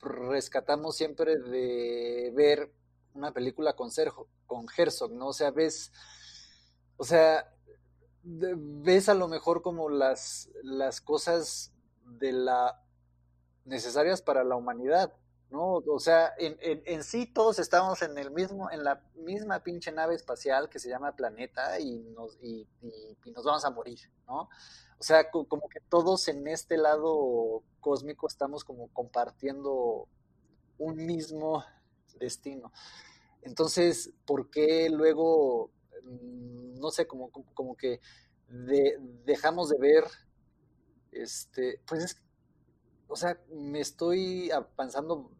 rescatamos 0.00 0.96
siempre 0.96 1.38
de 1.38 2.32
ver 2.34 2.72
una 3.14 3.32
película 3.32 3.74
con, 3.74 3.90
Sergio, 3.90 4.28
con 4.46 4.66
Herzog, 4.76 5.12
¿no? 5.12 5.28
O 5.28 5.32
sea, 5.32 5.50
ves, 5.50 5.92
o 6.96 7.04
sea, 7.04 7.55
ves 8.26 9.08
a 9.08 9.14
lo 9.14 9.28
mejor 9.28 9.62
como 9.62 9.88
las, 9.88 10.50
las 10.62 11.00
cosas 11.00 11.72
de 12.04 12.32
la 12.32 12.82
necesarias 13.64 14.22
para 14.22 14.44
la 14.44 14.56
humanidad, 14.56 15.12
¿no? 15.50 15.76
O 15.76 15.98
sea, 15.98 16.32
en, 16.38 16.56
en, 16.60 17.02
sí 17.02 17.26
todos 17.26 17.58
estamos 17.58 18.02
en 18.02 18.16
el 18.18 18.30
mismo, 18.30 18.70
en 18.70 18.84
la 18.84 19.02
misma 19.16 19.60
pinche 19.60 19.92
nave 19.92 20.14
espacial 20.14 20.68
que 20.68 20.78
se 20.78 20.88
llama 20.88 21.16
planeta 21.16 21.78
y 21.78 21.98
nos, 22.16 22.38
y, 22.42 22.66
nos 23.34 23.44
vamos 23.44 23.64
a 23.64 23.70
morir, 23.70 23.98
¿no? 24.26 24.48
O 24.98 25.02
sea, 25.02 25.30
como 25.30 25.68
que 25.68 25.80
todos 25.80 26.26
en 26.28 26.46
este 26.46 26.78
lado 26.78 27.62
cósmico 27.80 28.26
estamos 28.26 28.64
como 28.64 28.88
compartiendo 28.88 30.08
un 30.78 30.96
mismo 30.96 31.64
destino. 32.18 32.72
Entonces, 33.42 34.10
¿por 34.24 34.50
qué 34.50 34.88
luego, 34.90 35.70
no 36.04 36.90
sé, 36.90 37.06
como, 37.06 37.30
como 37.30 37.76
que 37.76 38.00
dejamos 39.24 39.70
de 39.70 39.78
ver, 39.78 40.04
este, 41.12 41.80
pues 41.86 42.04
es, 42.04 42.22
o 43.08 43.16
sea, 43.16 43.40
me 43.50 43.80
estoy 43.80 44.50
pensando 44.76 45.30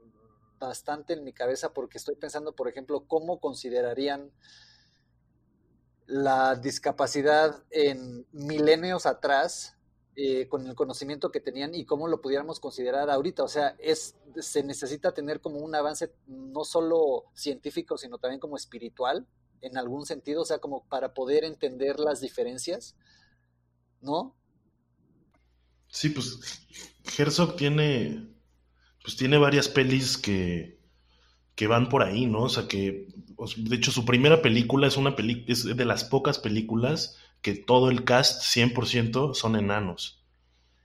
bastante 0.59 1.13
en 1.13 1.25
mi 1.25 1.33
cabeza 1.33 1.73
porque 1.73 1.99
estoy 1.99 2.17
pensando, 2.17 2.55
por 2.55 2.69
ejemplo, 2.69 3.05
cómo 3.07 3.41
considerarían 3.41 4.33
la 6.07 6.55
discapacidad 6.55 7.65
en 7.71 8.27
milenios 8.33 9.07
atrás 9.07 9.77
eh, 10.15 10.49
con 10.49 10.67
el 10.67 10.75
conocimiento 10.75 11.31
que 11.31 11.41
tenían 11.41 11.75
y 11.75 11.85
cómo 11.85 12.09
lo 12.09 12.21
pudiéramos 12.21 12.61
considerar 12.61 13.11
ahorita. 13.11 13.43
O 13.43 13.49
sea, 13.49 13.77
es, 13.79 14.17
se 14.41 14.63
necesita 14.63 15.13
tener 15.13 15.41
como 15.41 15.59
un 15.59 15.75
avance 15.75 16.15
no 16.27 16.65
solo 16.65 17.25
científico, 17.35 17.99
sino 17.99 18.19
también 18.19 18.41
como 18.41 18.57
espiritual, 18.57 19.27
en 19.61 19.77
algún 19.79 20.07
sentido, 20.07 20.43
o 20.43 20.45
sea, 20.45 20.59
como 20.59 20.85
para 20.89 21.15
poder 21.15 21.45
entender 21.45 21.99
las 21.99 22.21
diferencias, 22.21 22.97
¿no? 24.01 24.35
Sí, 25.89 26.11
pues 26.11 26.67
Herzog 27.17 27.57
tiene, 27.57 28.29
pues 29.03 29.17
tiene 29.17 29.39
varias 29.39 29.69
pelis 29.69 30.19
que, 30.19 30.79
que 31.55 31.67
van 31.67 31.89
por 31.89 32.03
ahí, 32.03 32.27
¿no? 32.27 32.43
O 32.43 32.49
sea, 32.49 32.69
que, 32.69 33.09
de 33.57 33.77
hecho, 33.77 33.91
su 33.91 34.05
primera 34.05 34.43
película 34.43 34.87
es 34.87 34.97
una 34.97 35.17
peli 35.17 35.45
es 35.49 35.65
de 35.65 35.85
las 35.85 36.05
pocas 36.05 36.39
películas 36.39 37.17
que 37.41 37.55
todo 37.55 37.91
el 37.91 38.05
cast 38.05 38.43
100% 38.43 39.35
son 39.35 39.57
enanos. 39.57 40.25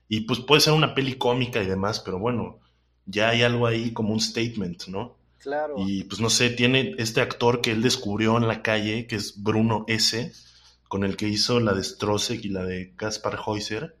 Y 0.08 0.22
pues 0.22 0.40
puede 0.40 0.60
ser 0.60 0.72
una 0.72 0.94
peli 0.94 1.14
cómica 1.14 1.62
y 1.62 1.66
demás, 1.66 2.00
pero 2.00 2.18
bueno, 2.18 2.60
ya 3.06 3.30
hay 3.30 3.42
algo 3.42 3.66
ahí 3.66 3.92
como 3.92 4.12
un 4.12 4.20
statement, 4.20 4.86
¿no? 4.88 5.16
Claro. 5.42 5.74
Y 5.76 6.04
pues 6.04 6.20
no 6.20 6.30
sé, 6.30 6.50
tiene 6.50 6.94
este 6.98 7.20
actor 7.20 7.60
que 7.60 7.72
él 7.72 7.82
descubrió 7.82 8.36
en 8.36 8.46
la 8.46 8.62
calle, 8.62 9.08
que 9.08 9.16
es 9.16 9.42
Bruno 9.42 9.84
S., 9.88 10.32
con 10.86 11.02
el 11.04 11.16
que 11.16 11.26
hizo 11.26 11.58
la 11.58 11.72
de 11.72 11.82
Strossek 11.82 12.44
y 12.44 12.48
la 12.50 12.64
de 12.64 12.94
Kaspar 12.96 13.40
Heuser, 13.44 13.96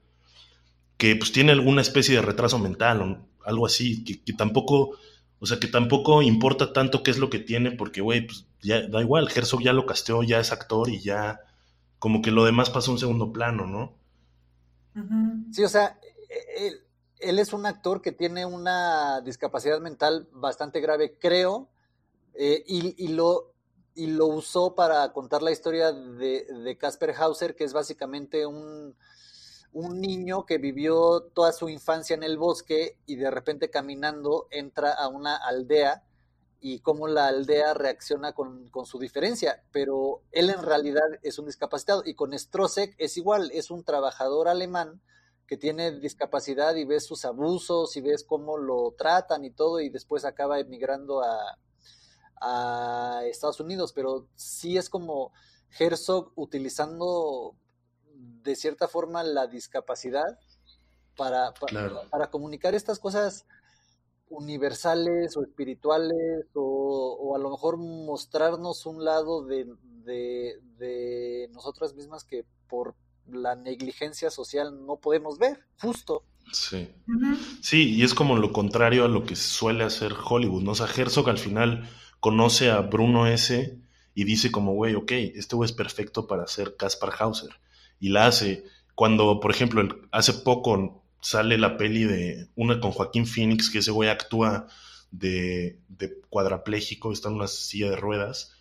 que 0.98 1.16
pues 1.16 1.32
tiene 1.32 1.50
alguna 1.52 1.80
especie 1.80 2.14
de 2.14 2.22
retraso 2.22 2.58
mental 2.58 3.02
o 3.02 3.26
algo 3.44 3.66
así, 3.66 4.04
que, 4.04 4.32
tampoco, 4.34 4.98
o 5.40 5.46
sea, 5.46 5.58
que 5.58 5.66
tampoco 5.66 6.22
importa 6.22 6.72
tanto 6.72 7.02
qué 7.02 7.10
es 7.10 7.18
lo 7.18 7.28
que 7.28 7.40
tiene, 7.40 7.72
porque, 7.72 8.02
güey, 8.02 8.26
pues 8.26 8.46
ya 8.60 8.86
da 8.86 9.00
igual, 9.00 9.28
Herzog 9.34 9.62
ya 9.62 9.72
lo 9.72 9.86
casteó, 9.86 10.22
ya 10.22 10.38
es 10.38 10.52
actor 10.52 10.90
y 10.90 11.00
ya, 11.00 11.40
como 11.98 12.22
que 12.22 12.30
lo 12.30 12.44
demás 12.44 12.70
pasa 12.70 12.90
a 12.90 12.92
un 12.92 13.00
segundo 13.00 13.32
plano, 13.32 13.66
¿no? 13.66 13.94
Sí, 15.50 15.64
o 15.64 15.68
sea, 15.68 15.98
él, 16.58 16.82
él, 17.22 17.38
es 17.38 17.52
un 17.52 17.66
actor 17.66 18.02
que 18.02 18.12
tiene 18.12 18.46
una 18.46 19.20
discapacidad 19.20 19.80
mental 19.80 20.28
bastante 20.32 20.80
grave, 20.80 21.18
creo, 21.18 21.68
eh, 22.34 22.64
y, 22.66 23.08
lo, 23.08 23.52
y 23.94 24.06
lo 24.08 24.26
usó 24.26 24.74
para 24.74 25.12
contar 25.12 25.42
la 25.42 25.50
historia 25.50 25.92
de, 25.92 26.46
de 26.46 26.78
Casper 26.78 27.14
Hauser, 27.18 27.54
que 27.54 27.64
es 27.64 27.72
básicamente 27.72 28.46
un 28.46 28.94
un 29.72 30.00
niño 30.00 30.44
que 30.44 30.58
vivió 30.58 31.22
toda 31.34 31.52
su 31.52 31.68
infancia 31.68 32.14
en 32.14 32.22
el 32.22 32.36
bosque 32.36 32.98
y 33.06 33.16
de 33.16 33.30
repente 33.30 33.70
caminando 33.70 34.46
entra 34.50 34.92
a 34.92 35.08
una 35.08 35.36
aldea 35.36 36.04
y 36.60 36.80
cómo 36.80 37.08
la 37.08 37.26
aldea 37.26 37.74
reacciona 37.74 38.34
con, 38.34 38.70
su 38.84 38.98
diferencia, 38.98 39.64
pero 39.72 40.22
él 40.30 40.50
en 40.50 40.62
realidad 40.62 41.02
es 41.22 41.38
un 41.38 41.46
discapacitado 41.46 42.02
y 42.04 42.14
con 42.14 42.38
Strossek 42.38 42.94
es 42.98 43.16
igual, 43.16 43.50
es 43.52 43.70
un 43.70 43.82
trabajador 43.82 44.46
alemán 44.46 45.00
que 45.52 45.58
tiene 45.58 46.00
discapacidad 46.00 46.76
y 46.76 46.86
ves 46.86 47.04
sus 47.04 47.26
abusos 47.26 47.94
y 47.98 48.00
ves 48.00 48.24
cómo 48.24 48.56
lo 48.56 48.94
tratan 48.96 49.44
y 49.44 49.50
todo 49.50 49.80
y 49.80 49.90
después 49.90 50.24
acaba 50.24 50.58
emigrando 50.58 51.22
a, 51.22 51.58
a 52.40 53.26
Estados 53.26 53.60
Unidos, 53.60 53.92
pero 53.92 54.28
sí 54.34 54.78
es 54.78 54.88
como 54.88 55.30
Herzog 55.78 56.32
utilizando 56.36 57.54
de 58.14 58.56
cierta 58.56 58.88
forma 58.88 59.22
la 59.24 59.46
discapacidad 59.46 60.38
para, 61.18 61.52
para, 62.10 62.30
comunicar 62.30 62.74
estas 62.74 62.98
cosas 62.98 63.44
universales 64.30 65.36
o 65.36 65.42
espirituales 65.42 66.46
o, 66.54 67.34
a 67.36 67.38
lo 67.38 67.50
mejor 67.50 67.76
mostrarnos 67.76 68.86
un 68.86 69.04
lado 69.04 69.44
de, 69.44 69.66
de, 70.06 71.50
nosotras 71.52 71.92
mismas 71.92 72.24
que 72.24 72.46
por 72.70 72.94
la 73.26 73.54
negligencia 73.54 74.30
social 74.30 74.86
no 74.86 74.96
podemos 74.96 75.38
ver, 75.38 75.64
justo. 75.80 76.24
Sí. 76.52 76.88
Sí, 77.60 77.94
y 77.94 78.02
es 78.02 78.14
como 78.14 78.36
lo 78.36 78.52
contrario 78.52 79.04
a 79.04 79.08
lo 79.08 79.24
que 79.24 79.36
suele 79.36 79.84
hacer 79.84 80.12
Hollywood, 80.12 80.62
¿no? 80.62 80.72
O 80.72 80.74
sea, 80.74 80.86
Herzog 80.86 81.28
al 81.28 81.38
final 81.38 81.88
conoce 82.20 82.70
a 82.70 82.80
Bruno 82.80 83.26
S. 83.26 83.78
y 84.14 84.24
dice 84.24 84.50
como, 84.50 84.74
güey, 84.74 84.94
ok, 84.94 85.12
este 85.12 85.56
güey 85.56 85.66
es 85.66 85.72
perfecto 85.72 86.26
para 86.26 86.46
ser 86.46 86.76
Caspar 86.76 87.14
Hauser 87.18 87.50
y 88.00 88.10
la 88.10 88.26
hace. 88.26 88.64
Cuando, 88.94 89.40
por 89.40 89.50
ejemplo, 89.50 89.82
hace 90.10 90.34
poco 90.34 91.02
sale 91.20 91.56
la 91.56 91.76
peli 91.76 92.04
de 92.04 92.48
una 92.56 92.80
con 92.80 92.90
Joaquín 92.90 93.26
Phoenix, 93.26 93.70
que 93.70 93.78
ese 93.78 93.92
güey 93.92 94.10
actúa 94.10 94.66
de, 95.10 95.78
de 95.88 96.20
cuadrapléjico, 96.28 97.12
está 97.12 97.28
en 97.28 97.36
una 97.36 97.46
silla 97.46 97.88
de 97.90 97.96
ruedas. 97.96 98.51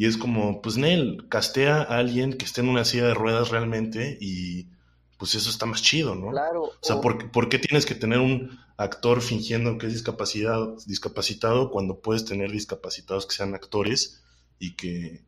Y 0.00 0.06
es 0.06 0.16
como, 0.16 0.62
pues 0.62 0.78
Nel, 0.78 1.26
castea 1.28 1.82
a 1.82 1.98
alguien 1.98 2.32
que 2.32 2.46
esté 2.46 2.62
en 2.62 2.70
una 2.70 2.86
silla 2.86 3.08
de 3.08 3.12
ruedas 3.12 3.50
realmente 3.50 4.16
y 4.18 4.70
pues 5.18 5.34
eso 5.34 5.50
está 5.50 5.66
más 5.66 5.82
chido, 5.82 6.14
¿no? 6.14 6.30
Claro. 6.30 6.62
O 6.62 6.78
sea, 6.80 7.02
¿por, 7.02 7.50
qué 7.50 7.58
tienes 7.58 7.84
que 7.84 7.94
tener 7.94 8.18
un 8.18 8.58
actor 8.78 9.20
fingiendo 9.20 9.76
que 9.76 9.88
es 9.88 9.92
discapacitado, 9.92 10.78
discapacitado 10.86 11.70
cuando 11.70 12.00
puedes 12.00 12.24
tener 12.24 12.50
discapacitados 12.50 13.26
que 13.26 13.34
sean 13.34 13.54
actores 13.54 14.22
y 14.58 14.74
que... 14.74 15.22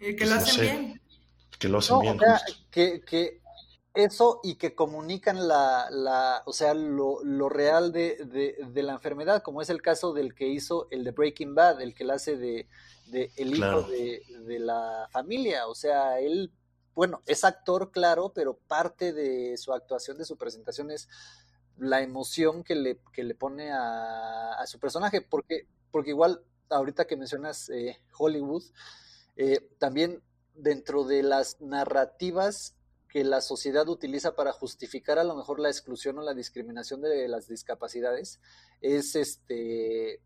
Y 0.00 0.16
que 0.16 0.24
lo 0.24 0.36
pues, 0.36 0.48
hacen 0.48 0.60
bien 0.62 1.00
que 1.58 1.68
lo 1.68 1.76
hacen 1.76 2.00
bien. 2.00 2.18
que, 2.70 3.42
eso 3.92 4.40
y 4.42 4.54
que 4.54 4.74
comunican 4.74 5.46
la, 5.46 5.88
la 5.90 6.42
o 6.46 6.54
sea, 6.54 6.72
lo, 6.72 7.22
lo 7.22 7.50
real 7.50 7.92
de, 7.92 8.56
de, 8.72 8.82
la 8.82 8.94
enfermedad, 8.94 9.42
como 9.42 9.60
es 9.60 9.68
el 9.68 9.82
caso 9.82 10.14
del 10.14 10.34
que 10.34 10.48
hizo 10.48 10.88
el 10.90 11.04
de 11.04 11.10
Breaking 11.10 11.54
Bad, 11.54 11.82
el 11.82 11.94
que 11.94 12.04
la 12.04 12.14
hace 12.14 12.38
de, 12.38 12.68
de 13.06 13.30
el 13.36 13.56
hijo 13.56 13.82
de, 13.82 14.22
de, 14.46 14.58
la 14.58 15.08
familia. 15.10 15.66
O 15.68 15.74
sea, 15.74 16.20
él, 16.20 16.50
bueno, 16.94 17.22
es 17.26 17.44
actor, 17.44 17.90
claro, 17.90 18.32
pero 18.34 18.56
parte 18.56 19.12
de 19.12 19.56
su 19.56 19.72
actuación, 19.72 20.18
de 20.18 20.24
su 20.24 20.36
presentación 20.36 20.90
es 20.90 21.08
la 21.78 22.02
emoción 22.02 22.62
que 22.62 22.74
le, 22.74 22.98
que 23.12 23.24
le 23.24 23.34
pone 23.34 23.72
a, 23.72 24.54
a 24.54 24.66
su 24.66 24.78
personaje, 24.78 25.20
porque, 25.20 25.66
porque 25.90 26.10
igual, 26.10 26.42
ahorita 26.70 27.06
que 27.06 27.16
mencionas 27.16 27.68
eh, 27.70 27.98
Hollywood, 28.16 28.64
eh, 29.36 29.68
también 29.78 30.22
dentro 30.54 31.04
de 31.04 31.22
las 31.22 31.60
narrativas 31.60 32.74
que 33.08 33.24
la 33.24 33.40
sociedad 33.40 33.88
utiliza 33.88 34.34
para 34.34 34.52
justificar 34.52 35.18
a 35.18 35.24
lo 35.24 35.36
mejor 35.36 35.60
la 35.60 35.68
exclusión 35.68 36.18
o 36.18 36.22
la 36.22 36.34
discriminación 36.34 37.02
de 37.02 37.28
las 37.28 37.46
discapacidades 37.46 38.40
es 38.80 39.14
este 39.16 40.20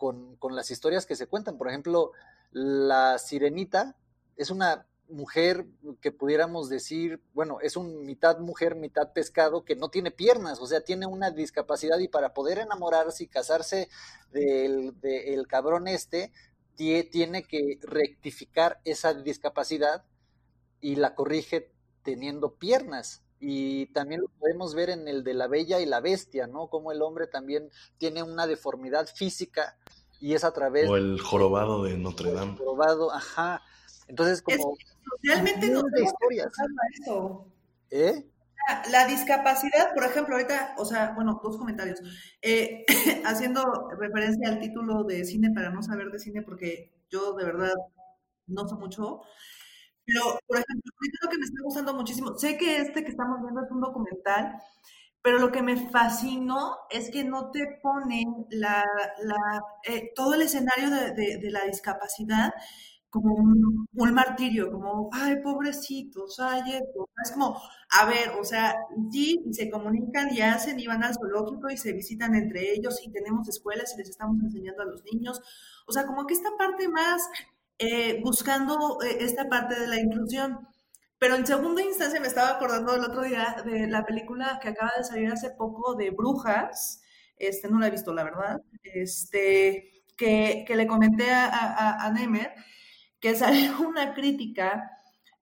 con, 0.00 0.56
las 0.56 0.70
historias 0.70 1.04
que 1.04 1.14
se 1.14 1.26
cuentan. 1.26 1.58
Por 1.58 1.68
ejemplo, 1.68 2.12
la 2.50 3.18
sirenita 3.18 3.96
es 4.36 4.50
una 4.50 4.86
mujer 5.08 5.66
que 6.00 6.10
pudiéramos 6.10 6.68
decir, 6.68 7.20
bueno, 7.34 7.58
es 7.60 7.76
un 7.76 8.06
mitad 8.06 8.38
mujer, 8.38 8.76
mitad 8.76 9.12
pescado 9.12 9.64
que 9.64 9.76
no 9.76 9.90
tiene 9.90 10.10
piernas, 10.10 10.60
o 10.60 10.66
sea, 10.66 10.80
tiene 10.80 11.06
una 11.06 11.30
discapacidad 11.30 11.98
y 11.98 12.08
para 12.08 12.32
poder 12.32 12.58
enamorarse 12.58 13.24
y 13.24 13.26
casarse 13.26 13.88
del, 14.32 14.98
del 15.00 15.46
cabrón 15.48 15.88
este, 15.88 16.32
tiene 16.76 17.42
que 17.42 17.78
rectificar 17.82 18.80
esa 18.84 19.12
discapacidad 19.12 20.04
y 20.80 20.96
la 20.96 21.14
corrige 21.14 21.72
teniendo 22.02 22.54
piernas. 22.54 23.22
Y 23.38 23.86
también 23.92 24.20
lo 24.20 24.28
podemos 24.38 24.74
ver 24.74 24.90
en 24.90 25.08
el 25.08 25.24
de 25.24 25.34
la 25.34 25.46
bella 25.46 25.80
y 25.80 25.86
la 25.86 26.00
bestia, 26.00 26.46
¿no? 26.46 26.68
Como 26.68 26.92
el 26.92 27.00
hombre 27.00 27.26
también 27.26 27.70
tiene 27.98 28.22
una 28.22 28.46
deformidad 28.46 29.06
física 29.06 29.78
y 30.20 30.34
es 30.34 30.44
a 30.44 30.52
través... 30.52 30.88
O 30.88 30.96
el 30.96 31.20
jorobado 31.20 31.84
de 31.84 31.96
Notre 31.96 32.32
Dame. 32.32 32.52
El 32.52 32.58
jorobado, 32.58 33.12
ajá. 33.12 33.62
Entonces, 34.06 34.42
como... 34.42 34.76
realmente 35.22 35.68
no 35.68 35.82
historias. 36.02 36.52
Eso. 37.00 37.46
¿Eh? 37.90 38.26
La 38.90 39.06
discapacidad, 39.06 39.94
por 39.94 40.04
ejemplo, 40.04 40.34
ahorita, 40.34 40.74
o 40.76 40.84
sea, 40.84 41.12
bueno, 41.14 41.40
dos 41.42 41.56
comentarios. 41.56 42.00
Eh, 42.42 42.84
haciendo 43.24 43.88
referencia 43.98 44.48
al 44.48 44.60
título 44.60 45.04
de 45.04 45.24
cine 45.24 45.50
para 45.52 45.70
no 45.70 45.82
saber 45.82 46.10
de 46.10 46.18
cine, 46.18 46.42
porque 46.42 46.92
yo 47.08 47.32
de 47.34 47.44
verdad 47.44 47.74
no 48.46 48.68
sé 48.68 48.74
mucho, 48.74 49.22
Pero, 50.04 50.38
por 50.46 50.58
ejemplo, 50.58 50.92
lo 51.22 51.30
que 51.30 51.38
me 51.38 51.44
está 51.44 51.62
gustando 51.62 51.94
muchísimo, 51.94 52.36
sé 52.36 52.58
que 52.58 52.78
este 52.78 53.04
que 53.04 53.10
estamos 53.10 53.40
viendo 53.40 53.62
es 53.62 53.70
un 53.70 53.80
documental, 53.80 54.60
pero 55.22 55.38
lo 55.38 55.52
que 55.52 55.62
me 55.62 55.76
fascinó 55.90 56.76
es 56.90 57.10
que 57.10 57.24
no 57.24 57.50
te 57.50 57.78
ponen 57.82 58.46
la, 58.50 58.84
la, 59.22 59.62
eh, 59.84 60.12
todo 60.14 60.34
el 60.34 60.42
escenario 60.42 60.90
de, 60.90 61.50
la 61.50 61.64
discapacidad 61.64 62.52
como 63.10 63.34
un, 63.34 63.86
un, 63.92 64.14
martirio, 64.14 64.70
como, 64.70 65.10
ay, 65.12 65.36
pobrecitos, 65.42 66.38
ay, 66.38 66.62
esto. 66.74 67.08
Es 67.24 67.32
como, 67.32 67.60
a 68.00 68.06
ver, 68.06 68.30
o 68.40 68.44
sea, 68.44 68.74
sí, 69.10 69.42
y 69.44 69.52
se 69.52 69.68
comunican 69.68 70.32
y 70.32 70.40
hacen 70.40 70.78
y 70.78 70.86
van 70.86 71.02
al 71.02 71.14
zoológico 71.14 71.68
y 71.70 71.76
se 71.76 71.92
visitan 71.92 72.34
entre 72.36 72.72
ellos 72.72 73.00
y 73.04 73.10
tenemos 73.10 73.48
escuelas 73.48 73.92
y 73.94 73.98
les 73.98 74.10
estamos 74.10 74.40
enseñando 74.42 74.82
a 74.82 74.86
los 74.86 75.02
niños. 75.04 75.40
O 75.86 75.92
sea, 75.92 76.06
como 76.06 76.24
que 76.26 76.34
esta 76.34 76.50
parte 76.56 76.88
más, 76.88 77.28
eh, 77.78 78.20
buscando 78.22 79.00
eh, 79.02 79.18
esta 79.20 79.48
parte 79.48 79.78
de 79.78 79.88
la 79.88 80.00
inclusión. 80.00 80.68
Pero 81.20 81.36
en 81.36 81.46
segunda 81.46 81.82
instancia 81.82 82.18
me 82.18 82.28
estaba 82.28 82.48
acordando 82.48 82.94
el 82.94 83.04
otro 83.04 83.22
día 83.22 83.62
de 83.62 83.86
la 83.86 84.06
película 84.06 84.58
que 84.60 84.70
acaba 84.70 84.90
de 84.96 85.04
salir 85.04 85.30
hace 85.30 85.50
poco 85.50 85.94
de 85.94 86.10
Brujas. 86.10 87.02
Este, 87.36 87.68
no 87.68 87.78
la 87.78 87.88
he 87.88 87.90
visto, 87.90 88.14
la 88.14 88.24
verdad. 88.24 88.62
Este, 88.82 90.02
que, 90.16 90.64
que 90.66 90.76
le 90.76 90.86
comenté 90.86 91.30
a, 91.30 92.06
a, 92.06 92.10
Nemer, 92.10 92.54
que 93.20 93.36
salió 93.36 93.80
una 93.86 94.14
crítica 94.14 94.92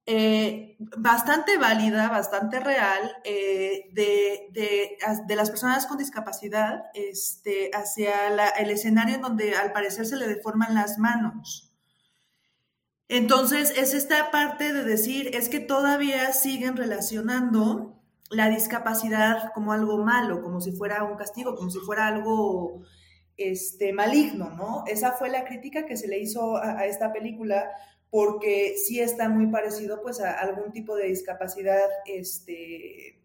eh, 0.04 0.76
bastante 0.96 1.58
válida, 1.58 2.08
bastante 2.08 2.58
real, 2.58 3.16
eh, 3.22 3.84
de, 3.92 4.48
de, 4.50 4.98
de, 5.28 5.36
las 5.36 5.50
personas 5.50 5.86
con 5.86 5.98
discapacidad 5.98 6.86
este, 6.92 7.70
hacia 7.72 8.30
la, 8.30 8.48
el 8.48 8.70
escenario 8.70 9.14
en 9.14 9.20
donde 9.20 9.54
al 9.54 9.72
parecer 9.72 10.06
se 10.06 10.16
le 10.16 10.26
deforman 10.26 10.74
las 10.74 10.98
manos. 10.98 11.67
Entonces, 13.08 13.72
es 13.76 13.94
esta 13.94 14.30
parte 14.30 14.72
de 14.72 14.84
decir, 14.84 15.30
es 15.34 15.48
que 15.48 15.60
todavía 15.60 16.32
siguen 16.32 16.76
relacionando 16.76 17.98
la 18.30 18.50
discapacidad 18.50 19.52
como 19.54 19.72
algo 19.72 20.04
malo, 20.04 20.42
como 20.42 20.60
si 20.60 20.72
fuera 20.72 21.04
un 21.04 21.16
castigo, 21.16 21.54
como 21.54 21.70
si 21.70 21.78
fuera 21.78 22.06
algo 22.06 22.82
este, 23.38 23.94
maligno, 23.94 24.50
¿no? 24.50 24.84
Esa 24.86 25.12
fue 25.12 25.30
la 25.30 25.44
crítica 25.44 25.86
que 25.86 25.96
se 25.96 26.08
le 26.08 26.18
hizo 26.18 26.56
a, 26.56 26.84
esta 26.84 27.12
película, 27.12 27.70
porque 28.10 28.74
sí 28.76 29.00
está 29.00 29.28
muy 29.30 29.46
parecido 29.46 30.02
pues 30.02 30.20
a 30.20 30.32
algún 30.32 30.72
tipo 30.72 30.94
de 30.94 31.06
discapacidad 31.06 31.88
este, 32.04 33.17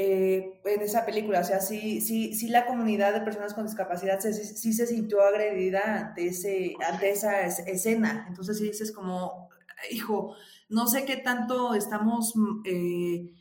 eh, 0.00 0.60
en 0.64 0.80
esa 0.80 1.04
película. 1.04 1.40
O 1.40 1.44
sea, 1.44 1.60
sí, 1.60 2.00
sí, 2.00 2.32
sí 2.32 2.48
la 2.48 2.66
comunidad 2.66 3.12
de 3.12 3.20
personas 3.20 3.52
con 3.52 3.66
discapacidad 3.66 4.20
sí, 4.20 4.72
se 4.72 4.86
sintió 4.86 5.20
agredida 5.22 6.08
ante, 6.08 6.28
ese, 6.28 6.76
ante 6.88 7.10
esa 7.10 7.44
escena. 7.44 8.26
Entonces 8.28 8.58
sí 8.58 8.64
dices 8.64 8.92
como, 8.92 9.48
hijo, 9.90 10.36
no 10.68 10.86
sé 10.86 11.04
qué 11.04 11.16
tanto 11.16 11.74
estamos 11.74 12.32
eh, 12.64 13.34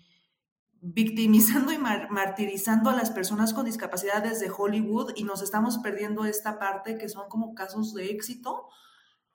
victimizando 0.82 1.72
y 1.72 1.78
martirizando 1.78 2.90
a 2.90 2.96
las 2.96 3.12
personas 3.12 3.54
con 3.54 3.66
discapacidad 3.66 4.24
desde 4.24 4.50
Hollywood 4.50 5.12
y 5.16 5.26
nos 5.26 5.44
estamos 5.44 5.78
perdiendo 5.78 6.26
esta 6.26 6.58
parte 6.58 6.98
que 6.98 7.08
son 7.08 7.30
como 7.30 7.54
casos 7.54 7.94
de 7.94 8.10
éxito. 8.10 8.68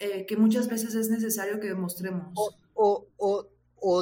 Eh, 0.01 0.27
que 0.27 0.37
muchas 0.37 0.66
veces 0.66 0.97
es 0.97 1.09
necesario 1.09 1.61
que 1.61 1.68
demostremos. 1.68 2.33
o, 2.35 2.51
o 2.75 3.07
o 3.25 3.51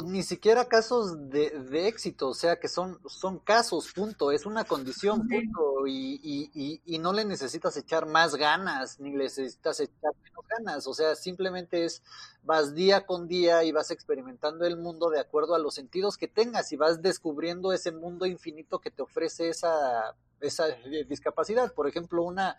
ni 0.03 0.21
siquiera 0.21 0.65
casos 0.65 1.29
de, 1.29 1.49
de, 1.49 1.87
éxito, 1.87 2.29
o 2.29 2.33
sea 2.35 2.59
que 2.59 2.67
son, 2.67 2.99
son 3.07 3.39
casos, 3.39 3.91
punto, 3.91 4.31
es 4.31 4.45
una 4.45 4.63
condición, 4.63 5.27
punto, 5.27 5.87
y, 5.87 6.19
y, 6.23 6.81
y, 6.85 6.99
no 6.99 7.13
le 7.13 7.25
necesitas 7.25 7.75
echar 7.77 8.05
más 8.05 8.35
ganas, 8.35 8.99
ni 8.99 9.11
le 9.11 9.23
necesitas 9.23 9.79
echar 9.79 10.11
menos 10.23 10.45
ganas, 10.47 10.85
o 10.85 10.93
sea, 10.93 11.15
simplemente 11.15 11.85
es, 11.85 12.03
vas 12.43 12.75
día 12.75 13.07
con 13.07 13.27
día 13.27 13.63
y 13.63 13.71
vas 13.71 13.89
experimentando 13.89 14.65
el 14.65 14.77
mundo 14.77 15.09
de 15.09 15.19
acuerdo 15.19 15.55
a 15.55 15.59
los 15.59 15.73
sentidos 15.73 16.15
que 16.15 16.27
tengas 16.27 16.71
y 16.71 16.77
vas 16.77 17.01
descubriendo 17.01 17.73
ese 17.73 17.91
mundo 17.91 18.27
infinito 18.27 18.79
que 18.79 18.91
te 18.91 19.01
ofrece 19.01 19.49
esa, 19.49 20.15
esa 20.41 20.67
discapacidad. 21.07 21.73
Por 21.73 21.87
ejemplo, 21.87 22.23
una, 22.23 22.57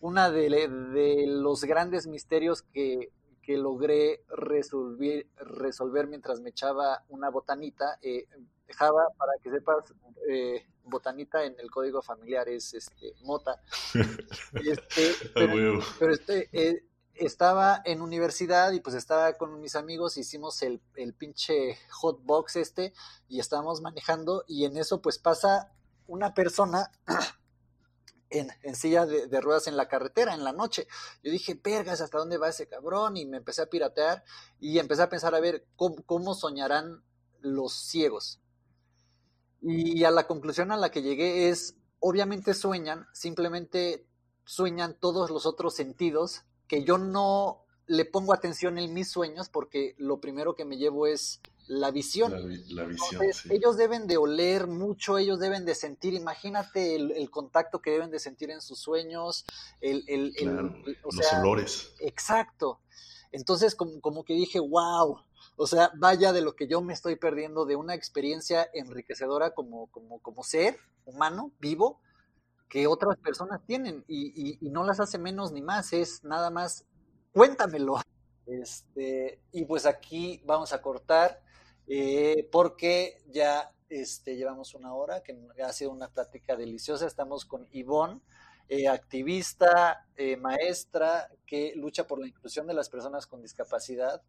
una 0.00 0.30
de, 0.30 0.68
de 0.68 1.24
los 1.26 1.64
grandes 1.64 2.06
misterios 2.06 2.62
que 2.62 3.10
que 3.44 3.56
logré 3.56 4.24
resolver, 4.28 5.26
resolver 5.36 6.06
mientras 6.06 6.40
me 6.40 6.50
echaba 6.50 7.04
una 7.08 7.30
botanita. 7.30 7.98
Eh, 8.02 8.26
Java, 8.68 9.08
para 9.16 9.32
que 9.42 9.50
sepas, 9.50 9.92
eh, 10.28 10.66
botanita 10.84 11.44
en 11.44 11.54
el 11.58 11.70
código 11.70 12.02
familiar 12.02 12.48
es 12.48 12.74
este, 12.74 13.14
mota. 13.22 13.60
Este, 14.64 15.12
pero, 15.34 15.80
este, 16.12 16.48
eh, 16.52 16.84
estaba 17.14 17.82
en 17.84 18.00
universidad 18.00 18.72
y 18.72 18.80
pues 18.80 18.96
estaba 18.96 19.34
con 19.34 19.60
mis 19.60 19.76
amigos, 19.76 20.16
hicimos 20.16 20.62
el, 20.62 20.80
el 20.96 21.12
pinche 21.12 21.78
hotbox 21.90 22.56
este 22.56 22.92
y 23.28 23.40
estábamos 23.40 23.80
manejando 23.80 24.44
y 24.48 24.64
en 24.64 24.76
eso 24.76 25.00
pues 25.00 25.18
pasa 25.18 25.72
una 26.06 26.34
persona 26.34 26.90
en, 28.34 28.74
silla 28.74 29.06
de, 29.06 29.40
ruedas 29.40 29.66
en 29.66 29.76
la 29.76 29.88
carretera 29.88 30.34
en 30.34 30.44
la 30.44 30.52
noche. 30.52 30.86
Yo 31.22 31.30
dije, 31.30 31.58
vergas, 31.62 32.00
¿hasta 32.00 32.18
dónde 32.18 32.38
va 32.38 32.48
ese 32.48 32.68
cabrón? 32.68 33.16
Y 33.16 33.26
me 33.26 33.38
empecé 33.38 33.62
a 33.62 33.70
piratear 33.70 34.24
y 34.60 34.78
empecé 34.78 35.02
a 35.02 35.08
pensar 35.08 35.34
a 35.34 35.40
ver 35.40 35.66
cómo, 35.76 36.34
soñarán 36.34 37.02
los 37.40 37.74
ciegos. 37.74 38.40
Y 39.62 40.04
a 40.04 40.10
la 40.10 40.26
conclusión 40.26 40.72
a 40.72 40.76
la 40.76 40.90
que 40.90 41.02
llegué 41.02 41.48
es, 41.48 41.76
obviamente 42.00 42.54
sueñan, 42.54 43.06
simplemente 43.12 44.06
sueñan 44.44 44.94
todos 44.98 45.30
los 45.30 45.46
otros 45.46 45.74
sentidos 45.74 46.42
que 46.66 46.84
yo 46.84 46.98
no 46.98 47.64
le 47.86 48.04
pongo 48.04 48.34
atención 48.34 48.78
en 48.78 48.92
mis 48.92 49.10
sueños 49.10 49.48
porque 49.48 49.94
lo 49.98 50.20
primero 50.20 50.54
que 50.54 50.64
me 50.64 50.76
llevo 50.76 51.06
es 51.06 51.40
la 51.66 51.90
visión. 51.90 52.32
La, 52.68 52.84
visión 52.84 53.22
Ellos 53.50 53.76
deben 53.76 54.06
de 54.06 54.16
oler 54.16 54.66
mucho, 54.66 55.18
ellos 55.18 55.38
deben 55.38 55.64
de 55.64 55.74
sentir, 55.74 56.14
imagínate 56.14 56.96
el, 56.96 57.30
contacto 57.30 57.80
que 57.80 57.90
deben 57.90 58.10
de 58.10 58.18
sentir 58.18 58.50
en 58.50 58.60
sus 58.60 58.78
sueños, 58.78 59.44
el, 59.80 60.04
el, 60.08 60.32
los 61.02 61.32
olores. 61.32 61.94
Exacto. 62.00 62.80
Entonces, 63.32 63.74
como, 63.74 64.00
como 64.00 64.24
que 64.24 64.34
dije, 64.34 64.60
wow, 64.60 65.18
o 65.56 65.66
sea, 65.66 65.90
vaya 65.96 66.32
de 66.32 66.40
lo 66.40 66.54
que 66.54 66.68
yo 66.68 66.80
me 66.80 66.92
estoy 66.92 67.16
perdiendo 67.16 67.64
de 67.64 67.76
una 67.76 67.94
experiencia 67.94 68.68
enriquecedora 68.72 69.54
como, 69.54 69.88
como, 69.88 70.20
como 70.20 70.42
ser 70.44 70.78
humano, 71.04 71.50
vivo, 71.58 72.00
que 72.68 72.86
otras 72.86 73.16
personas 73.18 73.60
tienen 73.66 74.04
y, 74.08 74.58
y 74.64 74.70
no 74.70 74.84
las 74.84 75.00
hace 75.00 75.18
menos 75.18 75.52
ni 75.52 75.62
más, 75.62 75.92
es 75.92 76.24
nada 76.24 76.50
más, 76.50 76.84
cuéntamelo. 77.32 78.00
Este, 78.46 79.40
y 79.52 79.64
pues 79.64 79.86
aquí 79.86 80.42
vamos 80.44 80.72
a 80.72 80.82
cortar 80.82 81.43
eh, 81.86 82.48
porque 82.50 83.22
ya 83.28 83.72
este, 83.88 84.36
llevamos 84.36 84.74
una 84.74 84.94
hora, 84.94 85.22
que 85.22 85.36
ha 85.62 85.72
sido 85.72 85.90
una 85.90 86.08
plática 86.08 86.56
deliciosa. 86.56 87.06
Estamos 87.06 87.44
con 87.44 87.68
Ivonne, 87.72 88.20
eh, 88.68 88.88
activista, 88.88 90.06
eh, 90.16 90.36
maestra, 90.36 91.30
que 91.46 91.74
lucha 91.76 92.06
por 92.06 92.18
la 92.18 92.26
inclusión 92.26 92.66
de 92.66 92.74
las 92.74 92.88
personas 92.88 93.26
con 93.26 93.42
discapacidad. 93.42 94.22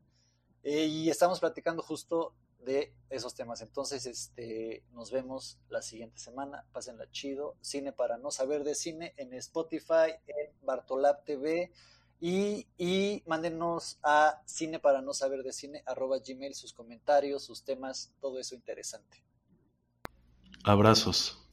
y 0.67 1.11
estamos 1.11 1.39
platicando 1.39 1.83
justo 1.83 2.33
de 2.65 2.93
esos 3.09 3.35
temas. 3.35 3.61
Entonces, 3.61 4.05
este, 4.07 4.83
nos 4.91 5.11
vemos 5.11 5.59
la 5.69 5.81
siguiente 5.81 6.17
semana. 6.19 6.65
Pásenla 6.73 7.09
chido. 7.11 7.55
Cine 7.61 7.93
para 7.93 8.17
no 8.17 8.31
saber 8.31 8.63
de 8.63 8.75
cine 8.75 9.13
en 9.17 9.33
Spotify, 9.35 10.11
en 10.25 10.51
Bartolab 10.63 11.23
TV. 11.23 11.71
Y, 12.20 12.68
y 12.78 13.24
mándenos 13.26 13.99
a 14.01 14.41
cine 14.45 14.80
para 14.80 15.01
no 15.01 15.13
saber 15.13 15.43
de 15.43 15.51
cine, 15.51 15.84
arroba 15.86 16.18
gmail, 16.20 16.55
sus 16.55 16.74
comentarios, 16.74 17.43
sus 17.43 17.63
temas, 17.63 18.11
todo 18.20 18.39
eso 18.39 18.55
interesante. 18.55 19.22
Abrazos. 20.63 21.44